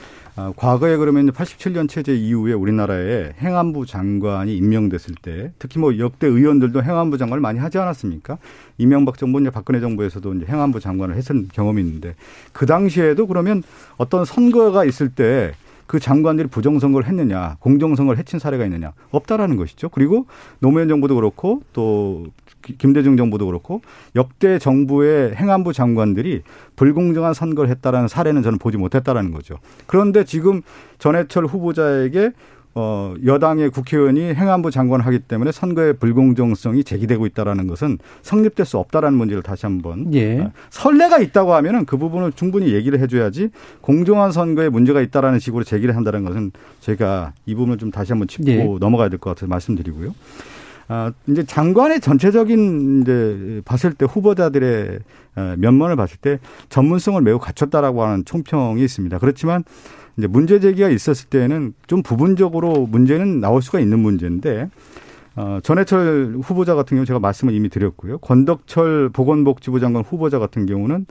아, 0.41 0.53
과거에 0.55 0.97
그러면 0.97 1.33
87년 1.33 1.89
체제 1.89 2.15
이후에 2.15 2.53
우리나라에 2.53 3.33
행안부 3.41 3.87
장관이 3.87 4.57
임명됐을 4.57 5.17
때 5.21 5.51
특히 5.59 5.81
뭐 5.81 5.99
역대 5.99 6.29
의원들도 6.29 6.81
행안부 6.81 7.19
장관을 7.19 7.41
많이 7.41 7.59
하지 7.59 7.77
않았습니까? 7.79 8.39
이명박 8.79 9.19
정부, 9.19 9.41
이제 9.41 9.51
박근혜 9.51 9.81
정부에서도 9.81 10.35
이제 10.35 10.47
행안부 10.47 10.79
장관을 10.79 11.17
했던 11.17 11.49
경험이 11.53 11.83
있는데 11.83 12.15
그 12.53 12.67
당시에도 12.67 13.27
그러면 13.27 13.65
어떤 13.97 14.25
선거가 14.25 14.85
있을 14.85 15.09
때 15.09 15.55
그 15.89 15.99
장관들이 15.99 16.49
부정선거를 16.49 17.09
했느냐, 17.09 17.57
공정선거를 17.61 18.19
해친 18.19 18.39
사례가 18.39 18.65
있느냐, 18.67 18.93
없다라는 19.11 19.57
것이죠. 19.57 19.89
그리고 19.89 20.27
노무현 20.61 20.87
정부도 20.87 21.17
그렇고 21.17 21.63
또 21.73 22.27
김대중 22.77 23.17
정부도 23.17 23.47
그렇고 23.47 23.81
역대 24.15 24.59
정부의 24.59 25.35
행안부 25.35 25.73
장관들이 25.73 26.43
불공정한 26.77 27.33
선거를 27.33 27.71
했다라는 27.71 28.07
사례는 28.07 28.43
저는 28.43 28.59
보지 28.59 28.77
못했다라는 28.77 29.33
거죠. 29.33 29.57
그런데 29.87 30.25
지금 30.25 30.61
전해철 30.99 31.47
후보자에게 31.47 32.33
어, 32.81 33.13
여당의 33.27 33.71
국회의원이 33.71 34.35
행안부 34.35 34.71
장관을 34.71 35.05
하기 35.07 35.19
때문에 35.19 35.51
선거의 35.51 35.95
불공정성이 35.95 36.85
제기되고 36.85 37.27
있다라는 37.27 37.67
것은 37.67 37.99
성립될 38.23 38.65
수 38.67 38.79
없다라는 38.79 39.19
문제를 39.19 39.43
다시 39.43 39.67
한번 39.67 40.15
예. 40.15 40.39
어, 40.39 40.53
선례가 40.71 41.19
있다고 41.19 41.55
하면은 41.55 41.87
그 41.87 41.97
부분을 41.97 42.31
충분히 42.31 42.73
얘기를 42.75 43.01
해줘야지 43.01 43.51
공정한 43.81 44.31
선거에 44.31 44.69
문제가 44.69 45.01
있다라는 45.01 45.41
식으로 45.41 45.65
제기를 45.65 45.97
한다는 45.97 46.25
것은 46.25 46.53
제가 46.79 47.33
이 47.47 47.57
부분을 47.57 47.79
좀 47.79 47.91
다시 47.91 48.13
한번 48.13 48.29
짚고 48.29 48.49
예. 48.49 48.65
넘어가야 48.79 49.09
될 49.09 49.19
것 49.19 49.31
같아서 49.31 49.49
말씀드리고요. 49.49 50.15
아, 50.87 51.13
이제 51.27 51.43
장관의 51.43 52.01
전체적인 52.01 53.03
이제 53.03 53.61
봤을 53.65 53.93
때 53.93 54.07
후보자들의 54.09 55.01
어, 55.35 55.55
면면을 55.59 55.97
봤을 55.97 56.17
때 56.21 56.39
전문성을 56.69 57.21
매우 57.23 57.41
갖췄다라고 57.41 58.05
하는 58.05 58.25
총평이 58.25 58.85
있습니다. 58.85 59.19
그렇지만 59.19 59.65
이제 60.19 60.27
문제 60.27 60.59
제기가 60.59 60.89
있었을 60.89 61.29
때는 61.29 61.75
좀 61.87 62.03
부분적으로 62.03 62.87
문제는 62.87 63.41
나올 63.41 63.63
수가 63.63 63.79
있는 63.79 64.01
문제인데 64.01 64.69
어, 65.37 65.61
전해철 65.63 66.39
후보자 66.43 66.75
같은 66.75 66.97
경우 66.97 67.07
제가 67.07 67.21
말씀을 67.21 67.55
이미 67.55 67.69
드렸고요. 67.69 68.19
권덕철 68.19 69.11
보건복지부 69.11 69.79
장관 69.79 70.03
후보자 70.03 70.41
같은 70.41 70.67
경우는 70.67 71.07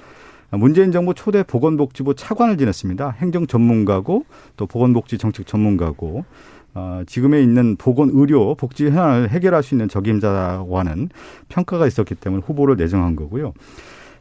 문재인 0.51 0.91
정부 0.91 1.13
초대 1.13 1.43
보건복지부 1.43 2.15
차관을 2.15 2.57
지냈습니다. 2.57 3.15
행정 3.19 3.47
전문가고 3.47 4.25
또 4.57 4.65
보건복지 4.65 5.17
정책 5.17 5.47
전문가고 5.47 6.25
어, 6.73 7.01
지금에 7.07 7.41
있는 7.41 7.77
보건 7.77 8.09
의료 8.13 8.55
복지 8.55 8.87
현안을 8.87 9.29
해결할 9.29 9.63
수 9.63 9.73
있는 9.73 9.87
적임자라고 9.87 10.77
하는 10.77 11.09
평가가 11.47 11.87
있었기 11.87 12.15
때문에 12.15 12.43
후보를 12.45 12.75
내정한 12.75 13.15
거고요. 13.15 13.53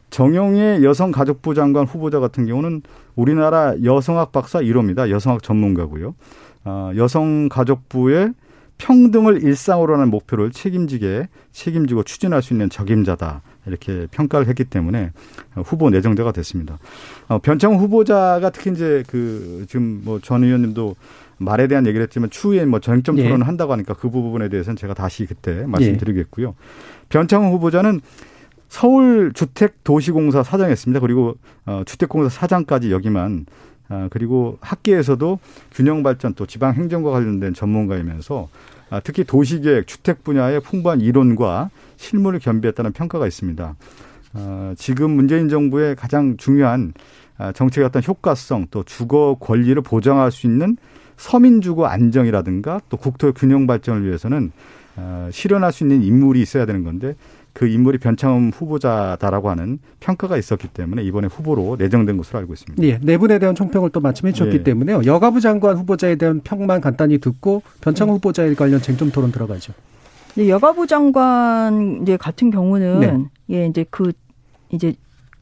정용의 0.09 0.83
여성가족부 0.83 1.53
장관 1.53 1.85
후보자 1.85 2.19
같은 2.19 2.45
경우는 2.45 2.81
우리나라 3.15 3.73
여성학 3.83 4.31
박사 4.31 4.59
1호입니다. 4.59 5.09
여성학 5.09 5.43
전문가고요. 5.43 6.15
어, 6.65 6.91
여성가족부의 6.95 8.33
평등을 8.77 9.43
일상으로 9.43 9.95
하는 9.95 10.09
목표를 10.09 10.51
책임지게 10.51 11.27
책임지고 11.51 12.03
추진할 12.03 12.41
수 12.41 12.53
있는 12.53 12.69
적임자다. 12.69 13.41
이렇게 13.65 14.07
평가를 14.11 14.47
했기 14.47 14.63
때문에 14.63 15.11
후보 15.55 15.89
내정자가 15.89 16.31
됐습니다. 16.31 16.77
어, 17.27 17.39
변창 17.39 17.75
후보자가 17.75 18.49
특히 18.51 18.71
이제 18.71 19.03
그 19.07 19.65
지금 19.67 20.01
뭐 20.05 20.19
전 20.21 20.43
의원님도 20.43 20.95
말에 21.39 21.67
대한 21.67 21.85
얘기를 21.85 22.03
했지만 22.03 22.29
추후에 22.29 22.65
뭐 22.65 22.79
전점 22.79 23.17
예. 23.17 23.23
토론을 23.23 23.47
한다고 23.47 23.71
하니까 23.73 23.93
그 23.93 24.09
부분에 24.09 24.49
대해서는 24.49 24.75
제가 24.75 24.93
다시 24.93 25.25
그때 25.25 25.65
말씀드리겠고요. 25.67 26.55
변창훈 27.09 27.51
후보자는 27.51 28.01
서울 28.69 29.31
주택도시공사 29.33 30.43
사장했습니다. 30.43 30.99
그리고 30.99 31.35
어, 31.65 31.83
주택공사 31.85 32.29
사장까지 32.29 32.91
여기만 32.91 33.45
아, 33.89 34.07
그리고 34.11 34.57
학계에서도 34.61 35.39
균형 35.71 36.03
발전 36.03 36.33
또 36.33 36.45
지방 36.45 36.73
행정과 36.73 37.11
관련된 37.11 37.53
전문가이면서 37.53 38.49
아, 38.89 38.99
특히 38.99 39.23
도시계획, 39.23 39.87
주택 39.87 40.23
분야의 40.23 40.61
풍부한 40.61 41.01
이론과 41.01 41.69
실무를 41.95 42.39
겸비했다는 42.39 42.93
평가가 42.93 43.27
있습니다. 43.27 43.75
아, 44.33 44.73
지금 44.77 45.11
문재인 45.11 45.49
정부의 45.49 45.95
가장 45.95 46.37
중요한 46.37 46.93
아, 47.37 47.51
정책의 47.51 47.85
어떤 47.85 48.03
효과성 48.03 48.67
또 48.71 48.83
주거 48.83 49.37
권리를 49.39 49.81
보장할 49.81 50.31
수 50.31 50.47
있는 50.47 50.77
서민 51.15 51.61
주거 51.61 51.85
안정이라든가 51.85 52.81
또 52.89 52.97
국토 52.97 53.31
균형 53.33 53.67
발전을 53.67 54.05
위해서는 54.05 54.51
어, 54.97 55.29
실현할 55.31 55.71
수 55.71 55.83
있는 55.83 56.01
인물이 56.01 56.41
있어야 56.41 56.65
되는 56.65 56.83
건데 56.83 57.15
그 57.57 57.65
인물이 57.67 57.97
변창흠 57.97 58.51
후보자다라고 58.53 59.49
하는 59.49 59.79
평가가 59.99 60.37
있었기 60.37 60.67
때문에 60.67 61.01
이번에 61.01 61.27
후보로 61.27 61.77
내정된 61.79 62.15
것으로 62.17 62.37
알고 62.37 62.53
있습니다. 62.53 62.83
예, 62.83 62.99
네 63.01 63.17
분에 63.17 63.39
대한 63.39 63.55
총평을 63.55 63.89
또 63.89 63.99
마침 63.99 64.27
해 64.27 64.31
주셨기 64.31 64.57
예. 64.57 64.63
때문에요. 64.63 65.01
여가부 65.05 65.41
장관 65.41 65.75
후보자에 65.75 66.17
대한 66.17 66.41
평만 66.43 66.81
간단히 66.81 67.17
듣고 67.17 67.63
변창 67.81 68.11
후보자에 68.11 68.53
관련 68.53 68.79
쟁점 68.79 69.09
토론 69.09 69.31
들어가죠. 69.31 69.73
이제 70.33 70.49
여가부 70.49 70.85
장관 70.85 72.03
이제 72.03 72.15
같은 72.15 72.51
경우는 72.51 72.99
네. 72.99 73.55
예 73.55 73.65
이제 73.65 73.87
그 73.89 74.11
이제 74.69 74.93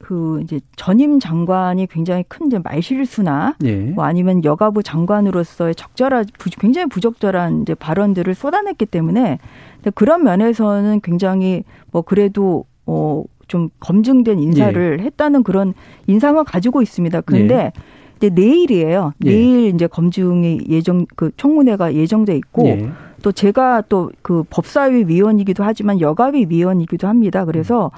그 0.05 0.39
이제 0.43 0.59
전임 0.75 1.19
장관이 1.19 1.87
굉장히 1.87 2.23
큰 2.27 2.45
이제 2.45 2.59
말실수나 2.63 3.55
예. 3.63 3.75
뭐 3.75 4.03
아니면 4.05 4.43
여가부 4.43 4.83
장관으로서의 4.83 5.73
적절한 5.73 6.25
부- 6.37 6.51
굉장히 6.59 6.85
부적절한 6.89 7.63
이제 7.63 7.73
발언들을 7.73 8.35
쏟아냈기 8.35 8.85
때문에 8.85 9.39
그런 9.95 10.23
면에서는 10.23 11.01
굉장히 11.01 11.63
뭐 11.91 12.03
그래도 12.03 12.65
어좀 12.85 13.69
검증된 13.79 14.39
인사를 14.39 14.99
했다는 14.99 15.41
그런 15.41 15.73
인상을 16.05 16.43
가지고 16.43 16.83
있습니다. 16.83 17.21
근데 17.21 17.71
이제 18.17 18.29
내일이에요. 18.29 19.13
예. 19.25 19.29
내일 19.31 19.73
이제 19.73 19.87
검증이 19.87 20.65
예정 20.69 21.07
그 21.15 21.31
청문회가 21.35 21.95
예정돼 21.95 22.35
있고 22.37 22.67
예. 22.67 22.89
또 23.25 23.31
제가 23.31 23.81
또 23.89 24.11
그 24.21 24.43
법사위 24.51 25.05
위원이기도 25.07 25.63
하지만 25.63 25.99
여가위 25.99 26.45
위원이기도 26.47 27.07
합니다. 27.07 27.43
그래서 27.43 27.89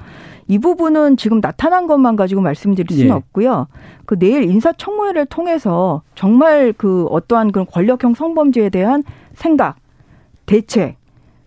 이 0.46 0.58
부분은 0.58 1.18
지금 1.18 1.42
나타난 1.42 1.86
것만 1.86 2.16
가지고 2.16 2.40
말씀드릴 2.40 2.86
수는 2.90 3.10
예. 3.10 3.12
없고요. 3.12 3.66
그 4.06 4.18
내일 4.18 4.44
인사청문회를 4.44 5.26
통해서 5.26 6.00
정말 6.14 6.72
그 6.72 7.04
어떠한 7.10 7.52
그런 7.52 7.66
권력형 7.66 8.14
성범죄에 8.14 8.70
대한 8.70 9.02
생각, 9.34 9.76
대책, 10.46 10.96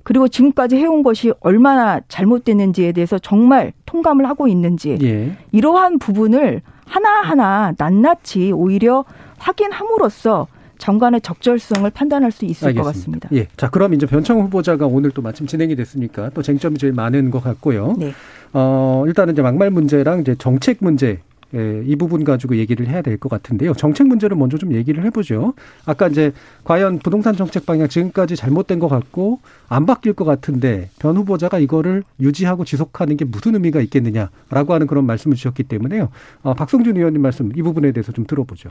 그리고 0.03 0.27
지금까지 0.27 0.77
해온 0.77 1.01
것이 1.01 1.33
얼마나 1.39 2.01
잘못됐는지에 2.07 2.91
대해서 2.91 3.17
정말 3.17 3.73
통감을 3.87 4.29
하고 4.29 4.47
있는지 4.47 4.99
예. 5.01 5.31
이러한 5.51 5.97
부분을 5.97 6.61
하나하나 6.85 7.73
낱낱이 7.79 8.51
오히려 8.51 9.05
확인함으로써 9.39 10.45
장관의 10.81 11.21
적절성을 11.21 11.87
판단할 11.91 12.31
수 12.31 12.43
있을 12.45 12.73
것 12.73 12.81
같습니다. 12.83 13.29
예. 13.33 13.47
자, 13.55 13.69
그럼 13.69 13.93
이제 13.93 14.07
변창 14.07 14.41
후보자가 14.41 14.87
오늘 14.87 15.11
또 15.11 15.21
마침 15.21 15.45
진행이 15.45 15.75
됐으니까 15.75 16.31
또 16.33 16.41
쟁점이 16.41 16.79
제일 16.79 16.91
많은 16.93 17.29
것 17.29 17.43
같고요. 17.43 17.95
네. 17.99 18.13
어, 18.51 19.03
일단은 19.05 19.33
이제 19.33 19.43
막말 19.43 19.69
문제랑 19.69 20.21
이제 20.21 20.35
정책 20.39 20.77
문제 20.81 21.19
예, 21.53 21.83
이 21.85 21.95
부분 21.97 22.23
가지고 22.23 22.55
얘기를 22.55 22.87
해야 22.87 23.01
될 23.03 23.17
것 23.19 23.29
같은데요. 23.29 23.73
정책 23.73 24.07
문제를 24.07 24.35
먼저 24.37 24.57
좀 24.57 24.73
얘기를 24.73 25.03
해보죠. 25.05 25.53
아까 25.85 26.07
이제 26.07 26.31
과연 26.63 26.97
부동산 26.99 27.35
정책 27.35 27.65
방향 27.65 27.87
지금까지 27.89 28.35
잘못된 28.35 28.79
것 28.79 28.87
같고 28.87 29.39
안 29.67 29.85
바뀔 29.85 30.13
것 30.13 30.25
같은데 30.25 30.89
변 30.97 31.15
후보자가 31.17 31.59
이거를 31.59 32.03
유지하고 32.21 32.65
지속하는 32.65 33.17
게 33.17 33.25
무슨 33.25 33.53
의미가 33.53 33.81
있겠느냐라고 33.81 34.73
하는 34.73 34.87
그런 34.87 35.05
말씀을 35.05 35.35
주셨기 35.35 35.63
때문에요. 35.63 36.09
어, 36.41 36.53
박성준 36.55 36.95
의원님 36.97 37.21
말씀 37.21 37.51
이 37.55 37.61
부분에 37.61 37.91
대해서 37.91 38.11
좀 38.13 38.25
들어보죠. 38.25 38.69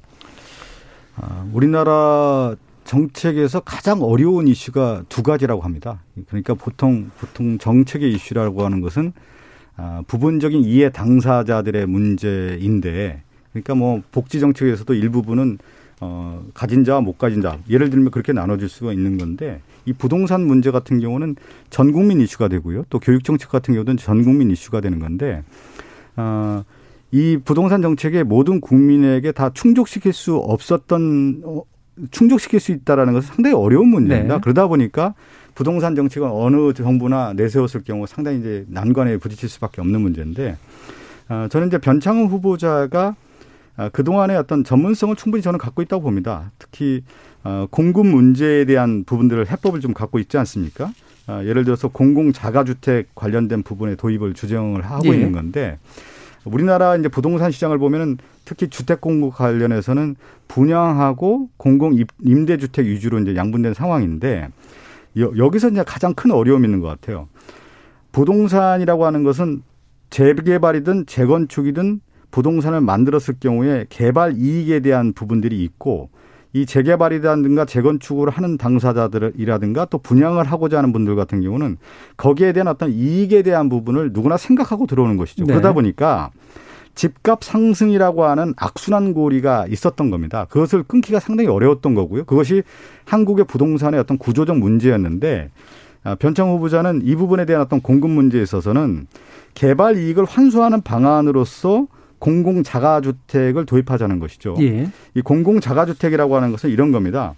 아, 1.21 1.47
우리나라 1.53 2.55
정책에서 2.85 3.61
가장 3.61 4.03
어려운 4.03 4.49
이슈가 4.49 5.05
두 5.09 5.23
가지라고 5.23 5.63
합니다. 5.63 6.03
그러니까 6.29 6.55
보통 6.55 7.11
보통 7.19 7.59
정책의 7.59 8.11
이슈라고 8.13 8.65
하는 8.65 8.81
것은 8.81 9.13
아, 9.77 10.03
부분적인 10.07 10.63
이해 10.65 10.91
당사자들의 10.91 11.87
문제인데, 11.87 13.23
그러니까 13.53 13.75
뭐 13.75 14.03
복지 14.13 14.41
정책에서도 14.41 14.93
일부분은 14.95 15.59
어, 16.03 16.43
가진 16.55 16.85
자와 16.85 17.03
못 17.03 17.19
가진 17.19 17.43
자, 17.43 17.59
예를 17.69 17.91
들면 17.91 18.11
그렇게 18.11 18.33
나눠질 18.33 18.71
수가 18.71 18.93
있는 18.93 19.19
건데, 19.19 19.61
이 19.85 19.93
부동산 19.93 20.47
문제 20.47 20.71
같은 20.71 20.99
경우는 20.99 21.37
전 21.69 21.93
국민 21.93 22.21
이슈가 22.23 22.49
되고요. 22.49 22.85
또 22.89 22.99
교육 22.99 23.23
정책 23.23 23.51
같은 23.51 23.75
경우는 23.75 23.99
전 23.99 24.25
국민 24.25 24.51
이슈가 24.51 24.81
되는 24.81 24.99
건데, 24.99 25.43
어, 26.17 26.65
이 27.13 27.39
부동산 27.45 27.83
정책에 27.83 28.23
모든 28.23 28.61
국민에게 28.61 29.33
다 29.33 29.51
충족시킬 29.53 30.13
수 30.13 30.37
없었던 30.37 31.43
어, 31.45 31.63
충족시킬 32.11 32.61
수 32.61 32.73
있다라는 32.73 33.13
것은 33.13 33.35
상당히 33.35 33.55
어려운 33.55 33.89
문제입니다. 33.89 34.35
네. 34.37 34.41
그러다 34.41 34.69
보니까 34.69 35.15
부동산 35.55 35.95
정책은 35.95 36.31
어느 36.31 36.73
정부나 36.73 37.33
내세웠을 37.35 37.83
경우 37.85 38.07
상당히 38.07 38.39
이제 38.39 38.65
난관에 38.69 39.17
부딪힐 39.17 39.49
수밖에 39.49 39.81
없는 39.81 40.01
문제인데 40.01 40.57
어, 41.29 41.47
저는 41.51 41.69
이제 41.69 41.79
변창흠 41.79 42.27
후보자가 42.27 43.17
아, 43.77 43.89
그동안의 43.89 44.37
어떤 44.37 44.63
전문성을 44.63 45.15
충분히 45.17 45.43
저는 45.43 45.59
갖고 45.59 45.81
있다고 45.83 46.03
봅니다. 46.03 46.53
특히 46.59 47.03
어, 47.43 47.67
공급 47.71 48.07
문제에 48.07 48.65
대한 48.65 49.05
부분들을 49.05 49.51
해법을 49.51 49.81
좀 49.81 49.95
갖고 49.95 50.19
있지 50.19 50.37
않습니까? 50.39 50.93
아, 51.27 51.45
예를 51.45 51.65
들어서 51.65 51.89
공공 51.89 52.33
자가주택 52.33 53.15
관련된 53.15 53.63
부분의 53.63 53.97
도입을 53.97 54.35
주정을 54.35 54.85
하고 54.85 55.09
예. 55.09 55.15
있는 55.15 55.33
건데 55.33 55.79
우리나라 56.45 56.97
이제 56.97 57.09
부동산 57.09 57.51
시장을 57.51 57.79
보면은 57.79 58.19
특히 58.45 58.69
주택 58.69 59.01
공급 59.01 59.35
관련해서는 59.35 60.17
분양하고 60.49 61.51
공공 61.57 61.95
입- 61.95 62.09
임대 62.23 62.57
주택 62.57 62.87
위주로 62.87 63.19
이제 63.21 63.37
양분된 63.37 63.75
상황인데 63.75 64.49
여, 65.19 65.33
여기서 65.37 65.69
이제 65.71 65.83
가장 65.87 66.15
큰 66.15 66.31
어려움이 66.31 66.67
있는 66.67 66.81
것 66.81 66.89
같아요. 66.89 67.29
부동산이라고 68.13 69.05
하는 69.07 69.23
것은 69.23 69.63
재개발이든 70.11 71.07
재건축이든 71.07 72.01
부동산을 72.31 72.81
만들었을 72.81 73.35
경우에 73.41 73.87
개발 73.89 74.35
이익에 74.37 74.81
대한 74.81 75.13
부분들이 75.13 75.63
있고 75.65 76.11
이 76.53 76.67
재개발이라든가 76.67 77.65
재건축을 77.65 78.31
하는 78.31 78.59
당사자들이라든가 78.59 79.85
또 79.87 79.99
분양을 79.99 80.45
하고자 80.45 80.79
하는 80.79 80.93
분들 80.93 81.15
같은 81.15 81.41
경우는 81.43 81.77
거기에 82.17 82.53
대한 82.53 82.67
어떤 82.69 82.91
이익에 82.91 83.43
대한 83.43 83.69
부분을 83.69 84.11
누구나 84.13 84.37
생각하고 84.37 84.87
들어오는 84.87 85.17
것이죠. 85.17 85.45
네. 85.45 85.53
그러다 85.53 85.73
보니까 85.73 86.31
집값 86.97 87.45
상승이라고 87.45 88.25
하는 88.25 88.53
악순환 88.57 89.15
고리가 89.15 89.67
있었던 89.69 90.11
겁니다. 90.11 90.47
그것을 90.51 90.83
끊기가 90.83 91.21
상당히 91.21 91.49
어려웠던 91.49 91.95
거고요. 91.95 92.25
그것이 92.25 92.63
한국의 93.05 93.45
부동산의 93.47 94.01
어떤 94.01 94.19
구조적 94.19 94.59
문제였는데 94.59 95.51
아, 96.03 96.15
변창 96.17 96.51
후보자는 96.51 97.03
이 97.05 97.15
부분에 97.15 97.45
대한 97.45 97.63
어떤 97.63 97.81
공급 97.81 98.11
문제에 98.11 98.43
있어서는 98.43 99.07
개발 99.55 99.97
이익을 99.97 100.25
환수하는 100.25 100.81
방안으로서 100.83 101.87
공공 102.21 102.63
자가주택을 102.63 103.67
도입하자는 103.67 104.21
것이죠. 104.21 104.55
예. 104.61 104.89
이 105.15 105.21
공공 105.23 105.59
자가주택이라고 105.59 106.37
하는 106.37 106.53
것은 106.53 106.71
이런 106.71 106.93
겁니다. 106.93 107.35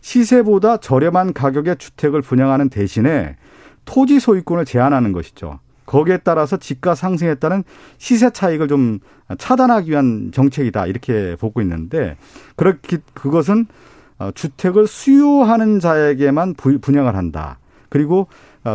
시세보다 0.00 0.78
저렴한 0.78 1.34
가격의 1.34 1.76
주택을 1.76 2.22
분양하는 2.22 2.70
대신에 2.70 3.36
토지 3.84 4.18
소유권을 4.18 4.64
제한하는 4.64 5.12
것이죠. 5.12 5.58
거기에 5.84 6.18
따라서 6.18 6.56
집가 6.56 6.94
상승에 6.94 7.34
따른 7.34 7.64
시세 7.98 8.30
차익을 8.30 8.68
좀 8.68 9.00
차단하기 9.38 9.90
위한 9.90 10.30
정책이다 10.32 10.86
이렇게 10.86 11.36
보고 11.38 11.60
있는데 11.60 12.16
그렇게 12.56 12.98
그것은 13.12 13.66
어, 14.18 14.30
주택을 14.34 14.86
수요하는 14.86 15.80
자에게만 15.80 16.54
부- 16.54 16.78
분양을 16.78 17.16
한다. 17.16 17.58
그리고 17.88 18.20
어, 18.20 18.28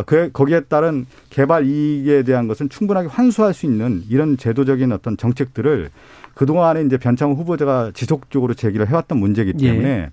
그 0.06 0.30
거기에 0.32 0.60
따른 0.62 1.06
개발 1.30 1.66
이익에 1.66 2.24
대한 2.24 2.48
것은 2.48 2.68
충분하게 2.68 3.08
환수할 3.08 3.54
수 3.54 3.66
있는 3.66 4.02
이런 4.08 4.36
제도적인 4.36 4.90
어떤 4.92 5.16
정책들을 5.16 5.90
그동안에 6.34 6.82
이제 6.82 6.96
변창 6.98 7.32
후보자가 7.32 7.92
지속적으로 7.94 8.54
제기를 8.54 8.88
해왔던 8.88 9.18
문제이기 9.18 9.52
예. 9.60 9.68
때문에 9.70 10.10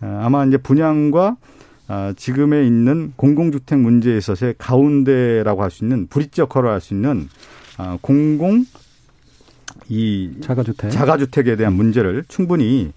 어, 0.00 0.20
아마 0.22 0.44
이제 0.44 0.56
분양과 0.56 1.36
아, 1.90 2.12
지금에 2.16 2.66
있는 2.66 3.12
공공주택 3.16 3.78
문제에 3.78 4.18
있어서의 4.18 4.54
가운데라고 4.58 5.62
할 5.62 5.70
수 5.70 5.84
있는 5.84 6.06
브릿지 6.06 6.42
역할을 6.42 6.70
할 6.70 6.80
수 6.80 6.94
있는 6.94 7.28
아, 7.78 7.98
공공 8.00 8.66
이 9.88 10.32
자가주택. 10.42 10.90
자가주택에 10.90 11.56
대한 11.56 11.72
문제를 11.72 12.24
충분히 12.28 12.92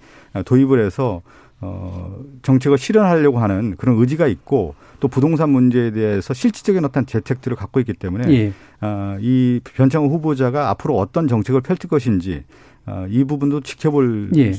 도입을 0.46 0.84
해서 0.86 1.22
어, 1.62 2.22
정책을 2.42 2.78
실현하려고 2.78 3.40
하는 3.40 3.76
그런 3.78 3.98
의지가 3.98 4.28
있고 4.28 4.76
또 5.02 5.08
부동산 5.10 5.50
문제에 5.50 5.92
대해서 5.92 6.34
실질적인 6.34 6.86
어떤 6.86 7.06
재택들을 7.06 7.58
갖고 7.58 7.82
있기 7.82 7.94
때문에 7.94 8.32
예. 8.32 8.54
어, 8.80 9.18
이 9.20 9.60
변창호 9.64 10.08
후보자가 10.08 10.70
앞으로 10.70 10.98
어떤 10.98 11.28
정책을 11.28 11.60
펼칠 11.62 11.90
것인지 11.90 12.44
어, 12.86 13.06
이 13.10 13.24
부분도 13.24 13.62
지켜볼 13.62 14.32
예. 14.38 14.54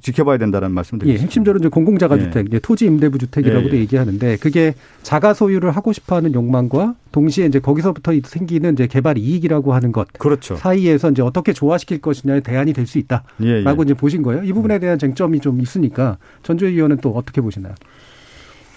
지켜봐야 0.00 0.38
된다는 0.38 0.70
말씀 0.72 0.96
예, 0.96 0.98
드리겠습니다. 1.00 1.22
핵심적으로 1.24 1.58
이제 1.60 1.68
공공자가주택, 1.68 2.46
이제 2.46 2.58
토지 2.60 2.86
임대부 2.86 3.18
주택이라고도 3.18 3.70
예, 3.74 3.78
예. 3.78 3.80
얘기하는데 3.82 4.36
그게 4.36 4.74
자가 5.02 5.34
소유를 5.34 5.72
하고 5.72 5.92
싶어하는 5.92 6.34
욕망과 6.34 6.94
동시에 7.10 7.46
이제 7.46 7.58
거기서부터 7.58 8.12
생기는 8.24 8.72
이제 8.74 8.86
개발 8.86 9.18
이익이라고 9.18 9.74
하는 9.74 9.90
것 9.92 10.12
그렇죠. 10.12 10.56
사이에서 10.56 11.10
이제 11.10 11.22
어떻게 11.22 11.52
조화시킬 11.52 12.00
것이냐의 12.00 12.42
대안이 12.42 12.72
될 12.72 12.86
수 12.86 12.98
있다라고 12.98 13.26
예, 13.42 13.64
예. 13.64 13.82
이제 13.84 13.94
보신 13.94 14.22
거예요. 14.22 14.44
이 14.44 14.52
부분에 14.52 14.78
대한 14.78 14.98
쟁점이 14.98 15.40
좀 15.40 15.60
있으니까 15.60 16.18
전주의 16.42 16.72
의원은 16.74 16.98
또 16.98 17.10
어떻게 17.10 17.40
보시나요? 17.40 17.74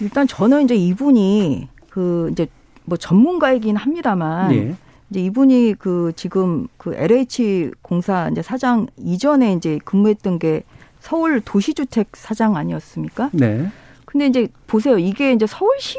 일단 0.02 0.28
저는 0.28 0.64
이제 0.64 0.76
이분이 0.76 1.68
그 1.90 2.30
이제 2.32 2.48
뭐 2.86 2.98
전문가이긴 2.98 3.76
합니다만 3.76 4.54
예. 4.54 4.76
이제 5.10 5.22
이분이 5.22 5.76
그 5.80 6.12
지금 6.16 6.68
그 6.78 6.94
LH 6.96 7.72
공사 7.82 8.30
이제 8.30 8.42
사장 8.42 8.88
이전에 8.98 9.54
이제 9.54 9.80
근무했던 9.84 10.40
게 10.40 10.64
서울 11.00 11.42
도시주택 11.42 12.10
사장 12.16 12.56
아니었습니까? 12.56 13.30
네. 13.34 13.70
근데 14.06 14.28
이제 14.28 14.48
보세요. 14.68 14.98
이게 14.98 15.32
이제 15.34 15.46
서울시 15.48 15.98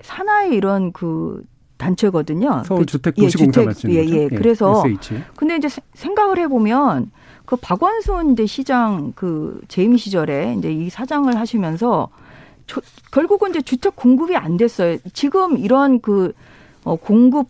산하의 0.00 0.54
이런 0.54 0.92
그 0.92 1.44
단체거든요. 1.76 2.62
서울 2.66 2.80
그 2.80 2.86
주택 2.86 3.18
예, 3.18 3.22
도시공사 3.22 3.52
주택, 3.52 3.64
말씀이죠. 3.66 4.14
예, 4.14 4.22
예. 4.24 4.28
그래서 4.28 4.82
SH. 4.86 5.14
근데 5.36 5.56
이제 5.56 5.68
세- 5.68 5.80
생각을 5.94 6.38
해 6.38 6.46
보면 6.48 7.10
그 7.44 7.56
박원순 7.56 8.32
이제 8.32 8.46
시장 8.46 9.12
그 9.16 9.60
재임 9.68 9.96
시절에 9.96 10.54
이제 10.58 10.72
이 10.72 10.88
사장을 10.90 11.34
하시면서 11.36 12.08
저- 12.66 12.80
결국은 13.10 13.50
이제 13.50 13.60
주택 13.62 13.96
공급이 13.96 14.36
안 14.36 14.56
됐어요. 14.56 14.98
지금 15.12 15.58
이런 15.58 16.00
그 16.00 16.32
어, 16.84 16.96
공급 16.96 17.48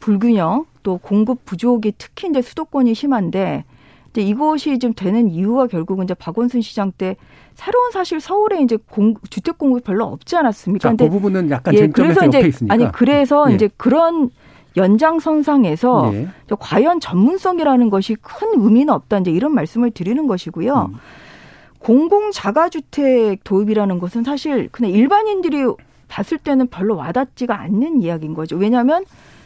불균형 0.00 0.66
또 0.82 0.98
공급 0.98 1.44
부족이 1.44 1.94
특히 1.98 2.28
이제 2.28 2.40
수도권이 2.42 2.94
심한데 2.94 3.64
이제 4.10 4.22
이것이 4.22 4.78
좀 4.78 4.94
되는 4.94 5.28
이유가 5.28 5.66
결국은 5.66 6.04
이제 6.04 6.14
박원순 6.14 6.60
시장 6.62 6.92
때 6.96 7.16
새로운 7.54 7.90
사실 7.90 8.20
서울에 8.20 8.60
이제 8.62 8.76
공, 8.88 9.14
주택 9.30 9.58
공급이 9.58 9.82
별로 9.82 10.04
없지 10.06 10.36
않았습니까? 10.36 10.90
자, 10.90 10.94
그 10.96 11.08
부분은 11.10 11.50
약간 11.50 11.74
예, 11.74 11.86
그래서 11.88 12.24
이제 12.26 12.40
있으니까. 12.40 12.72
아니 12.74 12.90
그래서 12.92 13.50
예. 13.50 13.54
이제 13.54 13.68
그런 13.76 14.30
연장선상에서 14.76 16.10
예. 16.14 16.28
저 16.48 16.54
과연 16.56 17.00
전문성이라는 17.00 17.90
것이 17.90 18.14
큰 18.16 18.48
의미는 18.62 18.92
없다 18.92 19.18
이제 19.18 19.30
이런 19.30 19.54
말씀을 19.54 19.90
드리는 19.90 20.26
것이고요. 20.26 20.90
음. 20.92 20.98
공공 21.78 22.30
자가주택 22.32 23.44
도입이라는 23.44 23.98
것은 23.98 24.24
사실 24.24 24.68
그냥 24.70 24.90
일반인들이 24.90 25.64
봤을 26.08 26.38
때는 26.38 26.68
별로 26.68 26.96
와닿지가 26.96 27.58
않는 27.60 28.02
이야기인 28.02 28.34
거죠. 28.34 28.56
왜냐하면 28.56 29.04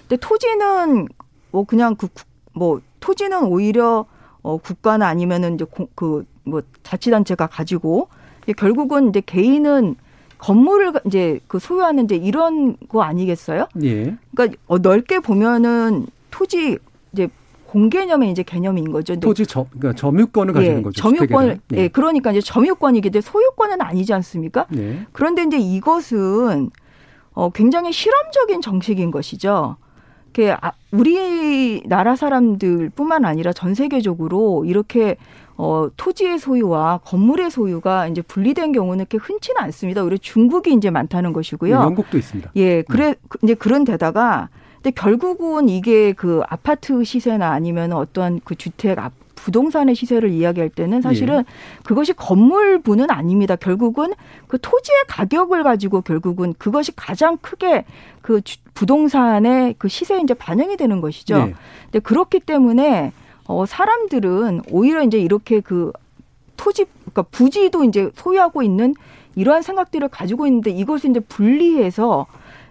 근데 0.09 0.17
토지는 0.17 1.09
뭐 1.51 1.65
그냥 1.65 1.97
그 1.97 2.09
뭐 2.53 2.81
토지는 2.99 3.45
오히려 3.45 4.07
어 4.43 4.57
국가나 4.57 5.07
아니면은 5.07 5.55
이제 5.55 5.65
그 5.95 6.25
뭐 6.45 6.63
자치단체가 6.83 7.47
가지고 7.47 8.09
이게 8.43 8.55
결국은 8.55 9.11
이제 9.11 9.21
개인은 9.25 9.95
건물을 10.39 10.95
이제 11.07 11.39
그 11.47 11.59
소유하는 11.59 12.05
이제 12.05 12.17
이런 12.17 12.77
거 12.89 13.03
아니겠어요? 13.03 13.69
예. 13.83 14.17
그러니까 14.35 14.59
어, 14.67 14.79
넓게 14.79 15.21
보면은 15.21 16.07
토지 16.31 16.79
이제 17.13 17.29
공개념의 17.71 18.33
이제 18.33 18.43
개념인 18.43 18.91
거죠. 18.91 19.15
토지 19.21 19.47
점, 19.47 19.65
그러니까 19.71 19.93
점유권을 20.01 20.53
가지는 20.55 20.79
예, 20.79 20.83
거죠. 20.83 21.01
점유권을 21.03 21.55
주택에는. 21.55 21.85
예, 21.85 21.89
그러니까 21.89 22.33
이제 22.33 22.41
점유권이기 22.41 23.11
때문에 23.11 23.21
소유권은 23.21 23.81
아니지 23.81 24.13
않습니까? 24.13 24.67
예. 24.77 25.07
그런데 25.13 25.45
이제 25.45 25.57
이것은 25.59 26.71
어 27.33 27.51
굉장히 27.51 27.93
실험적인 27.93 28.61
정책인 28.61 29.13
것이죠. 29.13 29.77
그 30.33 30.53
우리 30.91 31.81
나라 31.87 32.17
사람들뿐만 32.17 33.25
아니라 33.25 33.53
전 33.53 33.75
세계적으로 33.75 34.65
이렇게 34.65 35.17
어 35.57 35.89
토지의 35.97 36.41
소유와 36.41 37.01
건물의 37.05 37.51
소유가 37.53 38.09
이제 38.09 38.21
분리된 38.23 38.73
경우는 38.73 39.01
이렇게 39.01 39.19
흔치는 39.19 39.61
않습니다. 39.63 40.03
오히려 40.03 40.17
중국이 40.17 40.73
이제 40.75 40.91
많다는 40.91 41.33
것이고요. 41.33 41.71
예, 41.71 41.75
영국도 41.79 42.19
있습니다. 42.19 42.51
예, 42.57 42.83
그래 42.83 43.15
그- 43.29 43.39
이제 43.45 43.55
그런 43.55 43.85
데다가 43.85 44.49
근데 44.83 44.91
결국은 44.93 45.69
이게 45.69 46.13
그 46.13 46.41
아파트 46.49 47.05
시세나 47.05 47.51
아니면 47.51 47.93
어떠한 47.93 48.41
그 48.45 48.55
주택 48.55 48.99
앞 48.99 49.13
부동산의 49.35 49.95
시세를 49.95 50.29
이야기할 50.31 50.69
때는 50.69 51.01
사실은 51.01 51.39
예. 51.39 51.45
그것이 51.83 52.13
건물부는 52.13 53.11
아닙니다. 53.11 53.57
결국은 53.57 54.13
그 54.49 54.59
토지의 54.61 55.05
가격을 55.09 55.63
가지고 55.63 56.03
결국은 56.03 56.53
그것이 56.59 56.93
가장 56.95 57.39
크게 57.39 57.87
그 58.21 58.43
주- 58.43 58.59
부동산의 58.75 59.77
그 59.79 59.89
시세에 59.89 60.21
이제 60.21 60.35
반영이 60.35 60.77
되는 60.77 61.01
것이죠. 61.01 61.39
네. 61.47 61.55
근데 61.85 61.99
그렇기 62.01 62.41
때문에 62.41 63.13
어 63.47 63.65
사람들은 63.65 64.63
오히려 64.71 65.03
이제 65.03 65.19
이렇게 65.19 65.61
그 65.61 65.91
토지 66.59 66.85
그러니까 67.01 67.23
부지도 67.23 67.85
이제 67.85 68.11
소유하고 68.15 68.63
있는 68.63 68.95
이러한 69.37 69.63
생각들을 69.63 70.09
가지고 70.09 70.47
있는데 70.49 70.71
이것을 70.71 71.11
이제 71.11 71.21
분리해서 71.21 72.27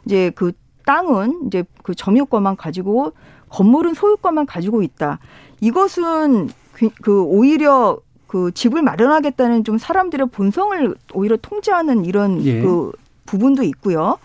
이제 0.06 0.32
그 0.36 0.52
땅은 0.90 1.42
이제 1.46 1.64
그 1.84 1.94
점유권만 1.94 2.56
가지고 2.56 3.14
건물은 3.50 3.94
소유권만 3.94 4.48
가지고 4.48 4.82
있다. 4.82 5.20
이것은 5.62 6.50
그, 6.74 6.90
그 7.04 7.22
오히려 7.22 8.00
그 8.26 8.52
집을 8.52 8.82
마련하겠다는 8.82 9.64
좀 9.66 9.78
사람들의 9.78 10.30
본성을 10.32 10.96
오히려 11.14 11.38
통제하는 11.38 12.06
이런 12.06 12.44
예. 12.44 12.64
그 12.64 12.92
부분도 13.28 13.62
있고요. 13.64 14.18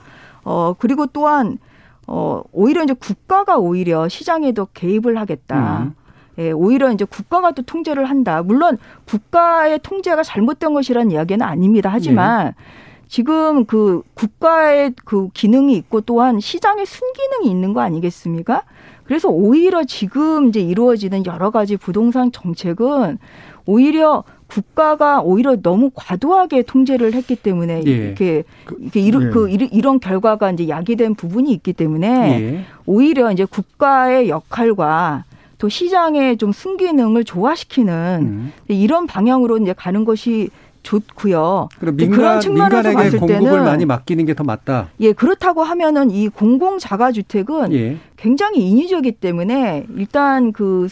어 0.43 0.75
그리고 0.79 1.05
또한 1.07 1.59
어 2.07 2.43
오히려 2.53 2.83
이제 2.83 2.95
국가가 2.95 3.59
오히려 3.59 4.09
시장에 4.09 4.55
더 4.55 4.65
개입을 4.65 5.19
하겠다. 5.19 5.83
음. 5.83 5.95
예, 6.39 6.51
오히려 6.51 6.91
이제 6.93 7.05
국가가 7.05 7.53
또 7.53 7.61
통제를 7.61 8.07
한다. 8.07 8.43
물론 8.43 8.79
국가의 9.05 9.81
통제가 9.83 10.23
잘못된 10.23 10.73
것이라는 10.73 11.11
이야기는 11.11 11.45
아닙니다. 11.47 11.91
하지만 11.93 12.55
지금 13.19 13.65
그 13.65 14.03
국가의 14.15 14.93
그 15.05 15.29
기능이 15.35 15.77
있고 15.77 16.01
또한 16.01 16.41
시장의 16.41 16.85
순기능이 16.85 17.49
있는 17.49 17.73
거 17.73 17.81
아니겠습니까? 17.81 18.65
그래서 19.05 19.29
오히려 19.29 19.85
지금 19.85 20.49
이제 20.49 20.59
이루어지는 20.59 21.25
여러 21.25 21.51
가지 21.53 21.77
부동산 21.77 22.33
정책은 22.33 23.19
오히려 23.67 24.25
국가가 24.49 25.21
오히려 25.21 25.55
너무 25.63 25.93
과도하게 25.95 26.63
통제를 26.63 27.15
했기 27.15 27.37
때문에 27.37 27.83
예. 27.87 27.91
이렇게 27.91 28.43
이렇게 28.81 29.01
이런 29.01 29.23
예. 29.27 29.31
그 29.31 29.49
이런- 29.49 29.69
이런 29.71 30.01
결과가 30.01 30.51
이제 30.51 30.69
야기된 30.69 31.15
부분이 31.15 31.53
있기 31.53 31.73
때문에 31.73 32.09
예. 32.43 32.65
오히려 32.85 33.31
이제 33.31 33.45
국가의 33.45 34.29
역할과 34.29 35.23
또 35.59 35.69
시장의 35.69 36.37
좀 36.37 36.51
순기능을 36.51 37.23
조화시키는 37.23 38.19
음. 38.23 38.53
이런 38.67 39.07
방향으로 39.07 39.59
이제 39.59 39.73
가는 39.73 40.05
것이 40.05 40.51
좋고요. 40.85 41.69
민간, 41.81 42.11
그런 42.11 42.41
측면에서 42.41 42.77
민간에게 42.77 42.95
봤을 42.95 43.19
공급을 43.19 43.41
때는 43.51 43.65
많이 43.65 43.85
맡기는 43.87 44.25
게 44.27 44.35
더 44.35 44.43
맞다. 44.45 44.91
예 45.01 45.13
그렇다고 45.13 45.63
하면은 45.63 46.11
이 46.11 46.29
공공 46.29 46.79
자가 46.79 47.11
주택은 47.13 47.73
예. 47.73 47.97
굉장히 48.17 48.69
인위적이기 48.69 49.17
때문에 49.19 49.87
일단 49.97 50.53
그, 50.53 50.89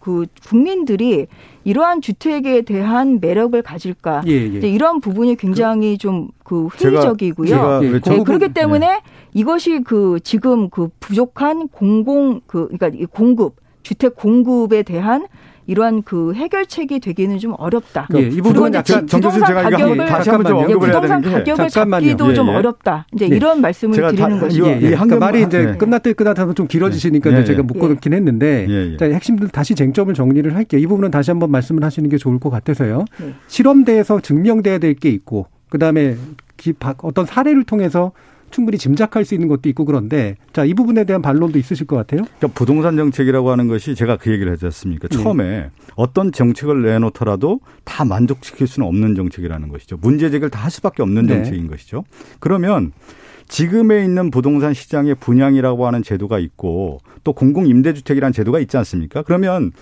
그 0.00 0.26
국민들이 0.46 1.26
이러한 1.64 2.02
주택에 2.02 2.60
대한 2.62 3.20
매력을 3.22 3.60
가질까 3.62 4.22
예, 4.26 4.32
예. 4.32 4.68
이런 4.68 5.00
부분이 5.00 5.36
굉장히 5.36 5.96
좀그 5.96 6.68
제가- 6.76 6.92
회의적이고요. 6.92 7.48
제가 7.48 7.80
예, 7.82 7.86
왜 7.88 7.92
네, 7.92 8.00
저- 8.04 8.22
그렇기 8.22 8.52
때문에 8.52 9.00
이것이 9.32 9.80
그 9.82 10.20
지금 10.22 10.68
그 10.68 10.88
부족한 11.00 11.68
공공 11.68 12.42
그 12.46 12.68
그러니까 12.68 12.88
이 12.88 13.06
공급 13.06 13.56
주택 13.82 14.14
공급에 14.14 14.82
대한 14.82 15.26
이러한 15.66 16.02
그 16.02 16.34
해결책이 16.34 17.00
되기는 17.00 17.38
좀 17.38 17.54
어렵다. 17.58 18.08
예, 18.14 18.20
이 18.20 18.30
그리고 18.30 18.48
부분은 18.50 18.68
이제 18.80 18.92
약간 18.94 19.06
정 19.06 19.20
교수 19.20 19.34
부동산 19.38 19.46
제가 19.48 19.62
가격을 19.62 19.90
한번 19.90 20.06
다시 20.06 20.30
한번 20.30 20.50
좀. 20.50 20.58
언급을 20.58 20.88
해야 20.88 21.00
부동산 21.00 21.20
되는 21.22 21.22
게 21.44 21.50
가격을 21.52 21.68
잠깐만요. 21.70 22.06
잡기도 22.06 22.30
예, 22.30 22.34
좀 22.34 22.48
예. 22.48 22.50
어렵다. 22.52 23.06
이제 23.14 23.28
네. 23.28 23.36
이런 23.36 23.60
말씀을 23.60 23.94
드리는 23.96 24.40
것이죠. 24.40 24.66
예, 24.66 24.70
예. 24.70 24.76
이 24.76 24.80
그러니까 24.80 25.04
한경만- 25.04 25.18
말이 25.20 25.42
이제 25.42 25.68
예. 25.72 25.76
끝났다 25.78 26.12
끝났다 26.12 26.54
좀 26.54 26.66
길어지시니까 26.66 27.30
예, 27.30 27.34
이제 27.34 27.40
예. 27.40 27.44
제가 27.46 27.62
묶어 27.62 27.88
놓긴 27.88 28.12
했는데 28.12 28.66
예, 28.68 28.92
예. 28.92 28.96
자, 28.98 29.06
핵심들 29.06 29.48
다시 29.48 29.74
쟁점을 29.74 30.12
정리를 30.12 30.54
할게요. 30.54 30.80
이 30.80 30.86
부분은 30.86 31.10
다시 31.10 31.30
한번 31.30 31.50
말씀을 31.50 31.82
하시는 31.82 32.08
게 32.10 32.16
좋을 32.18 32.38
것 32.38 32.50
같아서요. 32.50 33.04
네. 33.20 33.34
실험대에서 33.48 34.20
증명돼야 34.20 34.78
될 34.78 34.94
게 34.94 35.08
있고 35.10 35.46
그다음에 35.70 36.16
어떤 37.02 37.26
사례를 37.26 37.64
통해서 37.64 38.12
충분히 38.50 38.78
짐작할 38.78 39.24
수 39.24 39.34
있는 39.34 39.48
것도 39.48 39.68
있고 39.70 39.84
그런데 39.84 40.36
자, 40.52 40.64
이 40.64 40.74
부분에 40.74 41.04
대한 41.04 41.22
반론도 41.22 41.58
있으실 41.58 41.86
것 41.86 41.96
같아요. 41.96 42.22
그러니까 42.38 42.48
부동산 42.48 42.96
정책이라고 42.96 43.50
하는 43.50 43.68
것이 43.68 43.94
제가 43.94 44.16
그 44.16 44.30
얘기를 44.32 44.50
하지 44.52 44.64
않습니까? 44.66 45.08
네. 45.08 45.16
처음에 45.16 45.70
어떤 45.96 46.32
정책을 46.32 46.82
내놓더라도 46.82 47.60
다 47.84 48.04
만족시킬 48.04 48.66
수는 48.66 48.86
없는 48.88 49.14
정책이라는 49.14 49.68
것이죠. 49.68 49.96
문제 50.00 50.30
제기를 50.30 50.50
다 50.50 50.64
할 50.64 50.70
수밖에 50.70 51.02
없는 51.02 51.26
네. 51.26 51.34
정책인 51.34 51.66
것이죠. 51.68 52.04
그러면 52.40 52.92
지금에 53.48 54.02
있는 54.02 54.30
부동산 54.30 54.72
시장의 54.72 55.16
분양이라고 55.16 55.86
하는 55.86 56.02
제도가 56.02 56.38
있고 56.38 57.00
또 57.22 57.34
공공 57.34 57.66
임대주택이라는 57.66 58.32
제도가 58.32 58.60
있지 58.60 58.78
않습니까? 58.78 59.20
그러면 59.22 59.72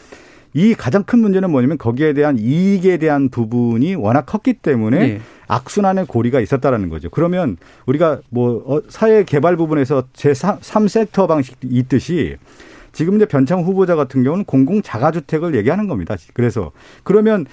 이 0.54 0.74
가장 0.74 1.02
큰 1.04 1.20
문제는 1.20 1.50
뭐냐면 1.50 1.78
거기에 1.78 2.12
대한 2.12 2.38
이익에 2.38 2.98
대한 2.98 3.28
부분이 3.30 3.94
워낙 3.94 4.26
컸기 4.26 4.54
때문에 4.54 5.00
예. 5.00 5.20
악순환의 5.48 6.06
고리가 6.06 6.40
있었다라는 6.40 6.88
거죠. 6.88 7.08
그러면 7.10 7.56
우리가 7.86 8.20
뭐 8.30 8.62
어, 8.66 8.82
사회 8.88 9.24
개발 9.24 9.56
부분에서 9.56 10.04
제 10.12 10.32
3섹터 10.32 11.26
방식 11.28 11.56
있듯이 11.62 12.36
지금 12.92 13.16
이제 13.16 13.24
변창 13.24 13.62
후보자 13.62 13.96
같은 13.96 14.22
경우는 14.22 14.44
공공 14.44 14.82
자가주택을 14.82 15.54
얘기하는 15.54 15.88
겁니다. 15.88 16.16
그래서 16.34 16.72
그러면 17.02 17.46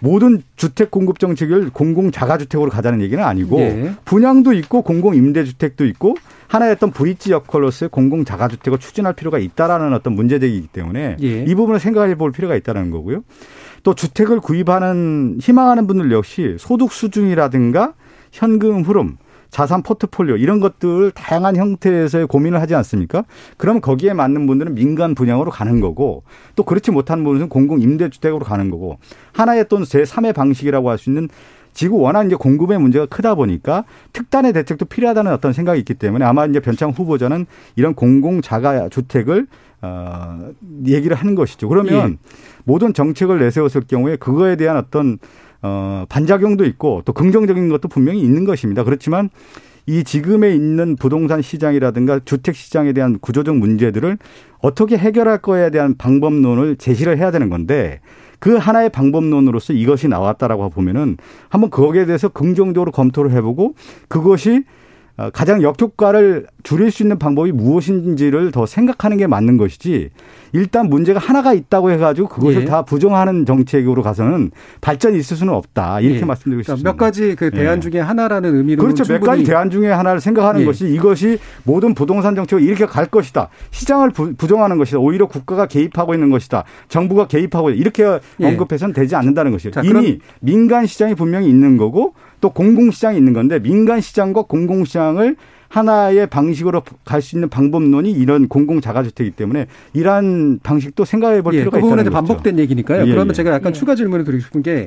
모든 0.00 0.42
주택 0.56 0.90
공급 0.90 1.18
정책을 1.18 1.70
공공 1.70 2.10
자가주택으로 2.10 2.70
가자는 2.70 3.00
얘기는 3.00 3.22
아니고 3.22 3.60
예. 3.60 3.92
분양도 4.04 4.52
있고 4.52 4.82
공공 4.82 5.14
임대주택도 5.14 5.86
있고 5.86 6.16
하나의 6.48 6.72
어떤 6.72 6.90
브릿지 6.90 7.32
역할로서의 7.32 7.90
공공 7.90 8.24
자가주택을 8.24 8.78
추진할 8.78 9.14
필요가 9.14 9.38
있다라는 9.38 9.92
어떤 9.92 10.14
문제제기이기 10.14 10.68
때문에 10.68 11.16
예. 11.22 11.44
이 11.44 11.54
부분을 11.54 11.80
생각해 11.80 12.16
볼 12.16 12.32
필요가 12.32 12.56
있다는 12.56 12.90
거고요. 12.90 13.22
또 13.82 13.94
주택을 13.94 14.40
구입하는 14.40 15.38
희망하는 15.40 15.86
분들 15.86 16.12
역시 16.12 16.56
소득 16.58 16.92
수준이라든가 16.92 17.94
현금 18.32 18.82
흐름 18.82 19.16
자산 19.50 19.82
포트폴리오 19.82 20.36
이런 20.36 20.60
것들 20.60 21.12
다양한 21.12 21.56
형태에서의 21.56 22.26
고민을 22.26 22.60
하지 22.60 22.74
않습니까? 22.74 23.24
그럼 23.56 23.80
거기에 23.80 24.12
맞는 24.12 24.46
분들은 24.46 24.74
민간 24.74 25.14
분양으로 25.14 25.50
가는 25.50 25.80
거고 25.80 26.24
또 26.54 26.62
그렇지 26.64 26.90
못한 26.90 27.24
분들은 27.24 27.48
공공 27.48 27.80
임대주택으로 27.80 28.44
가는 28.44 28.70
거고 28.70 28.98
하나의 29.32 29.66
또 29.68 29.78
제3의 29.78 30.34
방식이라고 30.34 30.90
할 30.90 30.96
수 30.98 31.10
있는 31.10 31.28
지구 31.76 31.98
워낙 31.98 32.24
이제 32.24 32.36
공급의 32.36 32.78
문제가 32.78 33.04
크다 33.04 33.34
보니까 33.34 33.84
특단의 34.14 34.54
대책도 34.54 34.86
필요하다는 34.86 35.30
어떤 35.30 35.52
생각이 35.52 35.78
있기 35.80 35.92
때문에 35.92 36.24
아마 36.24 36.46
이제 36.46 36.58
변창 36.58 36.90
후보자는 36.90 37.44
이런 37.76 37.94
공공 37.94 38.40
자가 38.40 38.88
주택을 38.88 39.46
어 39.82 40.52
얘기를 40.86 41.14
하는 41.14 41.34
것이죠. 41.34 41.68
그러면 41.68 42.12
예. 42.12 42.16
모든 42.64 42.94
정책을 42.94 43.38
내세웠을 43.40 43.82
경우에 43.86 44.16
그거에 44.16 44.56
대한 44.56 44.78
어떤 44.78 45.18
어 45.62 46.04
반작용도 46.08 46.64
있고 46.66 47.02
또 47.04 47.12
긍정적인 47.12 47.68
것도 47.68 47.88
분명히 47.88 48.20
있는 48.20 48.44
것입니다. 48.44 48.84
그렇지만 48.84 49.30
이 49.86 50.02
지금에 50.02 50.54
있는 50.54 50.96
부동산 50.96 51.42
시장이라든가 51.42 52.20
주택 52.24 52.56
시장에 52.56 52.92
대한 52.92 53.18
구조적 53.20 53.56
문제들을 53.56 54.18
어떻게 54.60 54.96
해결할 54.96 55.38
거에 55.38 55.70
대한 55.70 55.96
방법론을 55.96 56.76
제시를 56.76 57.18
해야 57.18 57.30
되는 57.30 57.48
건데 57.50 58.00
그 58.38 58.56
하나의 58.56 58.90
방법론으로서 58.90 59.72
이것이 59.72 60.08
나왔다라고 60.08 60.70
보면은 60.70 61.16
한번 61.48 61.70
거기에 61.70 62.04
대해서 62.06 62.28
긍정적으로 62.28 62.90
검토를 62.90 63.30
해보고 63.32 63.74
그것이 64.08 64.50
어, 64.56 64.64
가장 65.32 65.62
역효과를 65.62 66.46
줄일 66.62 66.90
수 66.90 67.02
있는 67.02 67.18
방법이 67.18 67.52
무엇인지를 67.52 68.50
더 68.50 68.66
생각하는 68.66 69.16
게 69.16 69.26
맞는 69.26 69.56
것이지 69.56 70.10
일단 70.52 70.88
문제가 70.88 71.18
하나가 71.18 71.52
있다고 71.52 71.90
해가지고 71.90 72.28
그것을 72.28 72.62
예. 72.62 72.64
다 72.64 72.82
부정하는 72.82 73.46
정책으로 73.46 74.02
가서는 74.02 74.50
발전이 74.80 75.18
있을 75.18 75.36
수는 75.36 75.52
없다 75.52 76.00
이렇게 76.00 76.20
예. 76.20 76.24
말씀드리고 76.24 76.62
그러니까 76.62 76.72
싶습니다. 76.76 76.90
몇 76.90 76.96
가지 76.96 77.34
그 77.34 77.50
대안 77.50 77.76
예. 77.76 77.80
중에 77.80 78.00
하나라는 78.00 78.56
의미로 78.56 78.82
그렇죠. 78.82 79.04
몇 79.04 79.20
가지 79.20 79.44
대안 79.44 79.70
중에 79.70 79.90
하나를 79.90 80.20
생각하는 80.20 80.62
예. 80.62 80.64
것이 80.64 80.88
이것이 80.88 81.38
모든 81.64 81.94
부동산 81.94 82.34
정책을 82.34 82.62
이렇게 82.62 82.86
갈 82.86 83.06
것이다. 83.06 83.48
시장을 83.70 84.10
부, 84.10 84.34
부정하는 84.34 84.78
것이다. 84.78 84.98
오히려 84.98 85.26
국가가 85.26 85.66
개입하고 85.66 86.14
있는 86.14 86.30
것이다. 86.30 86.64
정부가 86.88 87.26
개입하고. 87.26 87.70
이렇게 87.70 88.04
예. 88.40 88.46
언급해서는 88.46 88.94
되지 88.94 89.14
않는다는 89.16 89.52
것이에요. 89.52 89.72
자, 89.72 89.82
이미 89.82 90.18
민간 90.40 90.86
시장이 90.86 91.14
분명히 91.14 91.48
있는 91.48 91.76
거고 91.76 92.14
또 92.40 92.50
공공 92.50 92.90
시장이 92.90 93.16
있는 93.18 93.32
건데 93.32 93.58
민간 93.60 94.00
시장과 94.00 94.42
공공 94.42 94.84
시장을 94.84 95.36
하나의 95.68 96.28
방식으로 96.28 96.82
갈 97.04 97.20
수 97.20 97.34
있는 97.36 97.48
방법론이 97.48 98.10
이런 98.12 98.46
공공 98.48 98.80
자가주택이기 98.80 99.34
때문에 99.36 99.66
이러한 99.94 100.60
방식도 100.62 101.04
생각해 101.04 101.42
볼 101.42 101.54
예, 101.54 101.58
필요가 101.58 101.80
그 101.80 101.86
있다는 101.86 102.04
거죠. 102.04 102.14
반복된 102.14 102.58
얘기니까요. 102.60 103.02
예, 103.02 103.06
그러면 103.10 103.30
예. 103.30 103.32
제가 103.32 103.50
약간 103.50 103.70
예. 103.74 103.78
추가 103.78 103.94
질문을 103.96 104.24
드리고 104.24 104.42
싶은 104.44 104.62
게 104.62 104.86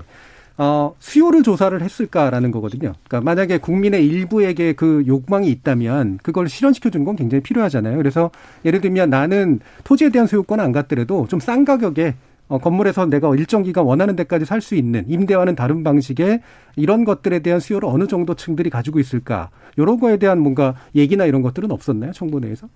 어, 0.57 0.93
수요를 0.99 1.43
조사를 1.43 1.81
했을까라는 1.81 2.51
거거든요. 2.51 2.93
그러니까 3.07 3.21
만약에 3.29 3.59
국민의 3.59 4.05
일부에게 4.05 4.73
그 4.73 5.03
욕망이 5.07 5.49
있다면 5.49 6.19
그걸 6.21 6.49
실현시켜 6.49 6.89
주는 6.89 7.05
건 7.05 7.15
굉장히 7.15 7.41
필요하잖아요. 7.43 7.95
그래서 7.97 8.29
예를 8.65 8.81
들면 8.81 9.09
나는 9.09 9.59
토지에 9.85 10.09
대한 10.09 10.27
소유권 10.27 10.59
안 10.59 10.71
갖더라도 10.71 11.27
좀 11.29 11.39
싼 11.39 11.63
가격에 11.65 12.15
어, 12.49 12.57
건물에서 12.57 13.05
내가 13.05 13.33
일정 13.35 13.63
기간 13.63 13.85
원하는 13.85 14.15
데까지 14.15 14.45
살 14.45 14.59
수 14.59 14.75
있는 14.75 15.05
임대와는 15.07 15.55
다른 15.55 15.83
방식의 15.83 16.41
이런 16.75 17.05
것들에 17.05 17.39
대한 17.39 17.61
수요를 17.61 17.87
어느 17.87 18.07
정도 18.07 18.33
층들이 18.33 18.69
가지고 18.69 18.99
있을까? 18.99 19.49
이런 19.77 19.99
거에 19.99 20.17
대한 20.17 20.39
뭔가 20.39 20.75
얘기나 20.95 21.25
이런 21.25 21.41
것들은 21.41 21.71
없었나요? 21.71 22.11
청문 22.11 22.43
회에서? 22.43 22.67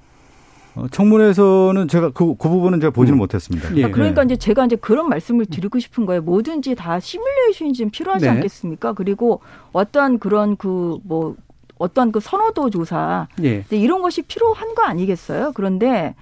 어, 0.76 0.88
청문회에서는 0.90 1.88
제가 1.88 2.12
그, 2.12 2.36
그 2.36 2.50
부분은 2.50 2.80
제가 2.80 2.92
보지는 2.92 3.18
음. 3.18 3.20
못했습니다. 3.20 3.76
예. 3.76 3.86
아, 3.86 3.92
그러니까 3.92 4.24
이제 4.24 4.36
제가 4.38 4.66
이제 4.66 4.76
그런 4.76 5.10
말씀을 5.10 5.46
드리고 5.48 5.80
싶은 5.80 6.06
거예요. 6.06 6.22
뭐든지 6.22 6.76
다 6.76 7.00
시뮬레이션이 7.00 7.74
좀 7.74 7.90
필요하지 7.90 8.26
네. 8.26 8.32
않겠습니까? 8.32 8.94
그리고 8.94 9.42
어떠한 9.74 10.20
그런 10.20 10.56
그뭐 10.56 11.36
어떠한 11.80 12.12
그 12.12 12.20
선호도 12.20 12.70
조사 12.70 13.28
예. 13.44 13.66
이런 13.72 14.02
것이 14.02 14.22
필요한 14.22 14.74
거 14.74 14.84
아니겠어요? 14.84 15.52
그런데 15.54 16.16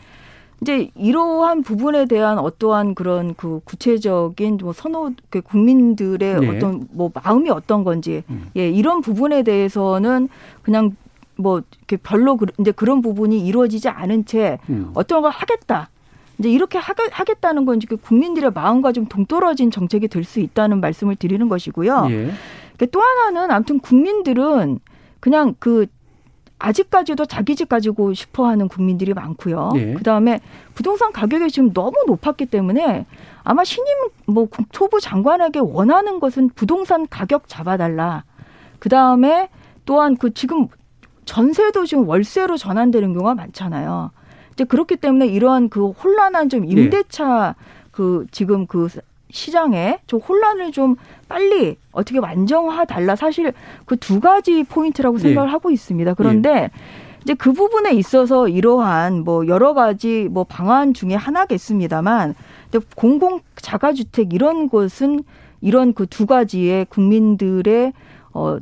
이제 0.62 0.91
이러한 0.95 1.64
부분에 1.64 2.05
대한 2.05 2.38
어떠한 2.38 2.93
그런 2.93 3.34
그 3.34 3.62
구체적인 3.66 4.59
뭐 4.62 4.74
선호 4.74 5.12
그 5.30 5.41
국민들의 5.41 6.39
네. 6.39 6.47
어떤 6.49 6.88
뭐 6.91 7.12
마음이 7.14 7.49
어떤 7.49 7.84
건지 7.84 8.24
음. 8.30 8.49
예 8.55 8.70
이런 8.70 9.01
부분에 9.01 9.41
대해서는 9.41 10.30
그냥 10.62 10.95
뭐 11.36 11.64
이렇게 11.80 11.97
별로 11.97 12.38
그, 12.38 12.45
이제 12.59 12.72
그런 12.72 13.01
부분이 13.01 13.45
이루어지지 13.45 13.89
않은 13.89 14.26
채 14.26 14.59
음. 14.70 14.91
어떤 14.93 15.24
걸 15.24 15.32
하겠다. 15.32 15.89
이제 16.38 16.49
이렇게 16.51 16.78
하겠, 16.78 17.09
하겠다는 17.12 17.66
건 17.66 17.80
지금 17.80 17.97
국민들의 17.97 18.51
마음과 18.51 18.91
좀 18.91 19.07
동떨어진 19.07 19.72
정책이 19.72 20.07
될 20.07 20.24
수 20.24 20.39
있다는 20.39 20.80
말씀을 20.80 21.16
드리는 21.16 21.49
것이고요. 21.49 22.07
예. 22.12 22.32
그또 22.78 23.01
하나는 23.01 23.49
아무튼 23.51 23.80
국민들은 23.80 24.80
그냥 25.20 25.55
그 25.59 25.88
아직까지도 26.62 27.26
자기 27.26 27.55
집 27.55 27.70
가지고 27.70 28.14
싶어 28.14 28.45
하는 28.45 28.68
국민들이 28.68 29.14
많고요. 29.14 29.72
예. 29.76 29.93
그 29.95 30.03
다음에 30.03 30.39
부동산 30.76 31.12
가격이 31.12 31.49
지금 31.49 31.74
너무 31.74 31.93
높았기 32.05 32.45
때문에 32.45 33.05
아마 33.43 33.64
신임 33.64 33.88
뭐 34.28 34.45
국토부 34.45 34.99
장관에게 34.99 35.59
원하는 35.59 36.20
것은 36.20 36.49
부동산 36.53 37.07
가격 37.09 37.47
잡아달라. 37.47 38.24
그 38.80 38.89
다음에 38.89 39.49
또한 39.86 40.16
그 40.16 40.34
지금 40.34 40.68
전세도 41.26 41.86
지금 41.86 42.07
월세로 42.07 42.57
전환되는 42.57 43.14
경우가 43.14 43.34
많잖아요. 43.34 44.12
이제 44.53 44.64
그렇기 44.64 44.97
때문에 44.97 45.28
이러한 45.28 45.70
그 45.70 45.89
혼란한 45.89 46.49
좀 46.49 46.66
예. 46.66 46.70
임대차 46.70 47.55
그 47.91 48.28
지금 48.32 48.68
그 48.68 48.88
시장에 49.32 50.00
좀 50.08 50.20
혼란을 50.20 50.72
좀 50.72 50.96
빨리 51.28 51.78
어떻게 51.92 52.20
완정화 52.20 52.86
달라 52.86 53.16
사실 53.16 53.54
그 53.86 53.96
두 53.98 54.20
가지 54.20 54.64
포인트라고 54.64 55.18
예. 55.18 55.22
생각을 55.22 55.52
하고 55.52 55.70
있습니다. 55.72 56.14
그런데 56.16 56.70
이제 57.24 57.34
그 57.36 57.54
부분에 57.54 57.92
있어서 57.94 58.48
이러한 58.48 59.24
뭐 59.24 59.48
여러 59.48 59.74
가지 59.74 60.28
뭐 60.32 60.44
방안 60.44 60.94
중에 60.94 61.14
하나겠습니다만 61.16 62.34
공공 62.96 63.42
자가주택 63.56 64.34
이런 64.34 64.70
것은 64.70 65.24
이런 65.62 65.94
그 65.94 66.08
두 66.08 66.26
가지의 66.26 66.86
국민들의 66.86 67.94
어 68.34 68.58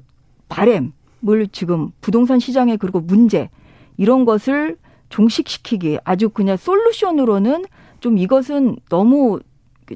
바램을 0.49 1.47
지금 1.51 1.91
부동산 2.01 2.39
시장에 2.39 2.75
그리고 2.75 2.99
문제 2.99 3.49
이런 3.97 4.25
것을 4.25 4.77
종식시키기 5.09 5.99
아주 6.03 6.29
그냥 6.29 6.57
솔루션으로는 6.57 7.65
좀 7.99 8.17
이것은 8.17 8.77
너무 8.89 9.39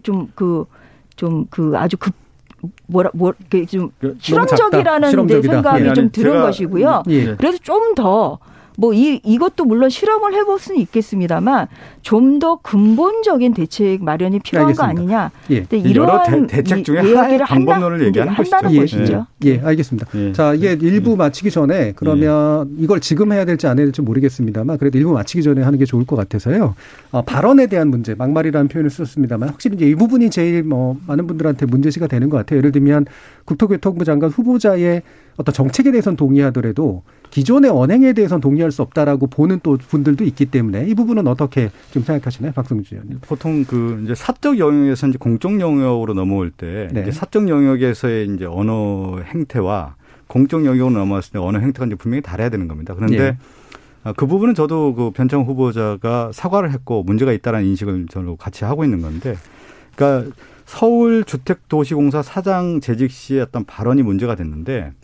좀 0.02 0.28
그좀그 0.36 1.74
아주 1.76 1.98
급 1.98 2.14
뭐라 2.88 3.10
뭐좀 3.14 3.92
그. 4.00 4.16
실험적이라는 4.20 5.10
실험적이다. 5.10 5.54
생각이 5.54 5.86
예, 5.86 5.94
좀 5.94 6.10
드는 6.12 6.32
제가- 6.32 6.42
것이고요. 6.44 7.04
예. 7.10 7.36
그래서 7.36 7.58
좀더 7.62 8.40
뭐 8.78 8.94
이 8.94 9.20
이것도 9.24 9.66
물론 9.66 9.90
실험을 9.90 10.34
해볼 10.34 10.60
수는 10.60 10.80
있겠습니다만 10.82 11.68
좀 12.02 12.40
더 12.40 12.58
근본적인 12.62 13.54
대책 13.54 14.04
마련이 14.04 14.40
필요한 14.40 14.68
알겠습니다. 14.70 14.94
거 14.94 15.00
아니냐. 15.00 15.32
예. 15.52 15.62
근데 15.64 15.78
여러 15.92 16.04
이러한 16.04 16.48
대- 16.48 16.60
이- 16.80 16.84
중에 16.84 17.02
이야기를 17.10 17.46
방법론을 17.46 18.04
얘기하는 18.08 18.34
한다는 18.34 18.76
것이죠. 18.76 18.98
것이죠. 18.98 19.28
예, 19.46 19.60
알겠습니다. 19.62 20.08
예. 20.16 20.32
자, 20.34 20.54
이게 20.54 20.74
일부 20.82 21.16
마치기 21.16 21.52
전에 21.52 21.94
그러면 21.96 22.76
이걸 22.80 23.00
지금 23.00 23.32
해야 23.32 23.46
될지 23.46 23.68
안 23.68 23.78
해야 23.78 23.86
될지 23.86 24.02
모르겠습니다만 24.02 24.78
그래도 24.80 24.98
일부 24.98 25.14
마치기 25.14 25.44
전에 25.44 25.62
하는 25.62 25.78
게 25.80 25.86
좋을 25.86 26.06
것 26.06 26.16
같아서요. 26.16 26.76
어, 27.12 27.22
발언에 27.22 27.68
대한 27.68 27.90
문제, 27.90 28.16
막말이라는 28.16 28.68
표현을 28.68 28.90
썼습니다만 28.90 29.50
확실히 29.50 29.76
이제 29.78 29.88
이 29.88 29.96
부분이 29.96 30.30
제일 30.30 30.64
뭐 30.64 30.98
많은 31.08 31.28
분들한테 31.28 31.66
문제시가 31.68 32.08
되는 32.08 32.30
것 32.30 32.38
같아요. 32.38 32.58
예를 32.58 32.72
들면 32.72 33.06
국토교통부 33.46 34.04
장관 34.06 34.30
후보자의 34.32 35.04
어떤 35.38 35.54
정책에 35.54 35.92
대해서는 35.92 36.16
동의하더라도 36.16 37.04
기존의 37.32 37.72
언행에 37.72 38.14
대해서는 38.14 38.42
동의할 38.42 38.72
수 38.72 38.82
없다라고 38.84 39.28
보는 39.28 39.60
또 39.64 39.78
분들도 39.78 40.24
있기 40.26 40.46
때문에 40.46 40.86
이 40.88 40.94
부분은 40.94 41.28
어떻게 41.28 41.72
좀 41.92 42.04
생각하시나요, 42.04 42.52
박성주 42.52 42.96
의원님? 42.96 43.20
보통 43.22 43.64
그 43.66 44.02
이제 44.04 44.14
사적 44.14 44.60
영역에서 44.60 45.08
이제 45.08 45.18
공적 45.18 45.60
영역으로 45.60 46.14
넘어올 46.14 46.52
때 46.52 46.90
네. 46.92 47.02
이제 47.02 47.12
사적 47.12 47.50
영역에서의 47.50 48.28
이제 48.36 48.46
언어 48.46 49.20
행태와 49.24 49.96
공적 50.28 50.66
영역으로 50.66 51.00
넘어왔을 51.00 51.34
때 51.34 51.40
언어 51.40 51.60
행태가 51.60 51.88
이제 51.88 51.96
분명히 51.96 52.22
달라야 52.22 52.50
되는 52.50 52.68
겁니다. 52.68 52.94
그런데 52.94 53.24
예. 53.24 53.38
아, 54.04 54.14
그 54.14 54.28
부분은 54.28 54.54
저도 54.54 54.94
그 54.96 55.12
변창 55.12 55.44
후보자가 55.44 56.32
사과를 56.34 56.72
했고 56.72 57.04
문제가 57.04 57.32
있다는 57.32 57.64
인식을 57.66 58.08
저도 58.10 58.36
같이 58.36 58.66
하고 58.66 58.84
있는 58.84 59.02
건데, 59.02 59.36
그러니까 59.96 60.32
서울 60.66 61.24
주택도시공사 61.24 62.22
사장 62.22 62.82
재직 62.82 63.12
시의 63.12 63.42
어떤 63.42 63.64
발언이 63.64 64.04
문제가 64.04 64.36
됐는데, 64.36 64.92
아, 64.92 65.03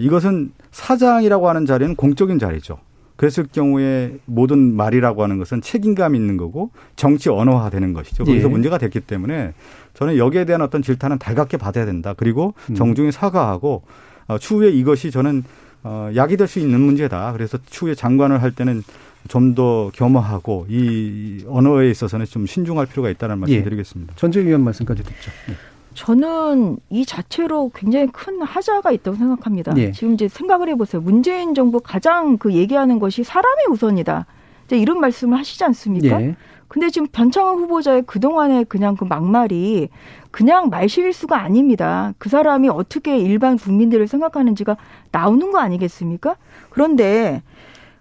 이것은 0.00 0.52
사장이라고 0.70 1.48
하는 1.48 1.66
자리는 1.66 1.94
공적인 1.96 2.38
자리죠. 2.38 2.78
그랬을 3.16 3.46
경우에 3.52 4.18
모든 4.24 4.74
말이라고 4.74 5.22
하는 5.22 5.38
것은 5.38 5.60
책임감 5.62 6.14
있는 6.16 6.36
거고 6.36 6.70
정치 6.96 7.30
언어화 7.30 7.70
되는 7.70 7.92
것이죠. 7.92 8.24
거기서 8.24 8.48
예. 8.48 8.50
문제가 8.50 8.76
됐기 8.78 9.00
때문에 9.00 9.52
저는 9.94 10.16
여기에 10.16 10.46
대한 10.46 10.62
어떤 10.62 10.82
질타는 10.82 11.18
달갑게 11.18 11.56
받아야 11.58 11.84
된다. 11.86 12.14
그리고 12.16 12.54
음. 12.70 12.74
정중히 12.74 13.12
사과하고 13.12 13.82
어, 14.26 14.38
추후에 14.38 14.70
이것이 14.70 15.10
저는 15.12 15.44
어, 15.84 16.10
약이 16.16 16.36
될 16.36 16.48
수 16.48 16.58
있는 16.58 16.80
문제다. 16.80 17.32
그래서 17.34 17.58
추후에 17.66 17.94
장관을 17.94 18.42
할 18.42 18.50
때는 18.52 18.82
좀 19.28 19.54
더 19.54 19.90
겸허하고 19.94 20.66
이 20.68 21.44
언어에 21.48 21.88
있어서는 21.90 22.26
좀 22.26 22.46
신중할 22.46 22.86
필요가 22.86 23.08
있다는 23.10 23.38
말씀 23.38 23.56
예. 23.56 23.62
드리겠습니다. 23.62 24.14
전재희 24.16 24.44
의원 24.44 24.62
말씀까지 24.64 25.02
듣죠. 25.02 25.30
예. 25.50 25.54
저는 25.94 26.78
이 26.90 27.06
자체로 27.06 27.70
굉장히 27.74 28.08
큰 28.08 28.42
하자가 28.42 28.90
있다고 28.90 29.16
생각합니다. 29.16 29.72
예. 29.76 29.92
지금 29.92 30.14
이제 30.14 30.28
생각을 30.28 30.68
해보세요. 30.68 31.00
문재인 31.00 31.54
정부 31.54 31.80
가장 31.80 32.36
그 32.36 32.52
얘기하는 32.52 32.98
것이 32.98 33.24
사람이 33.24 33.64
우선이다. 33.70 34.26
이제 34.66 34.76
이런 34.78 35.00
말씀을 35.00 35.38
하시지 35.38 35.62
않습니까? 35.64 36.20
예. 36.20 36.36
근데 36.68 36.90
지금 36.90 37.06
변창흠 37.12 37.62
후보자의 37.62 38.02
그동안의 38.02 38.64
그냥 38.64 38.96
그 38.96 39.04
막말이 39.04 39.88
그냥 40.32 40.70
말실수가 40.70 41.38
아닙니다. 41.40 42.12
그 42.18 42.28
사람이 42.28 42.68
어떻게 42.68 43.16
일반 43.16 43.56
국민들을 43.56 44.08
생각하는지가 44.08 44.76
나오는 45.12 45.52
거 45.52 45.58
아니겠습니까? 45.58 46.36
그런데 46.70 47.42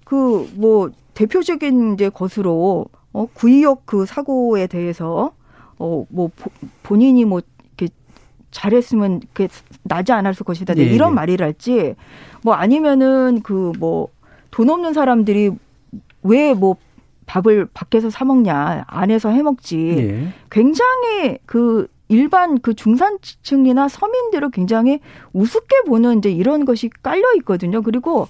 그 0.06 0.48
뭐 0.56 0.90
대표적인 1.14 1.94
이제 1.94 2.10
것으로 2.10 2.86
어 3.12 3.28
구의역 3.34 3.86
그 3.86 4.06
사고에 4.06 4.68
대해서 4.68 5.32
어뭐 5.78 6.32
본인이 6.82 7.26
뭐 7.26 7.42
잘했으면 8.54 9.20
그 9.34 9.48
나지 9.84 10.12
않았을 10.14 10.46
것이다. 10.46 10.76
예, 10.78 10.84
이런 10.84 11.12
예. 11.12 11.16
말이랄지 11.16 11.96
뭐 12.44 12.54
아니면은 12.54 13.42
그 13.44 13.74
뭐 13.80 14.08
돈 14.52 14.70
없는 14.70 14.94
사람들이 14.94 15.50
왜뭐 16.22 16.78
밥을 17.26 17.68
밖에서 17.74 18.12
사 18.12 18.24
먹냐 18.24 18.84
안에서 18.88 19.30
해 19.30 19.42
먹지 19.42 19.78
예. 19.98 20.28
굉장히 20.52 21.40
그 21.48 21.88
일반 22.08 22.60
그 22.60 22.76
중산층이나 22.76 23.88
서민들을 23.88 24.52
굉장히 24.52 25.00
우습게 25.34 25.82
보는 25.88 26.20
이제 26.20 26.30
이런 26.30 26.66
것이 26.66 26.90
깔려 27.02 27.24
있거든요. 27.38 27.82
그리고 27.82 28.28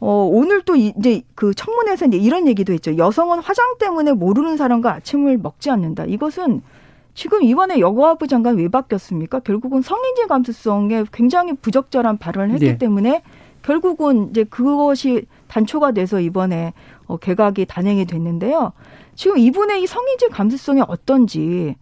어 0.00 0.28
오늘 0.28 0.62
또 0.62 0.74
이- 0.74 0.92
이제 0.98 1.22
그 1.36 1.54
청문회에서 1.54 2.06
이제 2.06 2.16
이런 2.16 2.48
얘기도 2.48 2.72
했죠. 2.72 2.96
여성은 2.96 3.38
화장 3.38 3.76
때문에 3.78 4.12
모르는 4.14 4.56
사람과 4.56 4.94
아침을 4.94 5.38
먹지 5.38 5.70
않는다. 5.70 6.06
이것은 6.06 6.62
지금 7.14 7.42
이번에 7.42 7.78
여가부 7.78 8.26
장관 8.26 8.56
왜 8.56 8.68
바뀌었습니까? 8.68 9.40
결국은 9.40 9.82
성인지 9.82 10.26
감수성에 10.28 11.04
굉장히 11.12 11.52
부적절한 11.54 12.18
발언을 12.18 12.52
했기 12.54 12.66
네. 12.66 12.78
때문에 12.78 13.22
결국은 13.62 14.30
이제 14.30 14.44
그것이 14.44 15.26
단초가 15.48 15.92
돼서 15.92 16.20
이번에 16.20 16.72
어, 17.06 17.16
개각이 17.16 17.66
단행이 17.66 18.06
됐는데요. 18.06 18.72
지금 19.14 19.38
이분의 19.38 19.82
이 19.82 19.86
성인지 19.86 20.28
감수성이 20.30 20.82
어떤지, 20.88 21.76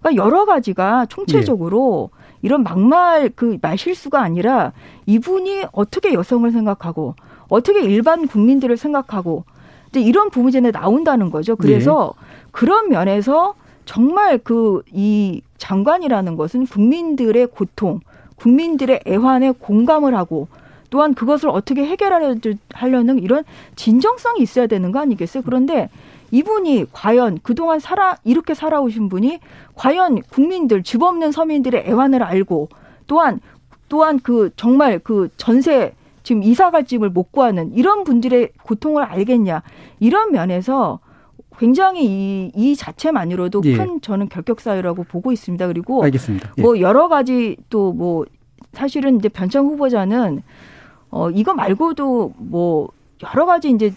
그러니까 0.00 0.24
여러 0.24 0.44
가지가 0.44 1.06
총체적으로 1.06 2.10
이런 2.42 2.62
막말 2.62 3.30
그 3.34 3.58
말실수가 3.60 4.20
아니라 4.20 4.72
이분이 5.06 5.64
어떻게 5.72 6.12
여성을 6.14 6.48
생각하고 6.50 7.16
어떻게 7.48 7.82
일반 7.82 8.28
국민들을 8.28 8.76
생각하고 8.76 9.44
이제 9.88 10.00
이런 10.00 10.30
부분이 10.30 10.70
나온다는 10.70 11.30
거죠. 11.30 11.56
그래서 11.56 12.12
그런 12.52 12.88
면에서 12.88 13.54
정말 13.86 14.36
그 14.38 14.82
이 14.92 15.40
장관이라는 15.58 16.36
것은 16.36 16.66
국민들의 16.66 17.46
고통, 17.48 18.00
국민들의 18.36 19.00
애환에 19.06 19.52
공감을 19.52 20.14
하고 20.14 20.48
또한 20.90 21.14
그것을 21.14 21.48
어떻게 21.48 21.84
해결하려는 21.84 23.18
이런 23.18 23.44
진정성이 23.74 24.40
있어야 24.40 24.66
되는 24.66 24.92
거 24.92 25.00
아니겠어요? 25.00 25.42
그런데 25.42 25.88
이분이 26.30 26.86
과연 26.92 27.40
그동안 27.42 27.80
살아 27.80 28.16
이렇게 28.24 28.54
살아오신 28.54 29.08
분이 29.08 29.40
과연 29.74 30.22
국민들 30.22 30.82
집 30.82 31.02
없는 31.02 31.32
서민들의 31.32 31.84
애환을 31.86 32.22
알고 32.22 32.68
또한 33.06 33.40
또한 33.88 34.18
그 34.22 34.50
정말 34.56 34.98
그 34.98 35.28
전세 35.36 35.94
지금 36.22 36.42
이사 36.42 36.70
갈 36.70 36.84
집을 36.84 37.10
못 37.10 37.30
구하는 37.30 37.72
이런 37.74 38.04
분들의 38.04 38.50
고통을 38.62 39.04
알겠냐 39.04 39.62
이런 40.00 40.32
면에서 40.32 40.98
굉장히 41.58 42.04
이, 42.04 42.52
이 42.54 42.76
자체만으로도 42.76 43.62
예. 43.64 43.76
큰 43.76 44.00
저는 44.00 44.28
결격 44.28 44.60
사유라고 44.60 45.04
보고 45.04 45.32
있습니다. 45.32 45.66
그리고 45.68 46.02
알겠습니다. 46.04 46.52
예. 46.58 46.62
뭐 46.62 46.80
여러 46.80 47.08
가지 47.08 47.56
또 47.70 47.92
뭐 47.92 48.24
사실은 48.72 49.16
이제 49.18 49.28
변창 49.30 49.64
후보자는 49.66 50.42
어 51.10 51.30
이거 51.30 51.54
말고도 51.54 52.34
뭐 52.36 52.88
여러 53.24 53.46
가지 53.46 53.70
이제 53.70 53.92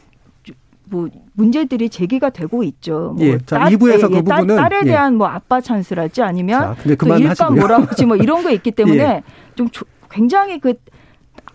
뭐 0.86 1.08
문제들이 1.34 1.90
제기가 1.90 2.30
되고 2.30 2.64
있죠. 2.64 3.14
뭐 3.18 3.26
예, 3.26 3.38
자, 3.46 3.70
이부에서 3.70 4.08
그 4.08 4.24
딸- 4.24 4.42
부분은, 4.42 4.56
딸에 4.56 4.80
예. 4.82 4.86
대한 4.86 5.16
뭐 5.16 5.28
아빠 5.28 5.60
찬스랄지 5.62 6.22
아니면 6.24 6.62
자, 6.62 6.76
근데 6.82 6.96
그 6.96 7.08
일감. 7.20 7.56
뭐라고지 7.56 8.06
뭐 8.06 8.16
이런 8.16 8.42
거 8.44 8.52
있기 8.52 8.72
때문에 8.74 9.00
예. 9.04 9.24
좀 9.56 9.70
조- 9.70 9.86
굉장히 10.10 10.60
그 10.60 10.74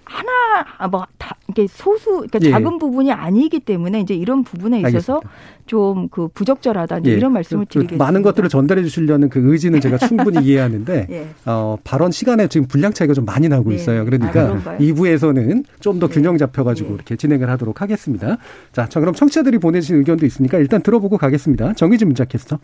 하나 0.05 0.87
뭐다 0.89 1.37
이게 1.49 1.67
소수 1.67 2.11
그러니까 2.29 2.39
예. 2.43 2.51
작은 2.51 2.79
부분이 2.79 3.13
아니기 3.13 3.61
때문에 3.61 4.01
이제 4.01 4.15
이런 4.15 4.45
부분에 4.45 4.81
있어서 4.81 5.21
좀 5.67 6.09
그 6.11 6.29
부적절하다 6.29 7.01
예, 7.07 7.13
이런 7.13 7.33
말씀을 7.33 7.65
그- 7.65 7.69
그 7.69 7.73
드리겠습니다. 7.75 8.05
많은 8.05 8.23
것들을 8.23 8.49
전달해 8.51 8.83
주시려는 8.83 9.31
그 9.31 9.41
의지는 9.53 9.81
제가 9.81 9.97
충분히 9.99 10.45
이해하는데 10.47 11.07
예. 11.11 11.27
어, 11.47 11.79
발언 11.85 12.11
시간에 12.13 12.47
지금 12.49 12.67
분량 12.69 12.93
차이가 12.93 13.15
좀 13.15 13.25
많이 13.25 13.49
나고 13.49 13.71
네. 13.71 13.77
있어요. 13.77 14.03
아, 14.03 14.05
그러니까? 14.05 14.77
네. 14.79 14.93
2부에서는 14.93 15.65
좀 15.81 15.99
더 15.99 16.09
균형 16.09 16.37
잡혀 16.39 16.65
가지고 16.65 16.95
이렇게 16.95 17.17
진행을 17.17 17.49
하도록 17.51 17.81
하겠습니다. 17.81 18.37
자, 18.73 18.87
자 18.89 19.01
그럼 19.01 19.15
청취자들이 19.15 19.59
보내주신 19.59 19.97
의견도 19.97 20.27
있으니까 20.27 20.59
일단 20.59 20.83
들어보고 20.83 21.17
가겠습니다. 21.19 21.73
정의진 21.75 22.09
문자 22.09 22.25
캐스터. 22.25 22.59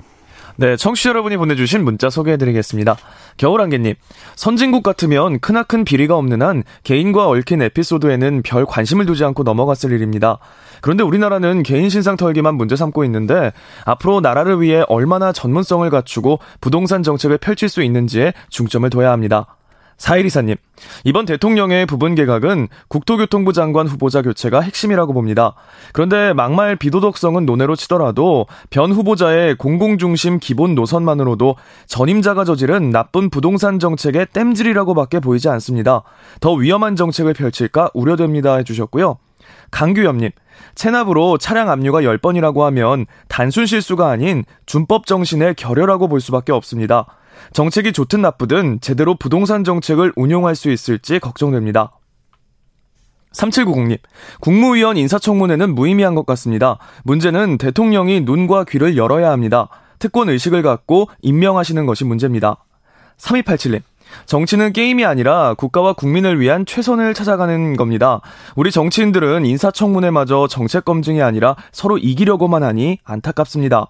네, 0.56 0.76
청취자 0.76 1.10
여러분이 1.10 1.36
보내주신 1.36 1.84
문자 1.84 2.10
소개해드리겠습니다. 2.10 2.96
겨울안개님, 3.36 3.94
선진국 4.36 4.82
같으면 4.82 5.40
크나큰 5.40 5.84
비리가 5.84 6.16
없는 6.16 6.42
한 6.42 6.62
개인과 6.84 7.28
얽힌 7.28 7.62
에피소드에는 7.62 8.42
별 8.42 8.66
관심을 8.66 9.06
두지 9.06 9.24
않고 9.24 9.42
넘어갔을 9.42 9.92
일입니다. 9.92 10.38
그런데 10.80 11.04
우리나라는 11.04 11.62
개인 11.62 11.88
신상 11.88 12.16
털기만 12.16 12.54
문제 12.54 12.76
삼고 12.76 13.04
있는데 13.04 13.52
앞으로 13.84 14.20
나라를 14.20 14.60
위해 14.60 14.84
얼마나 14.88 15.32
전문성을 15.32 15.88
갖추고 15.88 16.40
부동산 16.60 17.02
정책을 17.02 17.38
펼칠 17.38 17.68
수 17.68 17.82
있는지에 17.82 18.32
중점을 18.48 18.88
둬야 18.90 19.12
합니다. 19.12 19.56
사일 20.00 20.24
이사님, 20.24 20.56
이번 21.04 21.26
대통령의 21.26 21.84
부분 21.84 22.14
개각은 22.14 22.68
국토교통부 22.88 23.52
장관 23.52 23.86
후보자 23.86 24.22
교체가 24.22 24.62
핵심이라고 24.62 25.12
봅니다. 25.12 25.54
그런데 25.92 26.32
막말 26.32 26.76
비도덕성은 26.76 27.44
논외로 27.44 27.76
치더라도 27.76 28.46
변 28.70 28.92
후보자의 28.92 29.56
공공중심 29.56 30.38
기본 30.38 30.74
노선만으로도 30.74 31.56
전임자가 31.86 32.44
저지른 32.44 32.88
나쁜 32.88 33.28
부동산 33.28 33.78
정책의 33.78 34.28
땜질이라고밖에 34.32 35.20
보이지 35.20 35.50
않습니다. 35.50 36.02
더 36.40 36.54
위험한 36.54 36.96
정책을 36.96 37.34
펼칠까 37.34 37.90
우려됩니다 37.92 38.56
해주셨고요. 38.56 39.18
강규엽님, 39.70 40.30
체납으로 40.76 41.36
차량 41.36 41.68
압류가 41.68 42.00
10번이라고 42.00 42.60
하면 42.60 43.04
단순 43.28 43.66
실수가 43.66 44.08
아닌 44.08 44.44
준법 44.64 45.04
정신의 45.04 45.56
결여라고 45.56 46.08
볼 46.08 46.22
수밖에 46.22 46.52
없습니다. 46.52 47.04
정책이 47.52 47.92
좋든 47.92 48.22
나쁘든 48.22 48.80
제대로 48.80 49.14
부동산 49.14 49.64
정책을 49.64 50.12
운용할 50.16 50.54
수 50.54 50.70
있을지 50.70 51.18
걱정됩니다. 51.18 51.92
3790님, 53.32 53.98
국무위원 54.40 54.96
인사청문회는 54.96 55.74
무의미한 55.74 56.14
것 56.14 56.26
같습니다. 56.26 56.78
문제는 57.04 57.58
대통령이 57.58 58.22
눈과 58.22 58.64
귀를 58.64 58.96
열어야 58.96 59.30
합니다. 59.30 59.68
특권 59.98 60.28
의식을 60.28 60.62
갖고 60.62 61.08
임명하시는 61.22 61.86
것이 61.86 62.04
문제입니다. 62.04 62.64
3287님, 63.18 63.82
정치는 64.26 64.72
게임이 64.72 65.04
아니라 65.04 65.54
국가와 65.54 65.92
국민을 65.92 66.40
위한 66.40 66.66
최선을 66.66 67.14
찾아가는 67.14 67.76
겁니다. 67.76 68.20
우리 68.56 68.70
정치인들은 68.70 69.46
인사청문회마저 69.46 70.48
정책 70.48 70.84
검증이 70.84 71.22
아니라 71.22 71.56
서로 71.70 71.98
이기려고만 71.98 72.62
하니 72.62 72.98
안타깝습니다. 73.04 73.88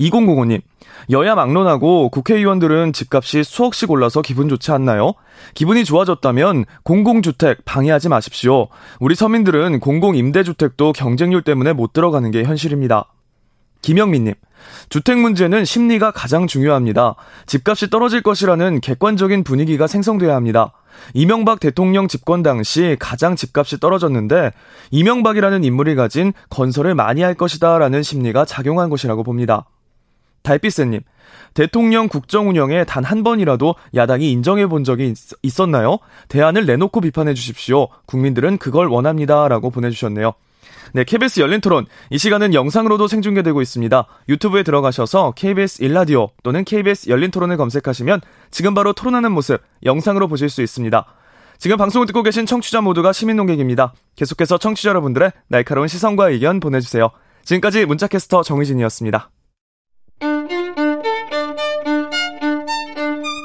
2005님, 0.00 0.60
여야 1.10 1.34
막론하고 1.34 2.08
국회의원들은 2.10 2.92
집값이 2.92 3.44
수억씩 3.44 3.90
올라서 3.90 4.22
기분 4.22 4.48
좋지 4.48 4.72
않나요? 4.72 5.14
기분이 5.54 5.84
좋아졌다면 5.84 6.64
공공주택 6.82 7.64
방해하지 7.64 8.08
마십시오. 8.08 8.68
우리 9.00 9.14
서민들은 9.14 9.80
공공임대주택도 9.80 10.92
경쟁률 10.92 11.42
때문에 11.42 11.72
못 11.72 11.92
들어가는 11.92 12.30
게 12.30 12.44
현실입니다. 12.44 13.06
김영민님, 13.82 14.34
주택 14.88 15.18
문제는 15.18 15.64
심리가 15.64 16.12
가장 16.12 16.46
중요합니다. 16.46 17.16
집값이 17.46 17.90
떨어질 17.90 18.22
것이라는 18.22 18.80
객관적인 18.80 19.42
분위기가 19.42 19.88
생성돼야 19.88 20.36
합니다. 20.36 20.72
이명박 21.14 21.58
대통령 21.58 22.06
집권 22.06 22.42
당시 22.42 22.96
가장 23.00 23.34
집값이 23.34 23.80
떨어졌는데 23.80 24.52
이명박이라는 24.92 25.64
인물이 25.64 25.94
가진 25.96 26.32
건설을 26.50 26.94
많이 26.94 27.22
할 27.22 27.34
것이다라는 27.34 28.02
심리가 28.02 28.44
작용한 28.44 28.88
것이라고 28.88 29.24
봅니다. 29.24 29.66
달빛새님, 30.42 31.00
대통령 31.54 32.08
국정 32.08 32.48
운영에 32.48 32.84
단 32.84 33.04
한 33.04 33.22
번이라도 33.22 33.74
야당이 33.94 34.30
인정해 34.30 34.66
본 34.66 34.84
적이 34.84 35.12
있, 35.42 35.60
었나요 35.60 35.98
대안을 36.28 36.66
내놓고 36.66 37.00
비판해 37.00 37.34
주십시오. 37.34 37.88
국민들은 38.06 38.58
그걸 38.58 38.86
원합니다. 38.86 39.48
라고 39.48 39.70
보내주셨네요. 39.70 40.32
네, 40.94 41.04
KBS 41.04 41.40
열린 41.40 41.60
토론. 41.60 41.86
이 42.10 42.18
시간은 42.18 42.54
영상으로도 42.54 43.08
생중계되고 43.08 43.60
있습니다. 43.60 44.06
유튜브에 44.28 44.62
들어가셔서 44.62 45.32
KBS 45.36 45.82
일라디오 45.82 46.28
또는 46.42 46.64
KBS 46.64 47.10
열린 47.10 47.30
토론을 47.30 47.56
검색하시면 47.56 48.20
지금 48.50 48.74
바로 48.74 48.92
토론하는 48.92 49.32
모습 49.32 49.60
영상으로 49.84 50.28
보실 50.28 50.48
수 50.48 50.62
있습니다. 50.62 51.04
지금 51.58 51.76
방송을 51.76 52.06
듣고 52.06 52.22
계신 52.22 52.46
청취자 52.46 52.80
모두가 52.80 53.12
시민 53.12 53.36
농객입니다. 53.36 53.92
계속해서 54.16 54.58
청취자 54.58 54.90
여러분들의 54.90 55.32
날카로운 55.48 55.88
시선과 55.88 56.30
의견 56.30 56.60
보내주세요. 56.60 57.10
지금까지 57.44 57.86
문자캐스터 57.86 58.42
정희진이었습니다. 58.42 59.30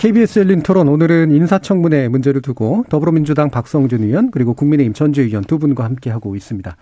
KBS 0.00 0.38
열린 0.38 0.62
토론 0.62 0.88
오늘은 0.88 1.30
인사청문회 1.30 2.08
문제를 2.08 2.40
두고 2.40 2.86
더불어민주당 2.88 3.50
박성준 3.50 4.02
의원 4.02 4.30
그리고 4.30 4.54
국민의힘 4.54 4.94
전주 4.94 5.20
의원 5.20 5.44
두 5.44 5.58
분과 5.58 5.84
함께 5.84 6.08
하고 6.08 6.34
있습니다. 6.34 6.74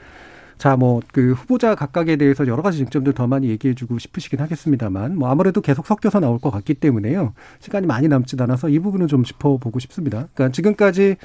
자, 0.57 0.77
뭐, 0.77 1.01
그 1.13 1.33
후보자 1.33 1.75
각각에 1.75 2.15
대해서 2.15 2.47
여러 2.47 2.63
가지 2.63 2.79
쟁점들 2.79 3.15
더 3.15 3.27
많이 3.27 3.49
얘기해주고 3.49 3.99
싶으시긴 3.99 4.39
하겠습니다만, 4.39 5.17
뭐, 5.17 5.31
아무래도 5.31 5.61
계속 5.61 5.85
섞여서 5.85 6.21
나올 6.21 6.39
것 6.39 6.51
같기 6.53 6.75
때문에요. 6.75 7.33
시간이 7.59 7.89
많이 7.89 8.07
남지 8.07 8.37
않아서 8.39 8.69
이 8.69 8.79
부분은 8.79 9.09
좀 9.09 9.25
짚어보고 9.25 9.81
싶습니다. 9.81 10.29
그러니까 10.35 10.53
지금까지 10.53 11.17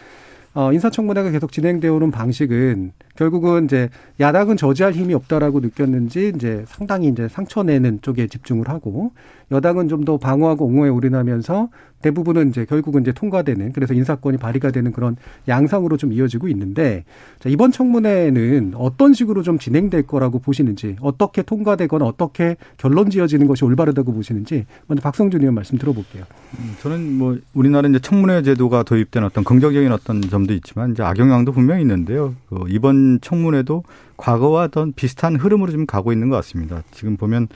어, 0.55 0.71
인사청문회가 0.71 1.31
계속 1.31 1.51
진행되어 1.51 1.93
오는 1.93 2.11
방식은 2.11 2.91
결국은 3.15 3.65
이제 3.65 3.89
야당은 4.19 4.55
저지할 4.55 4.93
힘이 4.93 5.15
없다라고 5.15 5.61
느꼈는지 5.61 6.31
이제 6.35 6.63
상당히 6.67 7.07
이제 7.07 7.27
상처내는 7.27 8.01
쪽에 8.03 8.27
집중을 8.27 8.69
하고 8.69 9.13
여당은 9.53 9.87
좀 9.87 10.03
더 10.03 10.17
방어하고 10.17 10.65
옹호에 10.65 10.89
올인하면서 10.89 11.69
대부분은 12.01 12.49
이제 12.49 12.65
결국은 12.65 13.01
이제 13.03 13.13
통과되는 13.13 13.71
그래서 13.71 13.93
인사권이 13.93 14.37
발휘가 14.37 14.71
되는 14.71 14.91
그런 14.91 15.15
양상으로 15.47 15.95
좀 15.95 16.11
이어지고 16.11 16.49
있는데 16.49 17.05
자, 17.39 17.47
이번 17.47 17.71
청문회는 17.71 18.73
어떤 18.75 19.13
식으로 19.13 19.41
좀 19.41 19.57
진행될 19.57 20.03
거라고 20.03 20.39
보시는지 20.39 20.97
어떻게 20.99 21.41
통과되거나 21.41 22.03
어떻게 22.05 22.57
결론 22.77 23.09
지어지는 23.09 23.47
것이 23.47 23.63
올바르다고 23.63 24.13
보시는지 24.13 24.65
먼저 24.87 25.01
박성준 25.01 25.39
의원 25.39 25.55
말씀 25.55 25.77
들어볼게요. 25.77 26.25
음, 26.59 26.75
저는 26.81 27.17
뭐 27.17 27.37
우리나라 27.53 27.87
이제 27.87 27.99
청문회 27.99 28.41
제도가 28.41 28.83
도입된 28.83 29.23
어떤 29.23 29.45
긍정적인 29.45 29.89
어떤 29.93 30.21
점도 30.21 30.53
있지만 30.53 30.91
이제 30.91 31.03
악영향도 31.03 31.53
분명히 31.53 31.81
있는데요. 31.81 32.35
그 32.49 32.65
이번 32.67 33.19
청문회도 33.21 33.83
과거와 34.17 34.65
어떤 34.65 34.91
비슷한 34.91 35.37
흐름으로 35.37 35.71
좀 35.71 35.85
가고 35.85 36.11
있는 36.11 36.27
것 36.27 36.35
같습니다. 36.35 36.83
지금 36.91 37.15
보면 37.15 37.47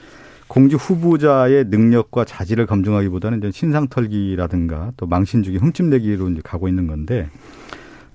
공주 0.48 0.76
후보자의 0.76 1.66
능력과 1.66 2.24
자질을 2.24 2.66
검증하기보다는 2.66 3.38
이제 3.38 3.50
신상털기라든가 3.50 4.92
또 4.96 5.06
망신주기, 5.06 5.58
흠집내기로 5.58 6.30
이제 6.30 6.40
가고 6.42 6.68
있는 6.68 6.86
건데, 6.86 7.28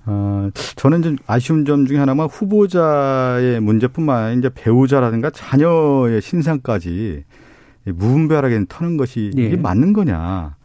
어, 0.06 0.50
저는 0.76 1.02
좀 1.02 1.16
아쉬운 1.26 1.64
점 1.64 1.86
중에 1.86 1.98
하나가 1.98 2.26
후보자의 2.26 3.60
문제뿐만 3.60 4.24
아니라 4.24 4.38
이제 4.38 4.50
배우자라든가 4.52 5.30
자녀의 5.30 6.20
신상까지 6.20 7.24
무분별하게 7.86 8.64
터는 8.68 8.96
것이 8.96 9.30
이게 9.32 9.52
예. 9.52 9.56
맞는 9.56 9.92
거냐. 9.92 10.56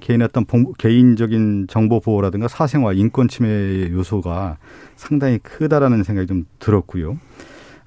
개인의 0.00 0.28
어떤 0.28 0.44
개인적인 0.78 1.66
정보 1.68 2.00
보호라든가 2.00 2.48
사생활, 2.48 2.96
인권 2.96 3.28
침해 3.28 3.88
요소가 3.92 4.58
상당히 4.96 5.38
크다라는 5.38 6.02
생각이 6.02 6.26
좀 6.26 6.44
들었고요. 6.58 7.18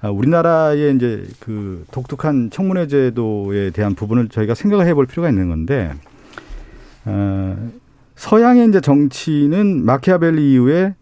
아, 0.02 0.08
우리나라의 0.08 0.96
이제 0.96 1.26
그 1.40 1.84
독특한 1.90 2.50
청문회 2.50 2.86
제도에 2.86 3.70
대한 3.70 3.94
부분을 3.94 4.28
저희가 4.28 4.54
생각을 4.54 4.86
해볼 4.86 5.06
필요가 5.06 5.28
있는 5.28 5.48
건데, 5.48 5.92
어, 7.04 7.70
서양의 8.16 8.68
이제 8.68 8.80
정치는 8.80 9.84
마키아벨리 9.84 10.52
이후에 10.52 10.94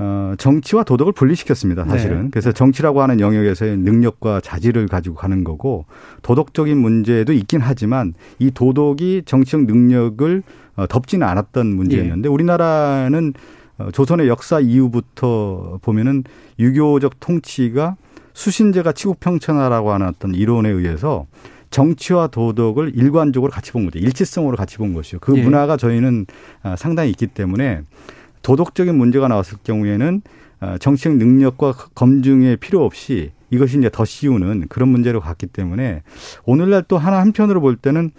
어, 0.00 0.34
정치와 0.38 0.84
도덕을 0.84 1.12
분리시켰습니다, 1.12 1.84
사실은. 1.84 2.24
네. 2.24 2.28
그래서 2.30 2.52
정치라고 2.52 3.02
하는 3.02 3.18
영역에서의 3.18 3.78
능력과 3.78 4.40
자질을 4.40 4.86
가지고 4.86 5.16
가는 5.16 5.42
거고, 5.42 5.86
도덕적인 6.22 6.78
문제도 6.78 7.32
있긴 7.32 7.60
하지만, 7.60 8.14
이 8.38 8.52
도덕이 8.52 9.22
정치적 9.26 9.64
능력을 9.64 10.44
어, 10.76 10.86
덮지는 10.86 11.26
않았던 11.26 11.66
문제였는데, 11.66 12.28
네. 12.28 12.32
우리나라는 12.32 13.34
어, 13.78 13.90
조선의 13.90 14.28
역사 14.28 14.60
이후부터 14.60 15.80
보면은 15.82 16.22
유교적 16.60 17.18
통치가 17.18 17.96
수신제가 18.38 18.92
치국평천하라고 18.92 19.92
하는 19.92 20.06
어떤 20.06 20.32
이론에 20.32 20.68
의해서 20.68 21.26
정치와 21.70 22.28
도덕을 22.28 22.92
일관적으로 22.94 23.50
같이 23.50 23.72
본 23.72 23.84
거죠. 23.84 23.98
일치성으로 23.98 24.56
같이 24.56 24.78
본 24.78 24.94
것이요. 24.94 25.18
그 25.20 25.36
예. 25.36 25.42
문화가 25.42 25.76
저희는 25.76 26.26
아, 26.62 26.76
상당히 26.76 27.10
있기 27.10 27.26
때문에 27.26 27.82
도덕적인 28.42 28.94
문제가 28.94 29.26
나왔을 29.26 29.58
경우에는 29.64 30.22
아, 30.60 30.78
정치적 30.78 31.16
능력과 31.16 31.72
검증에 31.96 32.54
필요 32.54 32.84
없이 32.84 33.32
이것이 33.50 33.78
이제 33.78 33.90
더 33.92 34.04
씌우는 34.04 34.66
그런 34.68 34.88
문제로 34.88 35.20
갔기 35.20 35.46
때문에 35.48 36.02
오늘날 36.44 36.84
또 36.86 36.96
하나 36.96 37.18
한편으로 37.20 37.60
볼 37.60 37.74
때는 37.74 38.12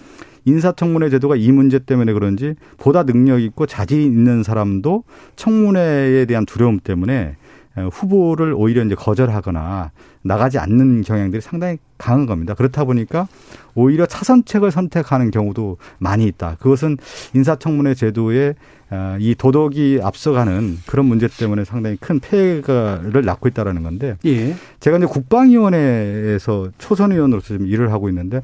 인사청문회 0.43 1.09
제도가 1.11 1.38
이 1.38 1.49
문제 1.51 1.80
때문에 1.80 2.11
그런지 2.11 2.55
보다 2.78 3.03
능력 3.03 3.39
있고 3.39 3.65
자질 3.65 4.01
있는 4.01 4.43
사람도 4.43 5.05
청문회에 5.38 6.26
대한 6.26 6.45
두려움 6.45 6.80
때문에 6.80 7.38
후보를 7.76 8.53
오히려 8.53 8.84
이제 8.84 8.95
거절하거나 8.95 9.91
나가지 10.22 10.57
않는 10.57 11.01
경향들이 11.01 11.41
상당히 11.41 11.78
강한 11.97 12.26
겁니다. 12.26 12.53
그렇다 12.53 12.84
보니까 12.84 13.28
오히려 13.76 14.05
차선책을 14.05 14.72
선택하는 14.72 15.32
경우도 15.32 15.78
많이 15.97 16.26
있다. 16.26 16.57
그것은 16.59 16.97
인사청문회 17.34 17.93
제도에 17.93 18.55
어, 18.91 19.17
이 19.20 19.36
도덕이 19.36 19.99
앞서가는 20.01 20.80
그런 20.88 21.05
문제 21.05 21.28
때문에 21.28 21.63
상당히 21.63 21.95
큰 21.97 22.20
폐해를 22.20 23.24
낳고 23.24 23.47
있다라는 23.47 23.84
건데 23.84 24.17
예. 24.26 24.55
제가 24.80 24.97
이제 24.97 25.05
국방위원회에서 25.05 26.70
초선 26.80 27.11
의원으로서 27.11 27.57
좀 27.57 27.67
일을 27.67 27.91
하고 27.91 28.09
있는데 28.09 28.41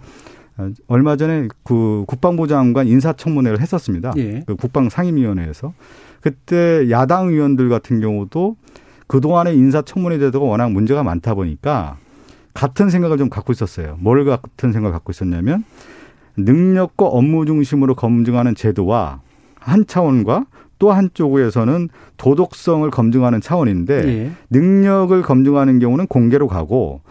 어, 0.58 0.70
얼마 0.88 1.16
전에 1.16 1.48
그 1.64 2.06
국방부 2.08 2.48
장관 2.48 2.88
인사청문회를 2.88 3.60
했었습니다. 3.60 4.14
예. 4.18 4.44
그 4.46 4.56
국방상임위원회에서 4.56 5.74
그때 6.22 6.90
야당 6.92 7.30
의원들 7.30 7.68
같은 7.70 8.00
경우도 8.00 8.56
그동안의 9.08 9.56
인사청문회 9.56 10.20
제도가 10.20 10.46
워낙 10.46 10.72
문제가 10.72 11.04
많다 11.04 11.36
보니까 11.36 11.98
같은 12.54 12.90
생각을 12.90 13.18
좀 13.18 13.30
갖고 13.30 13.52
있었어요. 13.52 13.98
뭘 14.00 14.26
같은 14.26 14.72
생각을 14.72 14.92
갖고 14.92 15.12
있었냐면 15.12 15.64
능력과 16.38 17.06
업무 17.06 17.46
중심으로 17.46 17.96
검증하는 17.96 18.56
제도와 18.56 19.22
한 19.60 19.86
차원과 19.86 20.46
또 20.78 20.92
한쪽에서는 20.92 21.90
도덕성을 22.18 22.90
검증하는 22.92 23.42
차원인데 23.42 24.08
예. 24.08 24.32
능력을 24.50 25.22
검증하는 25.22 25.80
경우는 25.80 26.08
공개로 26.08 26.48
가고 26.48 27.02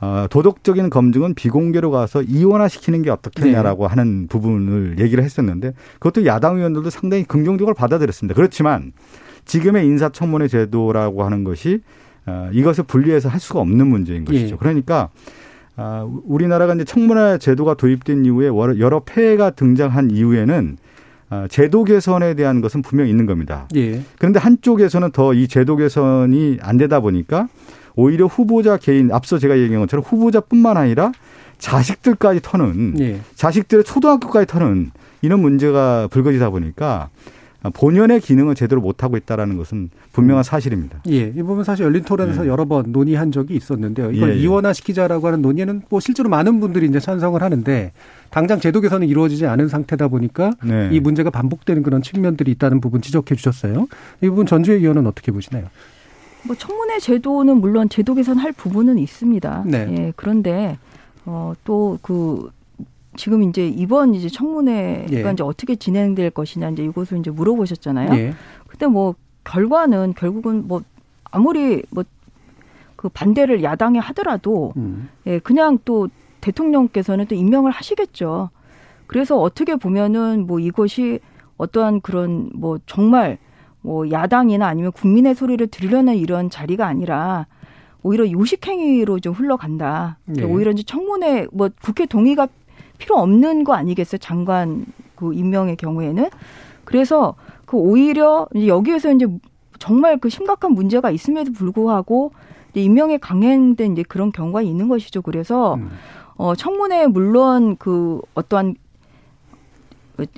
어, 0.00 0.26
도덕적인 0.28 0.90
검증은 0.90 1.34
비공개로 1.34 1.92
가서 1.92 2.22
이원화시키는 2.22 3.02
게 3.02 3.10
어떻겠냐라고 3.10 3.84
네. 3.84 3.88
하는 3.88 4.26
부분을 4.26 4.96
얘기를 4.98 5.22
했었는데 5.22 5.74
그것도 6.00 6.26
야당 6.26 6.56
의원들도 6.56 6.90
상당히 6.90 7.22
긍정적으로 7.22 7.74
받아들였습니다. 7.74 8.34
그렇지만 8.34 8.92
지금의 9.44 9.86
인사청문회 9.86 10.48
제도라고 10.48 11.24
하는 11.24 11.44
것이 11.44 11.80
어, 12.26 12.48
이것을 12.52 12.84
분리해서 12.84 13.28
할 13.28 13.40
수가 13.40 13.60
없는 13.60 13.86
문제인 13.86 14.24
것이죠. 14.24 14.54
예. 14.54 14.56
그러니까 14.58 15.08
아, 15.76 16.06
우리나라가 16.24 16.74
이제 16.74 16.84
청문회 16.84 17.38
제도가 17.38 17.74
도입된 17.74 18.24
이후에 18.24 18.48
여러 18.78 19.00
폐해가 19.00 19.50
등장한 19.50 20.10
이후에는 20.10 20.76
아, 21.30 21.48
제도 21.48 21.82
개선에 21.84 22.34
대한 22.34 22.60
것은 22.60 22.82
분명히 22.82 23.10
있는 23.10 23.26
겁니다. 23.26 23.66
예. 23.74 24.02
그런데 24.18 24.38
한쪽에서는 24.38 25.10
더 25.12 25.32
이 25.32 25.48
제도 25.48 25.76
개선이 25.76 26.58
안 26.60 26.76
되다 26.76 27.00
보니까 27.00 27.48
오히려 27.96 28.26
후보자 28.26 28.76
개인 28.76 29.10
앞서 29.10 29.38
제가 29.38 29.58
얘기한 29.58 29.80
것처럼 29.82 30.04
후보자뿐만 30.04 30.76
아니라 30.76 31.12
자식들까지 31.58 32.40
터는 32.42 32.96
예. 33.00 33.20
자식들의 33.34 33.84
초등학교까지 33.84 34.46
터는 34.46 34.90
이런 35.22 35.40
문제가 35.40 36.08
불거지다 36.10 36.50
보니까 36.50 37.08
본연의 37.70 38.20
기능을 38.20 38.54
제대로 38.54 38.80
못하고 38.80 39.16
있다라는 39.16 39.56
것은 39.56 39.90
분명한 40.12 40.42
사실입니다. 40.42 41.00
예. 41.08 41.28
이 41.28 41.42
부분 41.42 41.62
사실 41.64 41.84
열린 41.84 42.02
토론에서 42.02 42.44
예. 42.44 42.48
여러 42.48 42.64
번 42.64 42.90
논의한 42.92 43.30
적이 43.30 43.54
있었는데요. 43.56 44.10
이걸 44.10 44.30
예, 44.30 44.34
예. 44.34 44.38
이원화시키자라고 44.40 45.26
하는 45.28 45.42
논의는 45.42 45.82
뭐 45.88 46.00
실제로 46.00 46.28
많은 46.28 46.60
분들이 46.60 46.86
이제 46.86 46.98
찬성을 46.98 47.40
하는데 47.40 47.92
당장 48.30 48.60
제도 48.60 48.80
개선이 48.80 49.06
이루어지지 49.06 49.46
않은 49.46 49.68
상태다 49.68 50.08
보니까 50.08 50.52
네. 50.64 50.88
이 50.90 51.00
문제가 51.00 51.30
반복되는 51.30 51.82
그런 51.82 52.02
측면들이 52.02 52.50
있다는 52.52 52.80
부분 52.80 53.00
지적해 53.00 53.34
주셨어요. 53.36 53.86
이 54.22 54.28
부분 54.28 54.46
전주의 54.46 54.78
의원은 54.78 55.06
어떻게 55.06 55.30
보시나요? 55.30 55.66
뭐 56.44 56.56
청문회 56.56 56.98
제도는 56.98 57.58
물론 57.58 57.88
제도 57.88 58.14
개선할 58.14 58.52
부분은 58.52 58.98
있습니다. 58.98 59.64
네. 59.66 59.94
예, 59.96 60.12
그런데 60.16 60.78
어, 61.24 61.52
또그 61.64 62.50
지금 63.16 63.42
이제 63.42 63.66
이번 63.68 64.14
이제 64.14 64.28
청문회가 64.28 65.28
예. 65.28 65.32
이제 65.32 65.42
어떻게 65.42 65.76
진행될 65.76 66.30
것이냐 66.30 66.70
이제 66.70 66.84
이것을 66.84 67.18
이제 67.18 67.30
물어보셨잖아요. 67.30 68.14
예. 68.14 68.34
근데 68.68 68.86
뭐 68.86 69.14
결과는 69.44 70.14
결국은 70.14 70.66
뭐 70.66 70.82
아무리 71.30 71.82
뭐 71.90 72.04
그 73.02 73.08
반대를 73.08 73.64
야당이 73.64 73.98
하더라도 73.98 74.72
음. 74.76 75.08
예, 75.26 75.40
그냥 75.40 75.76
또 75.84 76.08
대통령께서는 76.40 77.26
또 77.26 77.34
임명을 77.34 77.72
하시겠죠. 77.72 78.50
그래서 79.08 79.40
어떻게 79.40 79.74
보면은 79.74 80.46
뭐 80.46 80.60
이것이 80.60 81.18
어떠한 81.56 82.02
그런 82.02 82.50
뭐 82.54 82.78
정말 82.86 83.38
뭐 83.80 84.08
야당이나 84.08 84.68
아니면 84.68 84.92
국민의 84.92 85.34
소리를 85.34 85.66
들으려는 85.66 86.14
이런 86.14 86.48
자리가 86.48 86.86
아니라 86.86 87.48
오히려 88.04 88.30
요식행위로 88.30 89.18
좀 89.18 89.34
흘러간다. 89.34 90.18
네. 90.24 90.44
오히려 90.44 90.70
이제 90.70 90.84
청문회 90.84 91.48
뭐 91.50 91.70
국회 91.82 92.06
동의가 92.06 92.46
필요 93.02 93.16
없는 93.16 93.64
거 93.64 93.74
아니겠어요? 93.74 94.18
장관 94.18 94.86
그 95.16 95.34
임명의 95.34 95.76
경우에는. 95.76 96.30
그래서 96.84 97.34
그 97.66 97.76
오히려 97.76 98.46
이제 98.54 98.68
여기에서 98.68 99.12
이제 99.12 99.26
정말 99.80 100.18
그 100.18 100.28
심각한 100.28 100.72
문제가 100.72 101.10
있음에도 101.10 101.52
불구하고 101.52 102.30
이제 102.70 102.80
임명에 102.80 103.18
강행된 103.18 103.92
이제 103.92 104.04
그런 104.04 104.30
경우가 104.30 104.62
있는 104.62 104.88
것이죠. 104.88 105.20
그래서 105.22 105.74
음. 105.74 105.90
어 106.36 106.54
청문회 106.54 107.08
물론 107.08 107.76
그 107.76 108.20
어떠한 108.34 108.76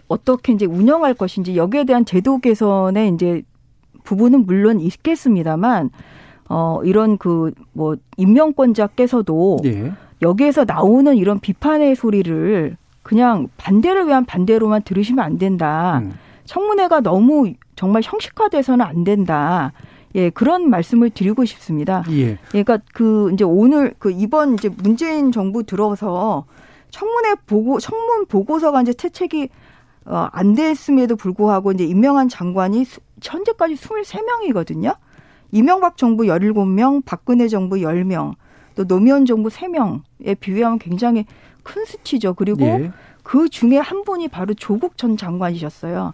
어떻게 0.08 0.54
이제 0.54 0.64
운영할 0.64 1.12
것인지 1.12 1.56
여기에 1.56 1.84
대한 1.84 2.06
제도 2.06 2.38
개선의 2.38 3.12
이제 3.12 3.42
부분은 4.04 4.46
물론 4.46 4.80
있겠습니다만 4.80 5.90
어 6.48 6.80
이런 6.84 7.18
그 7.18 7.52
뭐 7.74 7.96
임명권자께서도 8.16 9.58
예. 9.64 9.92
여기에서 10.22 10.64
나오는 10.64 11.16
이런 11.16 11.40
비판의 11.40 11.94
소리를 11.96 12.76
그냥 13.02 13.48
반대를 13.56 14.06
위한 14.06 14.24
반대로만 14.24 14.82
들으시면 14.82 15.24
안 15.24 15.38
된다. 15.38 16.00
음. 16.02 16.12
청문회가 16.44 17.00
너무 17.00 17.52
정말 17.76 18.02
형식화돼서는 18.04 18.84
안 18.84 19.04
된다. 19.04 19.72
예, 20.14 20.30
그런 20.30 20.70
말씀을 20.70 21.10
드리고 21.10 21.44
싶습니다. 21.44 22.04
예. 22.10 22.38
그러니까 22.48 22.78
그 22.94 23.30
이제 23.32 23.42
오늘 23.44 23.94
그 23.98 24.10
이번 24.12 24.54
이제 24.54 24.68
문재인 24.68 25.32
정부 25.32 25.64
들어서 25.64 26.44
청문회 26.90 27.34
보고 27.46 27.80
청문 27.80 28.26
보고서가 28.26 28.82
이제 28.82 28.92
채택이 28.92 29.48
어, 30.06 30.28
안 30.32 30.54
됐음에도 30.54 31.16
불구하고 31.16 31.72
이제 31.72 31.84
임명한 31.84 32.28
장관이 32.28 32.84
수- 32.84 33.00
현재까지 33.22 33.74
23명이거든요. 33.74 34.94
이명박 35.50 35.96
정부 35.96 36.24
17명, 36.24 37.02
박근혜 37.04 37.48
정부 37.48 37.76
10명, 37.76 38.34
또 38.74 38.84
노무현 38.86 39.26
정부 39.26 39.48
3명에 39.48 40.38
비교하면 40.40 40.78
굉장히 40.78 41.24
큰 41.62 41.84
수치죠. 41.84 42.34
그리고 42.34 42.64
예. 42.64 42.90
그 43.22 43.48
중에 43.48 43.78
한 43.78 44.04
분이 44.04 44.28
바로 44.28 44.54
조국 44.54 44.98
전 44.98 45.16
장관이셨어요. 45.16 46.12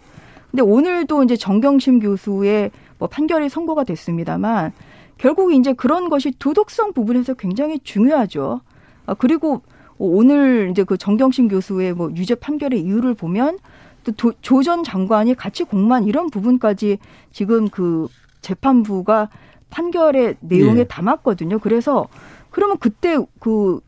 근데 0.49 0.63
오늘도 0.63 1.23
이제 1.23 1.35
정경심 1.35 1.99
교수의 1.99 2.71
뭐 2.97 3.07
판결이 3.07 3.49
선고가 3.49 3.83
됐습니다만 3.83 4.71
결국 5.17 5.53
이제 5.53 5.73
그런 5.73 6.09
것이 6.09 6.31
도덕성 6.39 6.93
부분에서 6.93 7.33
굉장히 7.35 7.79
중요하죠. 7.79 8.61
아, 9.05 9.13
그리고 9.13 9.61
오늘 9.97 10.69
이제 10.71 10.83
그 10.83 10.97
정경심 10.97 11.47
교수의 11.47 11.93
뭐 11.93 12.11
유죄 12.15 12.35
판결의 12.35 12.81
이유를 12.81 13.13
보면 13.13 13.59
또 14.17 14.33
조 14.41 14.63
전 14.63 14.83
장관이 14.83 15.35
같이 15.35 15.63
공만 15.63 16.05
이런 16.05 16.29
부분까지 16.29 16.97
지금 17.31 17.69
그 17.69 18.07
재판부가 18.41 19.29
판결의 19.69 20.37
내용에 20.39 20.79
예. 20.79 20.83
담았거든요. 20.85 21.59
그래서 21.59 22.07
그러면 22.51 22.77
그때 22.77 23.17
그 23.39 23.79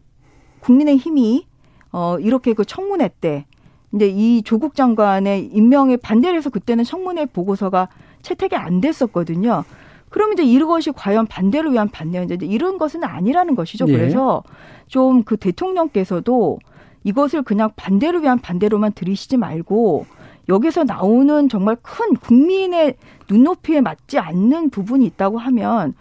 국민의 0.61 0.97
힘이 0.97 1.45
어 1.91 2.17
이렇게 2.19 2.53
그 2.53 2.65
청문회 2.65 3.09
때 3.21 3.45
이제 3.93 4.07
이 4.07 4.41
조국 4.41 4.75
장관의 4.75 5.45
임명에 5.53 5.97
반대를 5.97 6.37
해서 6.37 6.49
그때는 6.49 6.83
청문회 6.83 7.27
보고서가 7.27 7.89
채택이 8.23 8.55
안 8.55 8.81
됐었거든요. 8.81 9.63
그럼 10.09 10.33
이제 10.33 10.43
이것이 10.43 10.91
과연 10.91 11.27
반대를 11.27 11.71
위한 11.71 11.89
반대인지 11.89 12.35
이제 12.35 12.45
이런 12.45 12.77
것은 12.77 13.03
아니라는 13.03 13.55
것이죠. 13.55 13.85
예. 13.89 13.91
그래서 13.91 14.43
좀 14.87 15.23
그 15.23 15.37
대통령께서도 15.37 16.59
이것을 17.03 17.43
그냥 17.43 17.71
반대를 17.75 18.21
위한 18.21 18.39
반대로만 18.39 18.93
들이시지 18.93 19.37
말고 19.37 20.05
여기서 20.49 20.83
나오는 20.83 21.49
정말 21.49 21.77
큰 21.81 22.15
국민의 22.15 22.95
눈높이에 23.29 23.81
맞지 23.81 24.19
않는 24.19 24.69
부분이 24.69 25.05
있다고 25.05 25.37
하면 25.37 25.93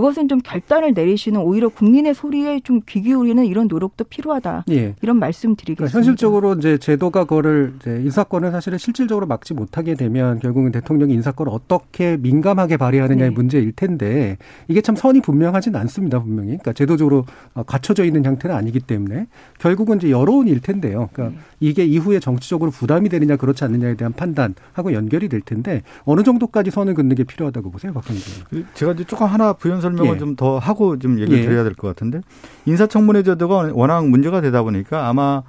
그것은 0.00 0.28
좀 0.28 0.40
결단을 0.40 0.94
내리시는 0.94 1.40
오히려 1.40 1.68
국민의 1.68 2.14
소리에 2.14 2.60
좀 2.60 2.80
귀 2.86 3.02
기울이는 3.02 3.44
이런 3.44 3.68
노력도 3.68 4.04
필요하다. 4.04 4.64
예. 4.70 4.94
이런 5.02 5.18
말씀 5.18 5.54
드리겠습니다. 5.54 5.76
그러니까 5.76 5.96
현실적으로 5.96 6.54
이제 6.54 6.78
제도가 6.78 7.24
그거를 7.24 7.74
이제 7.80 8.00
인사권을 8.02 8.50
사실은 8.50 8.78
실질적으로 8.78 9.26
막지 9.26 9.54
못하게 9.54 9.94
되면 9.94 10.38
결국은 10.40 10.72
대통령이 10.72 11.12
인사권을 11.14 11.52
어떻게 11.52 12.16
민감하게 12.16 12.78
발휘하느냐의 12.78 13.30
네. 13.30 13.34
문제일 13.34 13.72
텐데 13.72 14.38
이게 14.66 14.80
참 14.80 14.96
선이 14.96 15.20
분명하진 15.20 15.76
않습니다 15.76 16.20
분명히. 16.20 16.48
그러니까 16.48 16.72
제도적으로 16.72 17.26
어, 17.54 17.62
갖춰져 17.62 18.04
있는 18.04 18.24
형태는 18.24 18.56
아니기 18.56 18.80
때문에 18.80 19.26
결국은 19.58 19.98
이제 19.98 20.10
여론일 20.10 20.60
텐데요. 20.60 21.10
그러니까 21.12 21.36
네. 21.36 21.44
이게 21.60 21.84
이후에 21.84 22.18
정치적으로 22.18 22.70
부담이 22.70 23.08
되느냐 23.10 23.36
그렇지 23.36 23.62
않느냐에 23.64 23.94
대한 23.94 24.12
판단하고 24.12 24.94
연결이 24.94 25.28
될 25.28 25.42
텐데 25.42 25.82
어느 26.04 26.22
정도까지 26.22 26.70
선을 26.70 26.94
긋는 26.94 27.14
게 27.14 27.24
필요하다고 27.24 27.70
보세요, 27.70 27.92
의원. 27.92 28.66
제가 28.74 28.92
이제 28.92 29.04
조금 29.04 29.26
하나 29.26 29.52
부연 29.52 29.80
설 29.80 29.89
명을 29.92 30.14
예. 30.14 30.18
좀더 30.18 30.58
하고 30.58 30.98
좀 30.98 31.18
얘기를 31.20 31.40
예. 31.40 31.44
드려야 31.46 31.64
될 31.64 31.74
것 31.74 31.88
같은데 31.88 32.20
인사청문회 32.66 33.22
제도가 33.22 33.70
워낙 33.72 34.06
문제가 34.08 34.40
되다 34.40 34.62
보니까 34.62 35.08
아마 35.08 35.42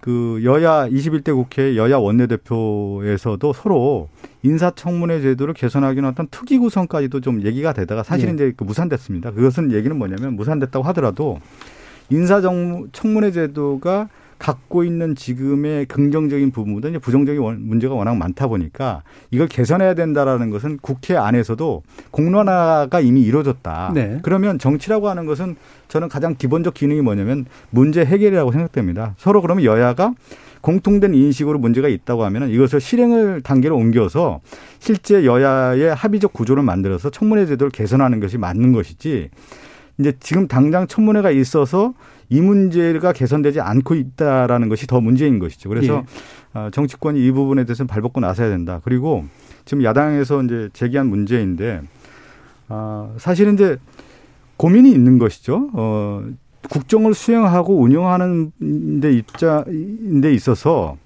그 0.00 0.40
여야 0.44 0.88
21대 0.88 1.34
국회 1.34 1.76
여야 1.76 1.96
원내대표에서도 1.96 3.52
서로 3.52 4.08
인사청문회 4.42 5.20
제도를 5.20 5.54
개선하기는 5.54 6.08
어떤 6.08 6.28
특위 6.30 6.58
구성까지도 6.58 7.20
좀 7.20 7.42
얘기가 7.42 7.72
되다가 7.72 8.02
사실은 8.02 8.38
예. 8.38 8.46
이제 8.46 8.54
그 8.56 8.64
무산됐습니다. 8.64 9.32
그것은 9.32 9.72
얘기는 9.72 9.96
뭐냐면 9.96 10.34
무산됐다고 10.36 10.84
하더라도 10.86 11.40
인사청문회 12.10 13.32
제도가 13.32 14.08
갖고 14.38 14.84
있는 14.84 15.14
지금의 15.16 15.86
긍정적인 15.86 16.52
부분보다 16.52 16.88
이제 16.88 16.98
부정적인 16.98 17.40
원- 17.40 17.60
문제가 17.66 17.94
워낙 17.94 18.16
많다 18.16 18.46
보니까 18.46 19.02
이걸 19.30 19.48
개선해야 19.48 19.94
된다라는 19.94 20.50
것은 20.50 20.78
국회 20.80 21.16
안에서도 21.16 21.82
공론화가 22.12 23.00
이미 23.00 23.22
이루어졌다. 23.22 23.92
네. 23.94 24.18
그러면 24.22 24.58
정치라고 24.58 25.08
하는 25.08 25.26
것은 25.26 25.56
저는 25.88 26.08
가장 26.08 26.34
기본적 26.36 26.74
기능이 26.74 27.00
뭐냐면 27.00 27.46
문제 27.70 28.04
해결이라고 28.04 28.52
생각됩니다. 28.52 29.14
서로 29.18 29.42
그러면 29.42 29.64
여야가 29.64 30.14
공통된 30.60 31.14
인식으로 31.14 31.58
문제가 31.58 31.88
있다고 31.88 32.24
하면 32.24 32.50
이것을 32.50 32.80
실행을 32.80 33.42
단계로 33.42 33.76
옮겨서 33.76 34.40
실제 34.80 35.24
여야의 35.24 35.94
합의적 35.94 36.32
구조를 36.32 36.62
만들어서 36.62 37.10
청문회 37.10 37.46
제도를 37.46 37.70
개선하는 37.70 38.18
것이 38.20 38.38
맞는 38.38 38.72
것이지 38.72 39.30
이제 39.98 40.12
지금 40.20 40.46
당장 40.48 40.86
청문회가 40.86 41.30
있어서 41.30 41.94
이 42.30 42.40
문제가 42.40 43.12
개선되지 43.12 43.60
않고 43.60 43.94
있다라는 43.94 44.68
것이 44.68 44.86
더 44.86 45.00
문제인 45.00 45.38
것이죠. 45.38 45.68
그래서 45.68 46.04
예. 46.54 46.58
어, 46.58 46.68
정치권이 46.70 47.24
이 47.24 47.30
부분에 47.32 47.64
대해서는 47.64 47.86
발벗고 47.86 48.20
나서야 48.20 48.48
된다. 48.48 48.80
그리고 48.84 49.24
지금 49.64 49.84
야당에서 49.84 50.42
이제 50.42 50.68
제기한 50.72 51.08
문제인데 51.08 51.82
아, 52.68 53.10
사실은 53.16 53.54
이제 53.54 53.78
고민이 54.56 54.90
있는 54.90 55.18
것이죠. 55.18 55.70
어, 55.72 56.24
국정을 56.68 57.14
수행하고 57.14 57.80
운영하는 57.80 59.00
데 59.00 59.12
입자, 59.12 59.64
데 60.20 60.34
있어서, 60.34 60.96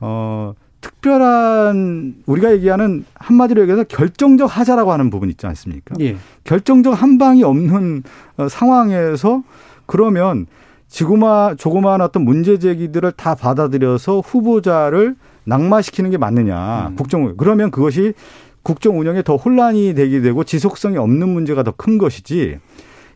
어, 0.00 0.54
특별한, 0.80 2.16
우리가 2.26 2.52
얘기하는 2.52 3.04
한마디로 3.14 3.62
얘기해서 3.62 3.84
결정적 3.84 4.56
하자라고 4.56 4.92
하는 4.92 5.08
부분 5.10 5.30
있지 5.30 5.46
않습니까? 5.46 5.94
예. 6.00 6.16
결정적 6.44 7.00
한 7.00 7.16
방이 7.18 7.42
없는 7.42 8.02
어, 8.36 8.48
상황에서 8.48 9.42
그러면 9.86 10.46
지구마, 10.88 11.54
조그마한 11.56 12.00
어떤 12.00 12.24
문제 12.24 12.58
제기들을 12.58 13.12
다 13.12 13.34
받아들여서 13.34 14.20
후보자를 14.20 15.16
낙마시키는 15.44 16.10
게 16.10 16.18
맞느냐. 16.18 16.88
음. 16.90 16.96
국정, 16.96 17.36
그러면 17.36 17.70
그것이 17.70 18.14
국정 18.62 18.98
운영에 18.98 19.22
더 19.22 19.36
혼란이 19.36 19.94
되게 19.94 20.20
되고 20.20 20.42
지속성이 20.44 20.96
없는 20.96 21.28
문제가 21.28 21.62
더 21.62 21.72
큰 21.76 21.98
것이지 21.98 22.58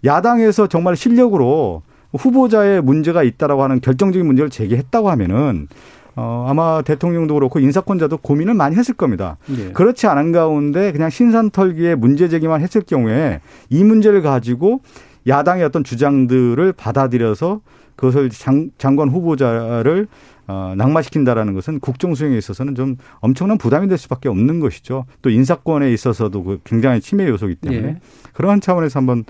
야당에서 0.04 0.66
정말 0.66 0.96
실력으로 0.96 1.82
후보자의 2.16 2.82
문제가 2.82 3.22
있다라고 3.22 3.62
하는 3.62 3.80
결정적인 3.80 4.26
문제를 4.26 4.50
제기했다고 4.50 5.10
하면은 5.10 5.68
어, 6.16 6.46
아마 6.48 6.82
대통령도 6.82 7.34
그렇고 7.34 7.60
인사권자도 7.60 8.18
고민을 8.18 8.54
많이 8.54 8.74
했을 8.74 8.94
겁니다. 8.94 9.36
예. 9.56 9.72
그렇지 9.72 10.08
않은 10.08 10.32
가운데 10.32 10.90
그냥 10.90 11.10
신산털기에 11.10 11.94
문제 11.94 12.28
제기만 12.28 12.60
했을 12.60 12.80
경우에 12.80 13.40
이 13.70 13.84
문제를 13.84 14.20
가지고 14.22 14.80
야당의 15.26 15.64
어떤 15.64 15.84
주장들을 15.84 16.72
받아들여서 16.72 17.60
그것을 17.96 18.30
장, 18.30 18.70
장관 18.78 19.08
후보자를 19.08 20.06
어, 20.48 20.72
낙마시킨다라는 20.76 21.54
것은 21.54 21.78
국정 21.80 22.14
수행에 22.14 22.36
있어서는 22.38 22.74
좀 22.74 22.96
엄청난 23.20 23.58
부담이 23.58 23.86
될 23.88 23.98
수밖에 23.98 24.28
없는 24.28 24.60
것이죠. 24.60 25.04
또 25.22 25.30
인사권에 25.30 25.92
있어서도 25.92 26.42
그 26.42 26.60
굉장히 26.64 27.00
침해 27.00 27.28
요소이기 27.28 27.60
때문에 27.60 27.88
예. 27.88 27.96
그러한 28.32 28.60
차원에서 28.60 28.98
한번 28.98 29.24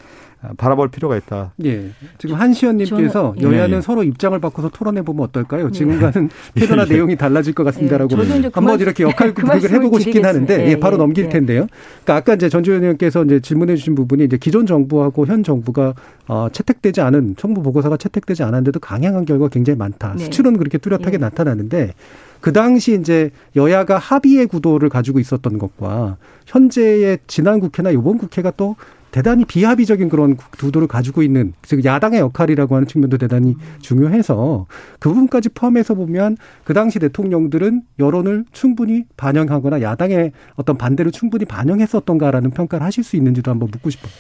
바라볼 0.56 0.88
필요가 0.88 1.16
있다. 1.16 1.52
예. 1.64 1.90
지금 2.18 2.36
한시연님께서 2.36 3.34
여야는 3.40 3.70
예, 3.72 3.76
예. 3.78 3.80
서로 3.80 4.04
입장을 4.04 4.38
바꿔서 4.38 4.68
토론해 4.68 5.02
보면 5.02 5.24
어떨까요? 5.24 5.72
지금과는 5.72 6.30
태도나 6.54 6.82
예, 6.84 6.86
예. 6.88 6.94
내용이 6.94 7.16
달라질 7.16 7.54
것 7.54 7.64
같습니다라고 7.64 8.08
예, 8.12 8.16
그 8.16 8.22
한번 8.52 8.64
말씀- 8.64 8.80
이렇게 8.82 9.02
역할 9.02 9.34
그 9.34 9.44
말씀을 9.44 9.74
해보고 9.74 9.98
싶긴. 9.98 10.24
하는데 10.24 10.64
예, 10.66 10.70
예, 10.70 10.76
바로 10.78 10.94
예, 10.94 10.98
넘길 10.98 11.24
예. 11.24 11.28
텐데요. 11.28 11.66
그러니까 12.04 12.14
아까 12.14 12.34
이제 12.34 12.48
전주현 12.48 12.82
의원께서 12.82 13.24
이제 13.24 13.40
질문해 13.40 13.74
주신 13.74 13.96
부분이 13.96 14.22
이제 14.24 14.36
기존 14.36 14.64
정부하고 14.66 15.26
현 15.26 15.42
정부가 15.42 15.94
어, 16.28 16.46
채택되지 16.52 17.00
않은 17.00 17.34
정부 17.36 17.60
보고서가 17.62 17.96
채택되지 17.96 18.44
않았는데도 18.44 18.78
강행한 18.78 19.24
결과가 19.24 19.48
굉장히 19.48 19.76
많다. 19.78 20.14
네. 20.16 20.22
수치로는 20.24 20.58
그렇게 20.58 20.78
뚜렷 20.78 21.00
하게 21.08 21.14
예. 21.14 21.18
나타나는데 21.18 21.94
그 22.40 22.52
당시 22.52 22.96
이제 22.98 23.30
여야가 23.56 23.98
합의의 23.98 24.46
구도를 24.46 24.88
가지고 24.88 25.18
있었던 25.18 25.58
것과 25.58 26.16
현재의 26.46 27.18
지난 27.26 27.58
국회나 27.60 27.90
이번 27.90 28.18
국회가 28.18 28.52
또 28.52 28.76
대단히 29.10 29.44
비합의적인 29.44 30.10
그런 30.10 30.36
구도를 30.36 30.86
가지고 30.86 31.22
있는 31.22 31.54
즉 31.62 31.84
야당의 31.84 32.20
역할이라고 32.20 32.76
하는 32.76 32.86
측면도 32.86 33.16
대단히 33.16 33.56
중요해서 33.80 34.66
그 34.98 35.08
부분까지 35.08 35.48
포함해서 35.50 35.94
보면 35.94 36.36
그 36.64 36.74
당시 36.74 36.98
대통령들은 36.98 37.82
여론을 37.98 38.44
충분히 38.52 39.04
반영하거나 39.16 39.80
야당의 39.80 40.32
어떤 40.56 40.76
반대를 40.76 41.10
충분히 41.10 41.46
반영했었던가라는 41.46 42.50
평가를 42.50 42.84
하실 42.84 43.02
수 43.02 43.16
있는지도 43.16 43.50
한번 43.50 43.70
묻고 43.72 43.90
싶어요. 43.90 44.12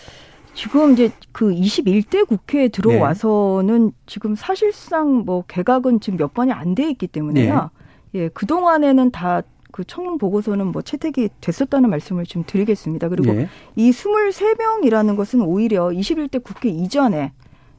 지금 0.58 0.92
이제 0.92 1.12
그 1.30 1.50
21대 1.52 2.26
국회에 2.26 2.66
들어와서는 2.66 3.92
지금 4.06 4.34
사실상 4.34 5.24
뭐 5.24 5.44
개각은 5.46 6.00
지금 6.00 6.16
몇 6.18 6.34
번이 6.34 6.50
안 6.50 6.74
돼 6.74 6.90
있기 6.90 7.06
때문에요. 7.06 7.70
예, 8.14 8.28
그동안에는 8.28 9.12
다 9.12 9.42
그 9.70 9.84
청문 9.84 10.18
보고서는 10.18 10.72
뭐 10.72 10.82
채택이 10.82 11.28
됐었다는 11.40 11.88
말씀을 11.90 12.26
좀 12.26 12.42
드리겠습니다. 12.44 13.08
그리고 13.08 13.30
예. 13.36 13.48
이 13.76 13.92
23명이라는 13.92 15.16
것은 15.16 15.40
오히려 15.42 15.90
21대 15.90 16.42
국회 16.42 16.68
이전에 16.68 17.32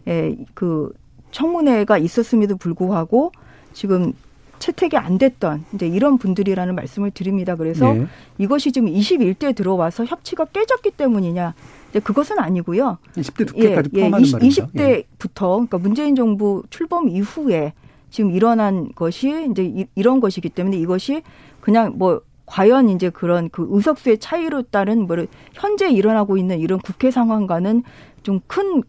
예, 0.07 0.37
그 0.53 0.93
청문회가 1.31 1.97
있었음에도 1.97 2.55
불구하고 2.55 3.33
지금 3.73 4.13
채택이 4.59 4.95
안 4.95 5.17
됐던 5.17 5.65
이제 5.73 5.87
이런 5.87 6.17
분들이라는 6.17 6.73
말씀을 6.73 7.11
드립니다. 7.11 7.55
그래서 7.55 7.93
예. 7.95 8.07
이것이 8.37 8.71
지금 8.71 8.87
21대 8.89 9.53
들어와서 9.53 10.05
협치가 10.05 10.45
깨졌기 10.45 10.91
때문이냐? 10.91 11.53
이제 11.89 11.99
그것은 11.99 12.39
아니고요. 12.39 12.97
20대 13.15 13.47
국회까지 13.47 13.89
예, 13.93 13.99
포함하는 13.99 14.27
예, 14.27 14.31
말입니다. 14.31 14.65
20대부터 14.65 15.49
그러니까 15.55 15.77
문재인 15.77 16.15
정부 16.15 16.63
출범 16.69 17.09
이후에 17.09 17.73
지금 18.09 18.31
일어난 18.31 18.89
것이 18.93 19.47
이제 19.51 19.63
이, 19.63 19.85
이런 19.95 20.19
것이기 20.19 20.49
때문에 20.49 20.77
이것이 20.77 21.21
그냥 21.61 21.93
뭐 21.97 22.21
과연 22.45 22.89
이제 22.89 23.09
그런 23.09 23.49
그 23.49 23.67
의석수의 23.69 24.17
차이로 24.19 24.63
따른 24.63 25.05
뭐 25.05 25.17
현재 25.53 25.89
일어나고 25.89 26.37
있는 26.37 26.59
이런 26.59 26.79
국회 26.79 27.11
상황과는 27.11 27.83
좀 28.23 28.41
큰 28.47 28.83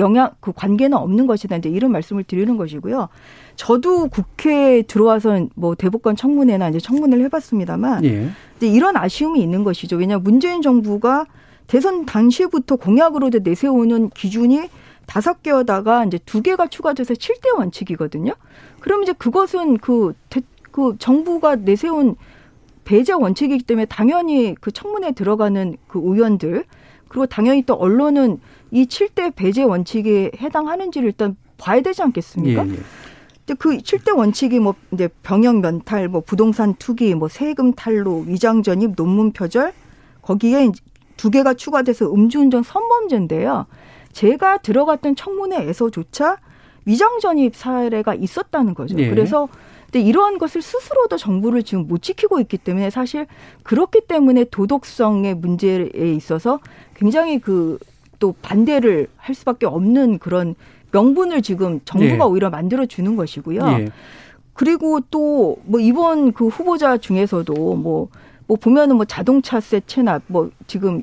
영향 0.00 0.30
그 0.40 0.52
관계는 0.52 0.96
없는 0.96 1.26
것이다 1.26 1.56
이제 1.56 1.68
이런 1.68 1.92
말씀을 1.92 2.24
드리는 2.24 2.56
것이고요. 2.56 3.08
저도 3.54 4.08
국회에 4.08 4.82
들어와서 4.82 5.46
뭐 5.54 5.74
대법관 5.74 6.16
청문회나 6.16 6.70
이제 6.70 6.80
청문을 6.80 7.20
해봤습니다만 7.24 8.04
예. 8.04 8.30
근데 8.58 8.74
이런 8.74 8.96
아쉬움이 8.96 9.40
있는 9.40 9.62
것이죠. 9.62 9.96
왜냐 9.96 10.14
하면 10.14 10.24
문재인 10.24 10.62
정부가 10.62 11.26
대선 11.70 12.04
당시부터 12.04 12.74
공약으로 12.74 13.30
내세우는 13.44 14.10
기준이 14.10 14.68
다섯 15.06 15.40
개여다가 15.40 16.04
이제 16.04 16.18
두 16.26 16.42
개가 16.42 16.66
추가돼서 16.66 17.14
7대 17.14 17.56
원칙이거든요. 17.56 18.34
그럼 18.80 19.04
이제 19.04 19.12
그것은 19.12 19.78
그, 19.78 20.12
대, 20.30 20.40
그 20.72 20.96
정부가 20.98 21.54
내세운 21.54 22.16
배제 22.84 23.12
원칙이기 23.12 23.62
때문에 23.62 23.84
당연히 23.84 24.56
그 24.60 24.72
청문회 24.72 25.12
들어가는 25.12 25.76
그 25.86 26.00
의원들 26.02 26.64
그리고 27.06 27.26
당연히 27.26 27.62
또 27.62 27.74
언론은 27.74 28.40
이 28.72 28.86
7대 28.86 29.36
배제 29.36 29.62
원칙에 29.62 30.32
해당하는지를 30.40 31.06
일단 31.06 31.36
봐야 31.56 31.80
되지 31.82 32.02
않겠습니까? 32.02 32.66
예, 32.66 32.72
예. 32.72 33.54
그 33.60 33.76
7대 33.76 34.16
원칙이 34.16 34.58
뭐 34.58 34.74
이제 34.90 35.08
병역 35.22 35.60
면탈, 35.60 36.08
뭐 36.08 36.20
부동산 36.20 36.74
투기, 36.74 37.14
뭐 37.14 37.28
세금 37.28 37.74
탈루, 37.74 38.24
위장 38.26 38.64
전입, 38.64 38.96
논문 38.96 39.30
표절 39.30 39.72
거기에 40.22 40.72
두 41.20 41.30
개가 41.30 41.54
추가돼서 41.54 42.12
음주운전 42.12 42.62
선범죄인데요. 42.62 43.66
제가 44.12 44.58
들어갔던 44.58 45.16
청문회에서조차 45.16 46.38
위장 46.86 47.20
전입 47.20 47.54
사례가 47.54 48.14
있었다는 48.14 48.74
거죠. 48.74 48.98
예. 48.98 49.10
그래서 49.10 49.48
근데 49.92 50.00
이러한 50.00 50.38
것을 50.38 50.62
스스로도 50.62 51.16
정부를 51.16 51.62
지금 51.62 51.86
못 51.86 52.00
지키고 52.00 52.40
있기 52.40 52.56
때문에 52.58 52.90
사실 52.90 53.26
그렇기 53.64 54.02
때문에 54.08 54.44
도덕성의 54.44 55.34
문제에 55.34 55.90
있어서 55.94 56.60
굉장히 56.94 57.38
그 57.38 57.78
또 58.20 58.34
반대를 58.42 59.08
할 59.16 59.34
수밖에 59.34 59.66
없는 59.66 60.18
그런 60.18 60.54
명분을 60.92 61.42
지금 61.42 61.80
정부가 61.84 62.24
예. 62.24 62.28
오히려 62.28 62.50
만들어 62.50 62.86
주는 62.86 63.16
것이고요. 63.16 63.60
예. 63.66 63.88
그리고 64.52 65.00
또 65.10 65.56
뭐 65.64 65.80
이번 65.80 66.32
그 66.32 66.46
후보자 66.46 66.98
중에서도 66.98 67.52
뭐, 67.76 68.08
뭐 68.46 68.56
보면은 68.56 68.96
뭐 68.96 69.04
자동차세 69.04 69.80
체납 69.86 70.22
뭐 70.26 70.50
지금 70.66 71.02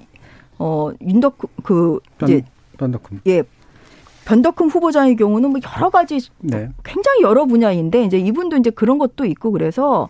어 0.60 0.92
윤덕 1.02 1.38
그 1.64 2.00
이제 2.24 2.44
변덕흠. 2.78 3.22
예 3.28 3.44
변덕흠 4.26 4.68
후보자의 4.68 5.16
경우는 5.16 5.52
뭐 5.52 5.60
여러 5.76 5.90
가지 5.90 6.20
네. 6.40 6.70
굉장히 6.84 7.22
여러 7.22 7.46
분야인데 7.46 8.04
이제 8.04 8.18
이분도 8.18 8.58
이제 8.58 8.70
그런 8.70 8.98
것도 8.98 9.26
있고 9.26 9.52
그래서 9.52 10.10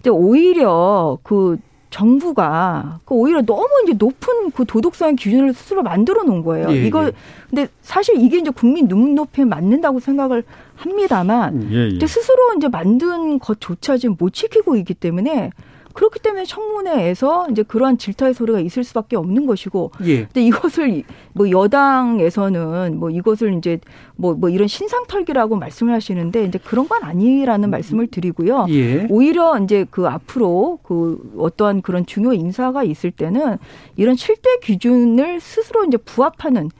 이제 0.00 0.10
오히려 0.10 1.18
그 1.22 1.58
정부가 1.90 3.00
그 3.04 3.14
오히려 3.14 3.42
너무 3.42 3.68
이제 3.84 3.92
높은 3.92 4.50
그 4.50 4.64
도덕성의 4.64 5.14
기준을 5.16 5.52
스스로 5.52 5.82
만들어 5.82 6.24
놓은 6.24 6.42
거예요. 6.42 6.72
예, 6.72 6.86
이거 6.86 7.06
예. 7.06 7.12
근데 7.50 7.68
사실 7.82 8.16
이게 8.18 8.38
이제 8.38 8.50
국민 8.50 8.88
눈높이에 8.88 9.44
맞는다고 9.44 10.00
생각을 10.00 10.42
합니다만 10.74 11.70
예, 11.70 11.76
예. 11.76 11.88
근데 11.90 12.06
스스로 12.06 12.54
이제 12.56 12.68
만든 12.68 13.38
것조차 13.38 13.98
지금 13.98 14.16
못 14.18 14.32
지키고 14.32 14.74
있기 14.76 14.94
때문에 14.94 15.50
그렇기 15.92 16.20
때문에 16.20 16.44
청문회에서 16.44 17.48
이제 17.50 17.62
그러한 17.62 17.98
질타의 17.98 18.34
소리가 18.34 18.60
있을 18.60 18.84
수밖에 18.84 19.16
없는 19.16 19.46
것이고 19.46 19.92
예. 20.04 20.24
근데 20.24 20.42
이것을 20.42 21.02
뭐 21.32 21.50
여당에서는 21.50 22.98
뭐 22.98 23.10
이것을 23.10 23.54
이제 23.58 23.78
뭐, 24.16 24.34
뭐 24.34 24.48
이런 24.48 24.68
신상 24.68 25.04
털기라고 25.06 25.56
말씀을 25.56 25.92
하시는데 25.94 26.44
이제 26.44 26.58
그런 26.58 26.88
건 26.88 27.02
아니라는 27.02 27.70
말씀을 27.70 28.06
드리고요. 28.06 28.66
예. 28.70 29.06
오히려 29.10 29.58
이제 29.58 29.86
그 29.90 30.06
앞으로 30.06 30.78
그 30.82 31.34
어떠한 31.38 31.82
그런 31.82 32.06
중요 32.06 32.32
인사가 32.32 32.84
있을 32.84 33.10
때는 33.10 33.58
이런 33.96 34.16
7대 34.16 34.60
기준을 34.62 35.40
스스로 35.40 35.84
이제 35.84 35.96
부합하는 35.96 36.70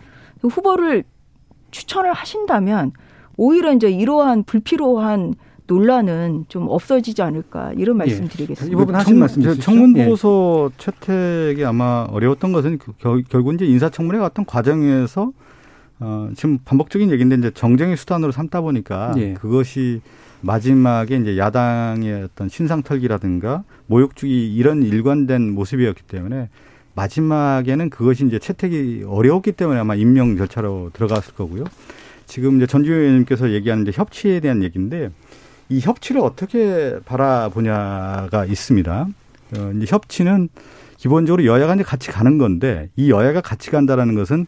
그 0.41 0.49
후보를 0.49 1.05
추천을 1.71 2.13
하신다면 2.13 2.93
오히려 3.37 3.73
이제 3.73 3.91
이러한 3.91 4.45
불필요한 4.45 5.35
논란은 5.67 6.47
좀 6.49 6.67
없어지지 6.69 7.23
않을까 7.23 7.73
이런 7.77 7.97
말씀 7.97 8.27
드리겠습니다. 8.29 8.73
이 8.73 8.77
부분 8.77 8.95
하신 8.95 9.19
말씀 9.19 9.43
있으시죠? 9.43 9.63
청문 9.63 9.97
예. 9.97 10.05
보고서 10.05 10.71
채택이 10.77 11.65
아마 11.65 12.07
어려웠던 12.11 12.53
것은 12.53 12.79
그 12.79 12.93
결, 12.99 13.23
결국 13.29 13.55
이제 13.55 13.65
인사청문회 13.65 14.19
같은 14.19 14.45
과정에서 14.45 15.33
어, 16.01 16.31
지금 16.35 16.59
반복적인 16.65 17.11
얘기인데 17.13 17.37
이제 17.37 17.51
정쟁의 17.53 17.97
수단으로 17.97 18.33
삼다 18.33 18.61
보니까 18.61 19.15
예. 19.19 19.35
그것이 19.35 20.01
마지막에 20.41 21.17
이제 21.17 21.39
야당의 21.39 22.25
어떤 22.25 22.49
신상털기라든가 22.49 23.63
모욕주기 23.87 24.53
이런 24.55 24.83
일관된 24.83 25.53
모습이었기 25.53 26.03
때문에 26.03 26.49
마지막에는 26.95 27.89
그것이 27.89 28.27
이제 28.27 28.39
채택이 28.39 29.05
어려웠기 29.07 29.53
때문에 29.53 29.79
아마 29.79 29.95
임명 29.95 30.37
절차로 30.37 30.91
들어갔을 30.93 31.35
거고요. 31.35 31.65
지금 32.27 32.57
이제 32.57 32.67
전주 32.67 32.93
의원님께서 32.93 33.53
얘기하는 33.53 33.87
이제 33.87 33.93
협치에 33.95 34.41
대한 34.41 34.63
얘기인데 34.63 35.11
이 35.73 35.81
협치를 35.81 36.21
어떻게 36.21 36.99
바라보냐가 37.07 38.45
있습니다. 38.45 39.09
어, 39.57 39.73
이제 39.77 39.87
협치는 39.89 40.51
기본적으로 40.99 41.47
여야가 41.47 41.75
이제 41.75 41.83
같이 41.83 42.11
가는 42.11 42.37
건데 42.37 42.91
이 42.95 43.11
여야가 43.11 43.41
같이 43.41 43.71
간다라는 43.71 44.15
것은 44.15 44.47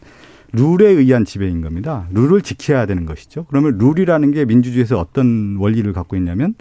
룰에 0.53 0.87
의한 0.87 1.25
지배인 1.25 1.61
겁니다. 1.61 2.07
룰을 2.11 2.41
지켜야 2.41 2.85
되는 2.85 3.05
것이죠. 3.05 3.45
그러면 3.49 3.77
룰이라는 3.79 4.31
게 4.31 4.45
민주주의에서 4.45 4.99
어떤 4.99 5.57
원리를 5.57 5.91
갖고 5.93 6.15
있냐면 6.15 6.53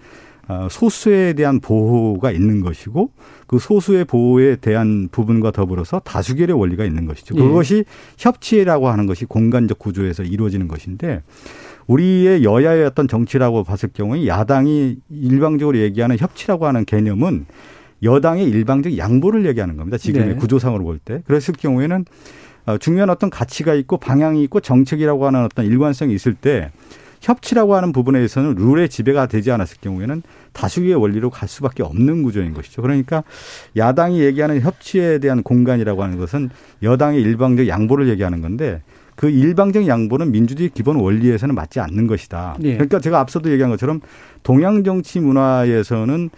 어, 0.48 0.68
소수에 0.70 1.34
대한 1.34 1.60
보호가 1.60 2.30
있는 2.30 2.60
것이고 2.60 3.10
그 3.46 3.58
소수의 3.58 4.06
보호에 4.06 4.56
대한 4.56 5.08
부분과 5.12 5.50
더불어서 5.50 6.00
다수결의 6.00 6.58
원리가 6.58 6.84
있는 6.84 7.06
것이죠. 7.06 7.34
예. 7.36 7.40
그것이 7.40 7.84
협치라고 8.18 8.88
하는 8.88 9.06
것이 9.06 9.26
공간적 9.26 9.78
구조에서 9.78 10.22
이루어지는 10.22 10.68
것인데 10.68 11.22
우리의 11.86 12.44
여야의 12.44 12.84
어떤 12.84 13.08
정치라고 13.08 13.64
봤을 13.64 13.90
경우에 13.92 14.26
야당이 14.26 14.96
일방적으로 15.10 15.78
얘기하는 15.78 16.18
협치라고 16.18 16.66
하는 16.66 16.84
개념은 16.84 17.46
여당의 18.02 18.48
일방적 18.48 18.96
양보를 18.98 19.46
얘기하는 19.46 19.76
겁니다. 19.76 19.96
지금의 19.98 20.28
네. 20.28 20.34
구조상으로 20.34 20.84
볼 20.84 20.98
때. 20.98 21.22
그랬을 21.26 21.54
경우에는 21.58 22.04
어, 22.66 22.78
중요한 22.78 23.10
어떤 23.10 23.30
가치가 23.30 23.74
있고 23.74 23.98
방향이 23.98 24.42
있고 24.44 24.60
정책이라고 24.60 25.26
하는 25.26 25.44
어떤 25.44 25.66
일관성이 25.66 26.14
있을 26.14 26.34
때 26.34 26.70
협치라고 27.20 27.74
하는 27.74 27.92
부분에서는 27.92 28.54
룰의 28.54 28.88
지배가 28.90 29.26
되지 29.26 29.50
않았을 29.50 29.78
경우에는 29.80 30.22
다수의 30.52 30.94
원리로 30.94 31.30
갈 31.30 31.48
수밖에 31.48 31.82
없는 31.82 32.22
구조인 32.22 32.52
것이죠. 32.52 32.82
그러니까 32.82 33.24
야당이 33.76 34.20
얘기하는 34.20 34.60
협치에 34.60 35.18
대한 35.18 35.42
공간이라고 35.42 36.02
하는 36.02 36.18
것은 36.18 36.50
여당의 36.82 37.22
일방적 37.22 37.66
양보를 37.66 38.08
얘기하는 38.08 38.42
건데 38.42 38.82
그 39.16 39.30
일방적 39.30 39.86
양보는 39.86 40.32
민주주의 40.32 40.68
기본 40.68 40.96
원리에서는 40.96 41.54
맞지 41.54 41.80
않는 41.80 42.06
것이다. 42.06 42.56
예. 42.62 42.74
그러니까 42.74 43.00
제가 43.00 43.20
앞서도 43.20 43.50
얘기한 43.50 43.70
것처럼 43.70 44.00
동양 44.42 44.82
정치 44.84 45.20
문화에서는 45.20 46.30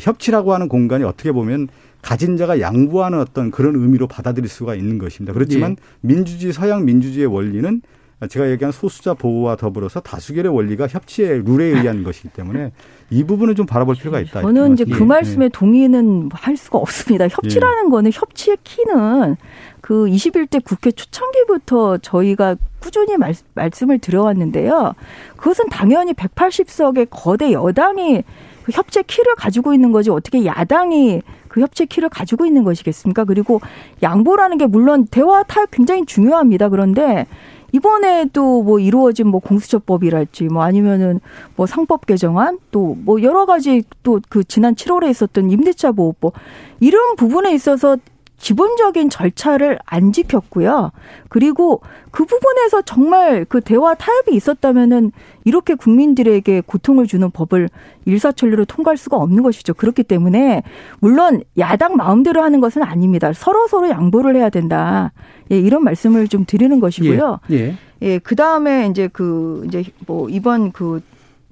협치라고 0.00 0.52
하는 0.54 0.68
공간이 0.68 1.04
어떻게 1.04 1.32
보면 1.32 1.68
가진 2.02 2.36
자가 2.36 2.60
양보하는 2.60 3.18
어떤 3.18 3.50
그런 3.50 3.76
의미로 3.76 4.06
받아들일 4.06 4.48
수가 4.48 4.74
있는 4.74 4.98
것입니다. 4.98 5.32
그렇지만 5.32 5.72
예. 5.72 5.76
민주주의 6.00 6.52
서양 6.52 6.84
민주주의의 6.84 7.26
원리는 7.26 7.80
제가 8.28 8.50
얘기한 8.50 8.72
소수자 8.72 9.14
보호와 9.14 9.56
더불어서 9.56 10.00
다수결의 10.00 10.54
원리가 10.54 10.86
협치의 10.86 11.42
룰에 11.44 11.64
의한 11.66 12.04
것이기 12.04 12.28
때문에 12.28 12.72
이 13.14 13.22
부분을 13.22 13.54
좀 13.54 13.64
바라볼 13.64 13.94
필요가 13.94 14.18
있다. 14.18 14.42
저는 14.42 14.72
이제 14.72 14.84
그 14.84 15.02
예. 15.02 15.04
말씀에 15.04 15.48
동의는 15.48 16.30
할 16.32 16.56
수가 16.56 16.78
없습니다. 16.78 17.28
협치라는 17.28 17.86
예. 17.86 17.90
거는 17.90 18.10
협치의 18.12 18.56
키는 18.64 19.36
그 19.80 20.06
21대 20.06 20.64
국회 20.64 20.90
초창기부터 20.90 21.98
저희가 21.98 22.56
꾸준히 22.80 23.16
말, 23.16 23.34
말씀을 23.54 24.00
드려왔는데요. 24.00 24.94
그것은 25.36 25.68
당연히 25.70 26.12
180석의 26.12 27.06
거대 27.10 27.52
여당이 27.52 28.24
그 28.64 28.72
협치의 28.72 29.04
키를 29.06 29.36
가지고 29.36 29.74
있는 29.74 29.92
거지 29.92 30.10
어떻게 30.10 30.44
야당이 30.44 31.22
그 31.48 31.60
협치 31.60 31.86
키를 31.86 32.08
가지고 32.08 32.46
있는 32.46 32.64
것이겠습니까? 32.64 33.24
그리고 33.24 33.60
양보라는 34.02 34.58
게 34.58 34.66
물론 34.66 35.06
대화 35.06 35.44
타협 35.44 35.70
굉장히 35.70 36.04
중요합니다. 36.04 36.68
그런데 36.68 37.26
이번에 37.74 38.26
또 38.32 38.62
뭐 38.62 38.78
이루어진 38.78 39.26
뭐 39.28 39.40
공수처법이랄지 39.40 40.44
뭐 40.44 40.62
아니면은 40.62 41.20
뭐 41.56 41.66
상법 41.66 42.06
개정안 42.06 42.58
또 42.70 42.94
뭐 43.04 43.20
여러 43.22 43.46
가지 43.46 43.82
또 44.02 44.20
그 44.28 44.44
지난 44.44 44.74
7월에 44.74 45.10
있었던 45.10 45.50
임대차 45.50 45.92
보호법 45.92 46.34
이런 46.80 47.16
부분에 47.16 47.52
있어서 47.52 47.96
기본적인 48.38 49.10
절차를 49.10 49.78
안 49.86 50.12
지켰고요. 50.12 50.92
그리고 51.28 51.80
그 52.10 52.24
부분에서 52.24 52.82
정말 52.82 53.44
그 53.44 53.60
대화 53.60 53.94
타협이 53.94 54.34
있었다면은 54.34 55.12
이렇게 55.44 55.74
국민들에게 55.74 56.62
고통을 56.66 57.06
주는 57.06 57.30
법을 57.30 57.68
일사천리로 58.04 58.66
통과할 58.66 58.96
수가 58.96 59.16
없는 59.16 59.42
것이죠. 59.42 59.74
그렇기 59.74 60.02
때문에 60.02 60.62
물론 61.00 61.42
야당 61.58 61.96
마음대로 61.96 62.42
하는 62.42 62.60
것은 62.60 62.82
아닙니다. 62.82 63.32
서로 63.32 63.66
서로 63.66 63.88
양보를 63.88 64.36
해야 64.36 64.50
된다. 64.50 65.12
예, 65.50 65.58
이런 65.58 65.84
말씀을 65.84 66.28
좀 66.28 66.44
드리는 66.46 66.78
것이고요. 66.80 67.40
예. 67.50 67.56
예. 67.56 67.76
예 68.02 68.18
그다음에 68.18 68.88
이제 68.88 69.08
그 69.12 69.64
이제 69.66 69.84
뭐 70.06 70.28
이번 70.28 70.72
그 70.72 71.00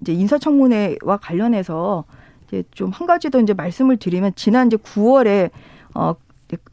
이제 0.01 0.13
인사청문회와 0.13 1.19
관련해서 1.23 2.05
이제 2.49 2.65
좀 2.73 2.91
한 2.91 3.07
가지 3.07 3.31
더 3.31 3.41
이제 3.41 3.55
말씀을 3.55 3.97
드리면 3.97 4.33
지난 4.37 4.67
이제 4.67 4.77
9월에 4.77 5.51
어 5.95 6.15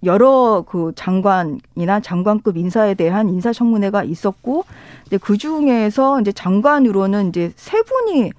여러 0.03 0.63
그 0.67 0.91
장관이나 0.95 1.99
장관급 2.01 2.57
인사에 2.57 2.93
대한 2.95 3.29
인사청문회가 3.29 4.03
있었고, 4.03 4.65
이제 5.07 5.17
그 5.17 5.37
중에서 5.37 6.21
이제 6.21 6.31
장관으로는 6.31 7.29
이제 7.29 7.51
세 7.55 7.81
분이 7.81 8.31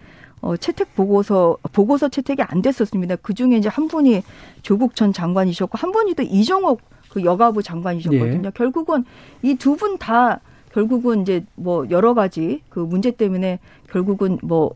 어, 0.42 0.56
채택 0.56 0.94
보고서, 0.94 1.58
보고서 1.72 2.08
채택이 2.08 2.40
안 2.42 2.62
됐었습니다. 2.62 3.16
그 3.16 3.34
중에 3.34 3.56
이제 3.58 3.68
한 3.68 3.88
분이 3.88 4.22
조국 4.62 4.94
전 4.96 5.12
장관이셨고, 5.12 5.76
한 5.76 5.92
분이 5.92 6.14
또 6.14 6.22
이종옥 6.22 6.80
그 7.10 7.24
여가부 7.24 7.62
장관이셨거든요. 7.62 8.46
예. 8.46 8.50
결국은 8.54 9.04
이 9.42 9.54
두 9.56 9.76
분 9.76 9.98
다 9.98 10.40
결국은 10.72 11.22
이제 11.22 11.44
뭐 11.56 11.84
여러 11.90 12.14
가지 12.14 12.62
그 12.70 12.78
문제 12.80 13.10
때문에 13.10 13.58
결국은 13.90 14.38
뭐 14.42 14.74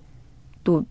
또 0.64 0.84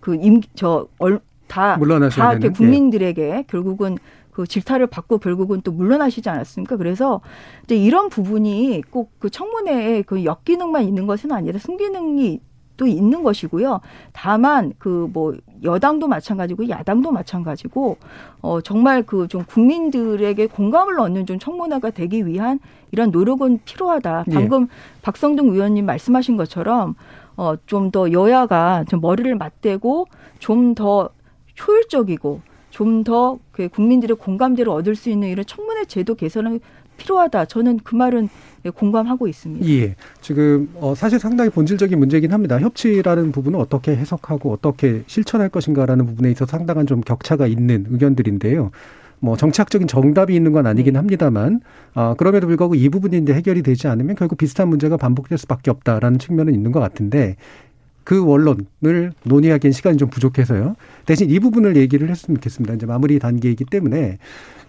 그 0.00 0.14
임, 0.16 0.40
저, 0.54 0.86
얼, 0.98 1.18
다, 1.48 1.76
다 2.10 2.32
이렇게 2.32 2.48
국민들에게 2.50 3.22
예. 3.22 3.44
결국은 3.48 3.96
그 4.34 4.46
질타를 4.46 4.88
받고 4.88 5.18
결국은 5.18 5.62
또 5.62 5.72
물러나시지 5.72 6.28
않았습니까? 6.28 6.76
그래서 6.76 7.20
이제 7.64 7.76
이런 7.76 8.08
부분이 8.10 8.82
꼭 8.90 9.12
그 9.20 9.30
청문회에 9.30 10.02
그 10.02 10.24
역기능만 10.24 10.84
있는 10.84 11.06
것은 11.06 11.32
아니라 11.32 11.58
순기능이 11.58 12.40
또 12.76 12.86
있는 12.88 13.22
것이고요. 13.22 13.80
다만 14.12 14.72
그 14.78 15.08
뭐 15.12 15.32
여당도 15.62 16.08
마찬가지고 16.08 16.68
야당도 16.68 17.12
마찬가지고 17.12 17.96
어 18.42 18.60
정말 18.60 19.02
그 19.04 19.28
좀 19.28 19.44
국민들에게 19.44 20.46
공감을 20.48 20.98
얻는 21.00 21.24
좀 21.26 21.38
청문회가 21.38 21.90
되기 21.90 22.26
위한 22.26 22.58
이런 22.90 23.10
노력은 23.12 23.60
필요하다. 23.64 24.24
예. 24.28 24.34
방금 24.34 24.62
예. 24.64 24.66
박성등 25.02 25.48
의원님 25.50 25.86
말씀하신 25.86 26.36
것처럼 26.36 26.96
어 27.36 27.54
좀 27.66 27.90
더 27.92 28.10
여야가 28.12 28.84
좀 28.88 29.00
머리를 29.00 29.32
맞대고 29.36 30.06
좀 30.40 30.74
더 30.74 31.08
효율적이고 31.66 32.40
좀더 32.74 33.38
그 33.52 33.68
국민들의 33.68 34.16
공감대를 34.16 34.70
얻을 34.70 34.96
수 34.96 35.08
있는 35.08 35.28
이런 35.28 35.46
청문회 35.46 35.84
제도 35.84 36.16
개선은 36.16 36.58
필요하다. 36.96 37.44
저는 37.44 37.78
그 37.84 37.94
말은 37.94 38.28
공감하고 38.74 39.28
있습니다. 39.28 39.66
예. 39.68 39.94
지금 40.20 40.68
어 40.74 40.94
사실 40.96 41.20
상당히 41.20 41.50
본질적인 41.50 41.96
문제이긴 41.98 42.32
합니다. 42.32 42.58
협치라는 42.58 43.30
부분을 43.30 43.60
어떻게 43.60 43.96
해석하고 43.96 44.52
어떻게 44.52 45.04
실천할 45.06 45.48
것인가라는 45.50 46.06
부분에 46.06 46.32
있어서 46.32 46.50
상당한 46.50 46.86
좀 46.86 47.00
격차가 47.00 47.46
있는 47.46 47.86
의견들인데요. 47.90 48.70
뭐 49.20 49.36
정치학적인 49.36 49.88
정답이 49.88 50.34
있는 50.34 50.52
건 50.52 50.66
아니긴 50.66 50.94
네. 50.94 50.98
합니다만 50.98 51.60
아 51.94 52.14
그럼에도 52.18 52.46
불구하고 52.46 52.74
이 52.74 52.88
부분이 52.88 53.18
이제 53.18 53.32
해결이 53.32 53.62
되지 53.62 53.88
않으면 53.88 54.16
결국 54.16 54.36
비슷한 54.36 54.68
문제가 54.68 54.96
반복될 54.96 55.38
수밖에 55.38 55.70
없다라는 55.70 56.18
측면은 56.18 56.54
있는 56.54 56.72
것 56.72 56.80
같은데 56.80 57.36
그 58.04 58.24
원론을 58.24 59.12
논의하기엔 59.24 59.72
시간이 59.72 59.96
좀 59.96 60.08
부족해서요. 60.10 60.76
대신 61.06 61.30
이 61.30 61.38
부분을 61.40 61.76
얘기를 61.76 62.08
했으면 62.08 62.36
좋겠습니다. 62.36 62.74
이제 62.74 62.86
마무리 62.86 63.18
단계이기 63.18 63.64
때문에. 63.64 64.18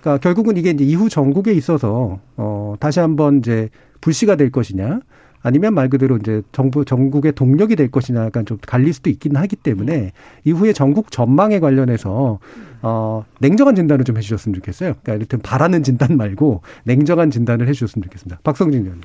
그러니까 0.01 0.21
결국은 0.21 0.57
이게 0.57 0.69
이제 0.69 0.83
이후 0.83 1.09
전국에 1.09 1.51
있어서 1.53 2.19
어 2.37 2.75
다시 2.79 2.99
한번 2.99 3.39
이제 3.39 3.69
불씨가 4.01 4.35
될 4.35 4.51
것이냐 4.51 4.99
아니면 5.41 5.73
말 5.73 5.89
그대로 5.89 6.17
이제 6.17 6.41
정부 6.51 6.85
전국의 6.85 7.33
동력이 7.33 7.75
될 7.75 7.91
것이냐 7.91 8.25
약간 8.25 8.45
좀 8.45 8.57
갈릴 8.65 8.93
수도 8.93 9.09
있기는 9.09 9.39
하기 9.41 9.55
때문에 9.57 10.11
이후에 10.43 10.73
전국 10.73 11.11
전망에 11.11 11.59
관련해서 11.59 12.39
어 12.81 13.25
냉정한 13.39 13.75
진단을 13.75 14.05
좀 14.05 14.17
해주셨으면 14.17 14.55
좋겠어요. 14.55 14.93
그러니까 15.01 15.15
이를테면 15.15 15.41
바라는 15.41 15.83
진단 15.83 16.17
말고 16.17 16.61
냉정한 16.83 17.31
진단을 17.31 17.67
해주셨으면 17.67 18.03
좋겠습니다. 18.03 18.39
박성진 18.43 18.81
의원님. 18.81 19.03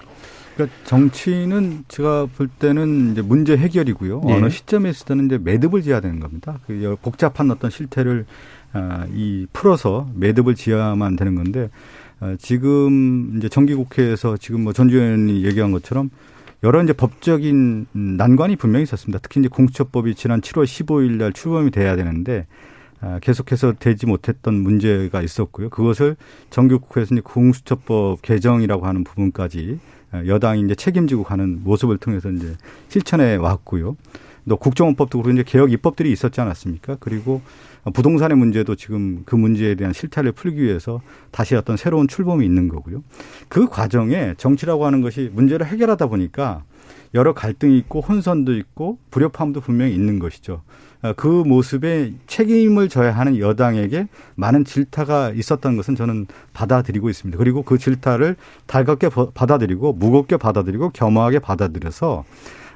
그러니까 0.61 0.77
정치는 0.85 1.85
제가 1.89 2.27
볼 2.37 2.49
때는 2.49 3.13
이제 3.13 3.23
문제 3.23 3.57
해결이고요. 3.57 4.23
네. 4.27 4.35
어느 4.35 4.51
시점에 4.51 4.91
있을 4.91 5.07
때는 5.07 5.27
이제 5.27 5.39
매듭을 5.39 5.83
지어야 5.83 6.01
되는 6.01 6.21
겁니다. 6.21 6.59
그 6.67 6.97
복잡한 7.01 7.51
어떤 7.51 7.71
실태를 7.71 8.27
아, 8.73 9.07
이 9.13 9.47
풀어서 9.53 10.09
매듭을 10.15 10.55
지어야만 10.55 11.17
되는 11.17 11.35
건데 11.35 11.71
아, 12.21 12.37
지금 12.39 13.37
이제 13.39 13.49
정기국회에서 13.49 14.37
지금 14.37 14.65
뭐 14.65 14.73
전주 14.73 15.01
의원이 15.01 15.45
얘기한 15.45 15.73
것처럼 15.73 16.11
여러 16.63 16.83
이제 16.83 16.93
법적인 16.93 17.87
난관이 17.93 18.57
분명히 18.57 18.83
있었습니다. 18.83 19.19
특히 19.23 19.41
이제 19.41 19.49
공수처법이 19.49 20.15
지난 20.15 20.41
7월 20.43 20.65
15일 20.65 21.13
날 21.13 21.33
출범이 21.33 21.71
돼야 21.71 21.97
되는데 21.97 22.47
아, 23.01 23.19
계속해서 23.23 23.75
되지 23.79 24.05
못했던 24.05 24.55
문제가 24.55 25.23
있었고요. 25.23 25.71
그것을 25.71 26.17
정기국회에서 26.51 27.15
이제 27.15 27.23
공수처법 27.25 28.21
개정이라고 28.21 28.87
하는 28.87 29.05
부분까지 29.05 29.79
여당이 30.13 30.63
이제 30.63 30.75
책임지고 30.75 31.25
가는 31.25 31.63
모습을 31.63 31.99
통해서 31.99 32.31
이제 32.31 32.57
실천해 32.89 33.37
왔고요. 33.37 33.97
또 34.49 34.57
국정원법도 34.57 35.23
그리고 35.23 35.41
이제 35.41 35.45
개혁 35.47 35.71
입법들이 35.71 36.11
있었지 36.11 36.41
않았습니까? 36.41 36.97
그리고 36.99 37.41
부동산의 37.95 38.37
문제도 38.37 38.75
지금 38.75 39.23
그 39.25 39.37
문제에 39.37 39.77
대한 39.77 39.93
실타를 39.93 40.33
풀기 40.33 40.61
위해서 40.61 41.01
다시 41.31 41.55
어떤 41.55 41.77
새로운 41.77 42.09
출범이 42.09 42.45
있는 42.45 42.69
거고요. 42.69 43.05
그 43.49 43.69
과정에 43.69 44.35
정치라고 44.37 44.85
하는 44.87 45.03
것이 45.03 45.31
문제를 45.33 45.67
해결하다 45.67 46.09
보니까 46.09 46.65
여러 47.15 47.33
갈등이 47.33 47.79
있고 47.79 48.01
혼선도 48.01 48.57
있고 48.57 48.99
불협화음도 49.11 49.61
분명히 49.61 49.95
있는 49.95 50.19
것이죠. 50.19 50.63
어, 51.03 51.15
그 51.17 51.27
모습에 51.27 52.13
책임을 52.27 52.89
져야 52.89 53.13
하는 53.13 53.39
여당에게 53.39 54.09
많은 54.35 54.65
질타가 54.65 55.31
있었던 55.31 55.77
것은 55.77 55.97
저는 55.97 56.27
받아들이고 56.53 57.09
있습니다. 57.09 57.39
그리고 57.39 57.63
그 57.63 57.79
질타를 57.79 58.37
달갑게 58.67 59.09
받아들이고 59.35 59.95
무겁게 59.95 60.37
받아들이고 60.37 60.91
겸허하게 60.91 61.39
받아들여서 61.39 62.25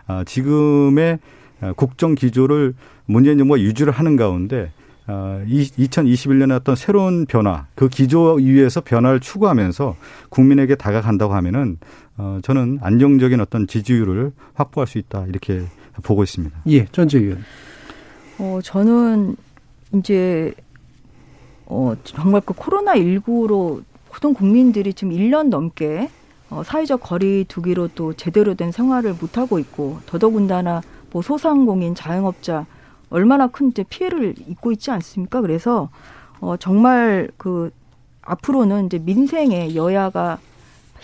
어, 0.08 0.22
지금의 0.24 1.18
어, 1.60 1.72
국정 1.76 2.14
기조를 2.14 2.74
문재인 3.06 3.38
정부가 3.38 3.60
유지를 3.60 3.92
하는 3.92 4.16
가운데 4.16 4.72
2021년에 5.06 6.56
어떤 6.56 6.76
새로운 6.76 7.26
변화, 7.26 7.66
그 7.74 7.90
기조 7.90 8.36
위에서 8.36 8.80
변화를 8.80 9.20
추구하면서 9.20 9.96
국민에게 10.30 10.76
다가간다고 10.76 11.34
하면은 11.34 11.76
저는 12.40 12.78
안정적인 12.80 13.38
어떤 13.38 13.66
지지율을 13.66 14.32
확보할 14.54 14.86
수 14.86 14.96
있다 14.96 15.26
이렇게 15.26 15.64
보고 16.02 16.22
있습니다. 16.22 16.58
예, 16.68 16.86
전재 16.86 17.18
의원. 17.18 17.44
어, 18.38 18.60
저는 18.62 19.36
이제 19.94 20.54
어, 21.66 21.94
정말 22.04 22.40
그 22.44 22.52
코로나 22.54 22.94
19로 22.94 23.82
모든 24.10 24.34
국민들이 24.34 24.92
지금 24.92 25.12
1년 25.12 25.48
넘게 25.48 26.10
어, 26.50 26.62
사회적 26.62 27.00
거리 27.00 27.44
두기로 27.48 27.88
또 27.94 28.12
제대로 28.12 28.54
된 28.54 28.72
생활을 28.72 29.14
못 29.14 29.38
하고 29.38 29.58
있고 29.58 29.98
더더군다나 30.06 30.82
뭐 31.10 31.22
소상공인, 31.22 31.94
자영업자 31.94 32.66
얼마나 33.10 33.46
큰 33.46 33.68
이제 33.68 33.84
피해를 33.84 34.34
입고 34.48 34.72
있지 34.72 34.90
않습니까? 34.90 35.40
그래서 35.40 35.88
어 36.40 36.56
정말 36.56 37.30
그 37.36 37.70
앞으로는 38.22 38.86
이제 38.86 38.98
민생에 38.98 39.74
여야가 39.74 40.38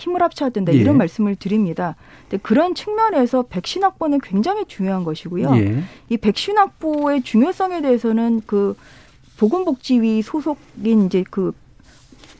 힘을 0.01 0.21
합쳐야 0.21 0.49
된다 0.49 0.71
이런 0.71 0.95
예. 0.95 0.97
말씀을 0.97 1.35
드립니다. 1.35 1.95
근데 2.23 2.37
그런 2.41 2.75
측면에서 2.75 3.43
백신 3.43 3.83
확보는 3.83 4.19
굉장히 4.21 4.65
중요한 4.65 5.03
것이고요. 5.03 5.55
예. 5.57 5.83
이 6.09 6.17
백신 6.17 6.57
확보의 6.57 7.21
중요성에 7.21 7.81
대해서는 7.81 8.41
그 8.45 8.75
보건복지위 9.37 10.21
소속인 10.21 11.05
이제 11.05 11.23
그 11.29 11.53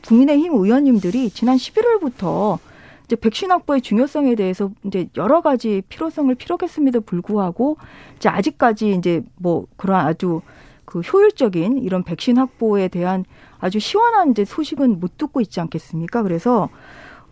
국민의힘 0.04 0.52
의원님들이 0.52 1.30
지난 1.30 1.56
11월부터 1.56 2.58
이제 3.04 3.16
백신 3.16 3.50
확보의 3.50 3.80
중요성에 3.82 4.34
대해서 4.34 4.70
이제 4.84 5.08
여러 5.16 5.40
가지 5.40 5.82
필요성을 5.88 6.34
피력했음에도 6.34 7.00
불구하고 7.02 7.76
이제 8.16 8.28
아직까지 8.28 8.92
이제 8.92 9.22
뭐 9.36 9.66
그런 9.76 10.04
아주 10.06 10.40
그 10.84 11.00
효율적인 11.00 11.78
이런 11.78 12.02
백신 12.02 12.36
확보에 12.38 12.88
대한 12.88 13.24
아주 13.58 13.78
시원한 13.78 14.30
이제 14.32 14.44
소식은 14.44 15.00
못 15.00 15.16
듣고 15.16 15.40
있지 15.40 15.60
않겠습니까? 15.60 16.22
그래서 16.22 16.68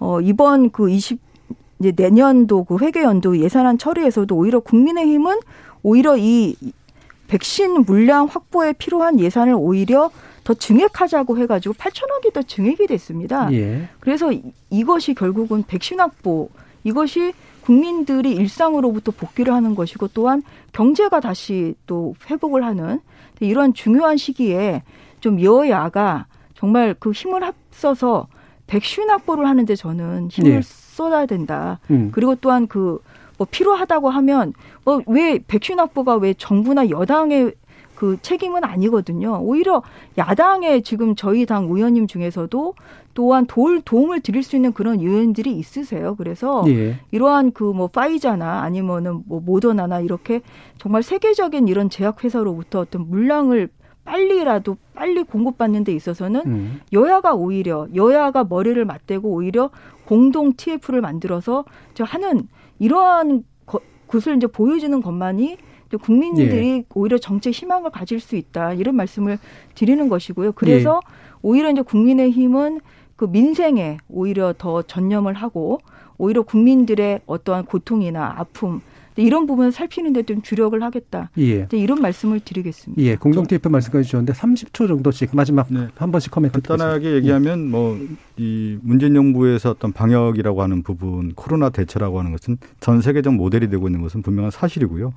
어 0.00 0.20
이번 0.20 0.70
그 0.70 0.90
20, 0.90 1.20
이제 1.78 1.92
내년도 1.94 2.64
그 2.64 2.76
회계연도 2.78 3.38
예산안 3.38 3.78
처리에서도 3.78 4.34
오히려 4.34 4.60
국민의힘은 4.60 5.38
오히려 5.82 6.16
이 6.16 6.56
백신 7.28 7.84
물량 7.84 8.26
확보에 8.26 8.72
필요한 8.72 9.20
예산을 9.20 9.54
오히려 9.56 10.10
더 10.42 10.54
증액하자고 10.54 11.38
해가지고 11.38 11.74
8천억이 11.74 12.32
더 12.32 12.42
증액이 12.42 12.86
됐습니다. 12.88 13.52
예. 13.52 13.88
그래서 14.00 14.32
이- 14.32 14.42
이것이 14.70 15.14
결국은 15.14 15.62
백신 15.66 16.00
확보 16.00 16.48
이것이 16.82 17.32
국민들이 17.62 18.32
일상으로부터 18.32 19.12
복귀를 19.12 19.52
하는 19.54 19.74
것이고 19.74 20.08
또한 20.08 20.42
경제가 20.72 21.20
다시 21.20 21.74
또 21.86 22.14
회복을 22.28 22.64
하는 22.64 23.00
이런 23.38 23.74
중요한 23.74 24.16
시기에 24.16 24.82
좀 25.20 25.40
여야가 25.42 26.26
정말 26.56 26.94
그 26.98 27.12
힘을 27.12 27.44
합쳐서 27.44 28.26
백신 28.70 29.10
확보를 29.10 29.46
하는데 29.48 29.74
저는 29.74 30.28
힘을 30.30 30.50
예. 30.52 30.60
쏟아야 30.62 31.26
된다. 31.26 31.80
음. 31.90 32.10
그리고 32.12 32.34
또한 32.36 32.66
그 32.66 32.98
뭐 33.38 33.46
필요하다고 33.50 34.10
하면 34.10 34.52
뭐 34.84 35.00
왜 35.06 35.38
백신 35.38 35.78
확보가 35.80 36.16
왜 36.16 36.34
정부나 36.34 36.90
여당의 36.90 37.54
그 37.94 38.18
책임은 38.20 38.64
아니거든요. 38.64 39.40
오히려 39.42 39.82
야당의 40.18 40.82
지금 40.82 41.16
저희 41.16 41.46
당 41.46 41.64
의원님 41.64 42.06
중에서도 42.06 42.74
또한 43.14 43.46
도울, 43.46 43.80
도움을 43.80 44.20
드릴 44.20 44.42
수 44.42 44.56
있는 44.56 44.72
그런 44.74 45.00
의원들이 45.00 45.52
있으세요. 45.56 46.16
그래서 46.16 46.64
예. 46.68 46.98
이러한 47.12 47.52
그 47.52 47.72
뭐 47.72 47.86
파이자나 47.88 48.60
아니면은 48.60 49.22
뭐 49.26 49.40
모더나나 49.40 50.00
이렇게 50.00 50.42
정말 50.76 51.02
세계적인 51.02 51.66
이런 51.66 51.88
제약 51.88 52.22
회사로부터 52.22 52.80
어떤 52.80 53.08
물량을 53.08 53.70
빨리라도 54.04 54.76
빨리 54.94 55.22
공급받는 55.22 55.84
데 55.84 55.92
있어서는 55.92 56.42
음. 56.46 56.80
여야가 56.92 57.34
오히려 57.34 57.86
여야가 57.94 58.44
머리를 58.44 58.82
맞대고 58.84 59.28
오히려 59.28 59.70
공동 60.04 60.52
TF를 60.54 61.00
만들어서 61.00 61.64
저 61.94 62.04
하는 62.04 62.48
이러한 62.78 63.44
거- 63.66 63.80
것을 64.08 64.36
이제 64.36 64.46
보여주는 64.46 65.00
것만이 65.00 65.56
국민들이 66.02 66.84
오히려 66.94 67.18
정책 67.18 67.52
희망을 67.52 67.90
가질 67.90 68.20
수 68.20 68.36
있다 68.36 68.74
이런 68.74 68.94
말씀을 68.96 69.38
드리는 69.74 70.08
것이고요. 70.08 70.52
그래서 70.52 71.00
오히려 71.42 71.70
이제 71.70 71.82
국민의힘은 71.82 72.80
그 73.16 73.24
민생에 73.26 73.98
오히려 74.08 74.54
더 74.56 74.82
전념을 74.82 75.34
하고 75.34 75.80
오히려 76.16 76.42
국민들의 76.42 77.20
어떠한 77.26 77.64
고통이나 77.64 78.34
아픔 78.38 78.80
이런 79.20 79.46
부분을 79.46 79.72
살피는데 79.72 80.24
좀 80.24 80.42
주력을 80.42 80.80
하겠다. 80.82 81.30
예. 81.38 81.62
이제 81.62 81.76
이런 81.76 82.00
말씀을 82.00 82.40
드리겠습니다. 82.40 83.02
예, 83.02 83.16
공동 83.16 83.46
TF 83.46 83.68
말씀까지 83.68 84.04
주셨는데 84.04 84.32
30초 84.32 84.88
정도씩 84.88 85.30
마지막 85.34 85.68
한 85.94 86.10
번씩 86.10 86.30
코멘트 86.30 86.60
네. 86.60 86.68
간단하게 86.68 87.14
얘기하면 87.14 87.70
뭐이 87.70 88.78
문재인 88.82 89.14
정부에서 89.14 89.70
어떤 89.70 89.92
방역이라고 89.92 90.62
하는 90.62 90.82
부분, 90.82 91.32
코로나 91.34 91.70
대처라고 91.70 92.18
하는 92.18 92.32
것은 92.32 92.58
전 92.80 93.00
세계적 93.00 93.34
모델이 93.34 93.68
되고 93.68 93.86
있는 93.88 94.00
것은 94.02 94.22
분명한 94.22 94.50
사실이고요. 94.50 95.12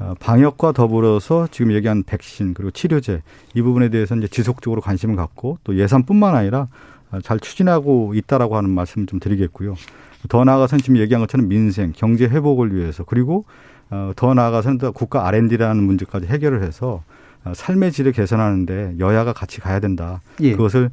어, 0.00 0.14
방역과 0.20 0.72
더불어서 0.72 1.48
지금 1.50 1.72
얘기한 1.72 2.04
백신 2.04 2.54
그리고 2.54 2.70
치료제 2.70 3.22
이 3.54 3.62
부분에 3.62 3.88
대해서 3.88 4.14
이제 4.14 4.28
지속적으로 4.28 4.80
관심을 4.80 5.16
갖고 5.16 5.58
또 5.64 5.76
예산뿐만 5.76 6.36
아니라 6.36 6.60
어, 6.60 6.68
잘 7.22 7.40
추진하고 7.40 8.14
있다라고 8.14 8.56
하는 8.56 8.70
말씀을 8.70 9.06
좀 9.06 9.20
드리겠고요. 9.20 9.74
더 10.28 10.44
나아가서는 10.44 10.82
지금 10.82 10.98
얘기한 10.98 11.20
것처럼 11.20 11.48
민생, 11.48 11.92
경제 11.94 12.26
회복을 12.26 12.74
위해서 12.74 13.04
그리고 13.04 13.44
어, 13.90 14.12
더 14.16 14.34
나아가서는 14.34 14.78
또 14.78 14.92
국가 14.92 15.26
R&D라는 15.26 15.82
문제까지 15.82 16.26
해결을 16.26 16.62
해서 16.62 17.02
어, 17.44 17.52
삶의 17.54 17.92
질을 17.92 18.12
개선하는데 18.12 18.96
여야가 18.98 19.32
같이 19.32 19.60
가야 19.60 19.80
된다. 19.80 20.20
예. 20.40 20.52
그것을 20.52 20.90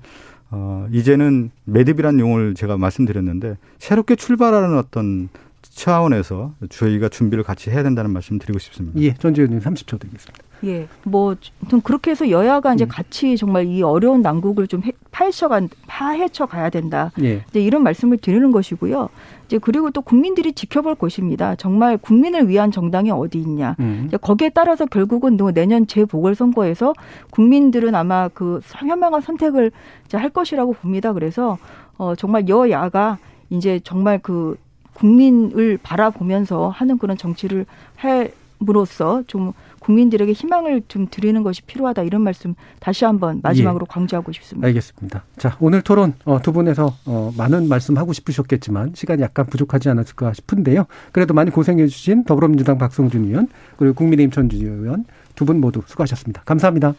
어, 0.51 0.88
이제는 0.91 1.51
매듭이라는 1.66 2.20
용어를 2.20 2.55
제가 2.55 2.78
말씀드렸는데 2.78 3.57
새롭게 3.80 4.16
출발하는 4.16 4.78
어떤 4.78 5.30
차원에서 5.61 6.53
저희가 6.70 7.09
준비를 7.09 7.43
같이 7.43 7.70
해야 7.70 7.84
된다는 7.84 8.11
말씀 8.11 8.39
드리고 8.39 8.59
싶습니다. 8.59 8.99
예, 9.01 9.13
전지현님 9.16 9.59
30초 9.59 9.99
드리겠습니다. 9.99 10.44
예, 10.66 10.88
뭐, 11.03 11.36
좀 11.70 11.80
그렇게 11.82 12.11
해서 12.11 12.30
여야가 12.30 12.74
이제 12.74 12.86
같이 12.86 13.38
정말 13.38 13.66
이 13.68 13.84
어려운 13.84 14.22
난국을 14.22 14.68
좀 14.68 14.82
해- 14.84 14.91
파헤쳐가, 15.11 15.61
파헤쳐 15.88 16.47
가야 16.47 16.70
된다. 16.70 17.11
예. 17.22 17.43
이제 17.49 17.61
이런 17.61 17.84
말씀을 17.84 18.18
드리는 18.18 18.51
것이고요. 18.51 19.09
이제 19.45 19.59
그리고 19.59 19.91
또 19.91 20.01
국민들이 20.01 20.53
지켜볼 20.53 20.95
것입니다. 20.95 21.55
정말 21.55 21.97
국민을 21.97 22.47
위한 22.49 22.72
정당이 22.72 23.11
어디 23.11 23.38
있냐. 23.39 23.76
음. 23.80 24.05
이제 24.07 24.18
거기에 24.18 24.49
따라서 24.49 24.86
결국은 24.88 25.38
또 25.38 25.51
내년 25.51 25.86
재보궐선거에서 25.86 26.93
국민들은 27.30 27.93
아마 27.93 28.28
그 28.30 28.59
현명한 28.63 29.22
선택을 29.22 29.72
이제 30.05 30.18
할 30.18 30.30
것이라고 30.32 30.74
봅니다. 30.74 31.13
그래서 31.13 31.57
어, 31.97 32.16
정말 32.16 32.49
여야가 32.49 33.20
이제 33.51 33.80
정말 33.84 34.18
그 34.20 34.57
국민을 34.93 35.78
바라보면서 35.84 36.70
하는 36.70 36.97
그런 36.97 37.16
정치를 37.18 37.66
함으로써 37.97 39.24
좀 39.28 39.53
국민들에게 39.86 40.31
희망을 40.31 40.81
좀 40.88 41.07
드리는 41.11 41.43
것이 41.43 41.61
필요하다 41.61 42.01
이런 42.03 42.21
말씀 42.23 42.55
다시 42.79 43.05
한번 43.05 43.39
마지막으로 43.43 43.86
강조하고 43.86 44.31
싶습니다. 44.31 44.67
알겠습니다. 44.67 45.23
자, 45.38 45.55
오늘 45.59 45.83
토론 45.83 46.13
어, 46.25 46.41
두 46.41 46.51
분에서 46.51 46.95
어, 47.05 47.31
많은 47.38 47.69
말씀 47.69 47.95
하고 47.97 48.11
싶으셨겠지만 48.11 48.93
시간이 48.95 49.21
약간 49.21 49.45
부족하지 49.45 49.89
않았을까 49.89 50.33
싶은데요. 50.33 50.86
그래도 51.11 51.36
많이 51.36 51.51
고생해 51.51 51.86
주신 51.86 52.23
더불어민주당 52.23 52.79
박성준 52.79 53.25
의원 53.25 53.47
그리고 53.77 53.93
국민의힘 53.93 54.31
전준희 54.31 54.63
의원 54.63 55.05
두 55.36 55.45
분 55.45 55.59
모두 55.61 55.81
수고하셨습니다. 55.86 56.41
감사합니다. 56.45 56.95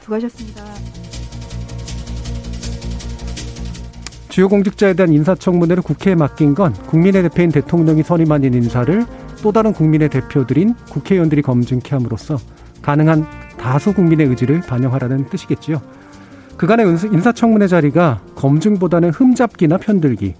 수고하셨습니다. 0.00 0.64
주요 4.30 4.48
공직자에 4.48 4.94
대한 4.94 5.12
인사청문회를 5.12 5.82
국회에 5.82 6.14
맡긴 6.14 6.54
건 6.54 6.72
국민의 6.72 7.22
대표인 7.24 7.50
대통령이 7.50 8.02
선임한 8.02 8.44
인사를 8.44 9.04
또 9.42 9.52
다른 9.52 9.72
국민의 9.72 10.08
대표들인 10.08 10.74
국회의원들이 10.90 11.42
검증케 11.42 11.94
함으로써 11.94 12.38
가능한 12.80 13.26
다수 13.58 13.92
국민의 13.92 14.26
의지를 14.28 14.60
반영하라는 14.60 15.26
뜻이겠지요. 15.28 15.80
그간의 16.56 16.86
인사- 16.86 17.08
인사청문회 17.08 17.66
자리가 17.66 18.20
검증보다는 18.36 19.10
흠잡기나 19.10 19.78
편들기, 19.78 20.34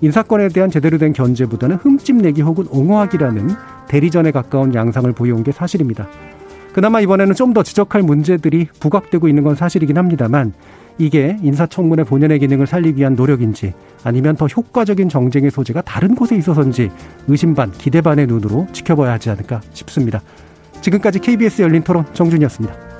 인사권에 0.00 0.48
대한 0.48 0.70
제대로 0.70 0.98
된 0.98 1.12
견제보다는 1.12 1.76
흠집 1.76 2.16
내기 2.16 2.42
혹은 2.42 2.66
옹호하기라는 2.70 3.50
대리전에 3.88 4.30
가까운 4.30 4.74
양상을 4.74 5.10
보여온 5.12 5.42
게 5.44 5.52
사실입니다. 5.52 6.06
그나마 6.72 7.00
이번에는 7.00 7.34
좀 7.34 7.54
더 7.54 7.62
지적할 7.62 8.02
문제들이 8.02 8.68
부각되고 8.80 9.28
있는 9.28 9.44
건 9.44 9.54
사실이긴 9.54 9.96
합니다만 9.96 10.52
이게 10.98 11.36
인사청문회 11.42 12.04
본연의 12.04 12.38
기능을 12.38 12.66
살리기 12.66 13.00
위한 13.00 13.14
노력인지 13.14 13.72
아니면 14.04 14.36
더 14.36 14.46
효과적인 14.46 15.08
정쟁의 15.08 15.50
소재가 15.50 15.82
다른 15.82 16.14
곳에 16.14 16.36
있어서인지 16.36 16.90
의심 17.26 17.54
반, 17.54 17.72
기대 17.72 18.00
반의 18.00 18.26
눈으로 18.26 18.66
지켜봐야 18.72 19.12
하지 19.12 19.30
않을까 19.30 19.60
싶습니다. 19.72 20.22
지금까지 20.80 21.18
KBS 21.18 21.62
열린 21.62 21.82
토론 21.82 22.04
정준이었습니다. 22.12 22.93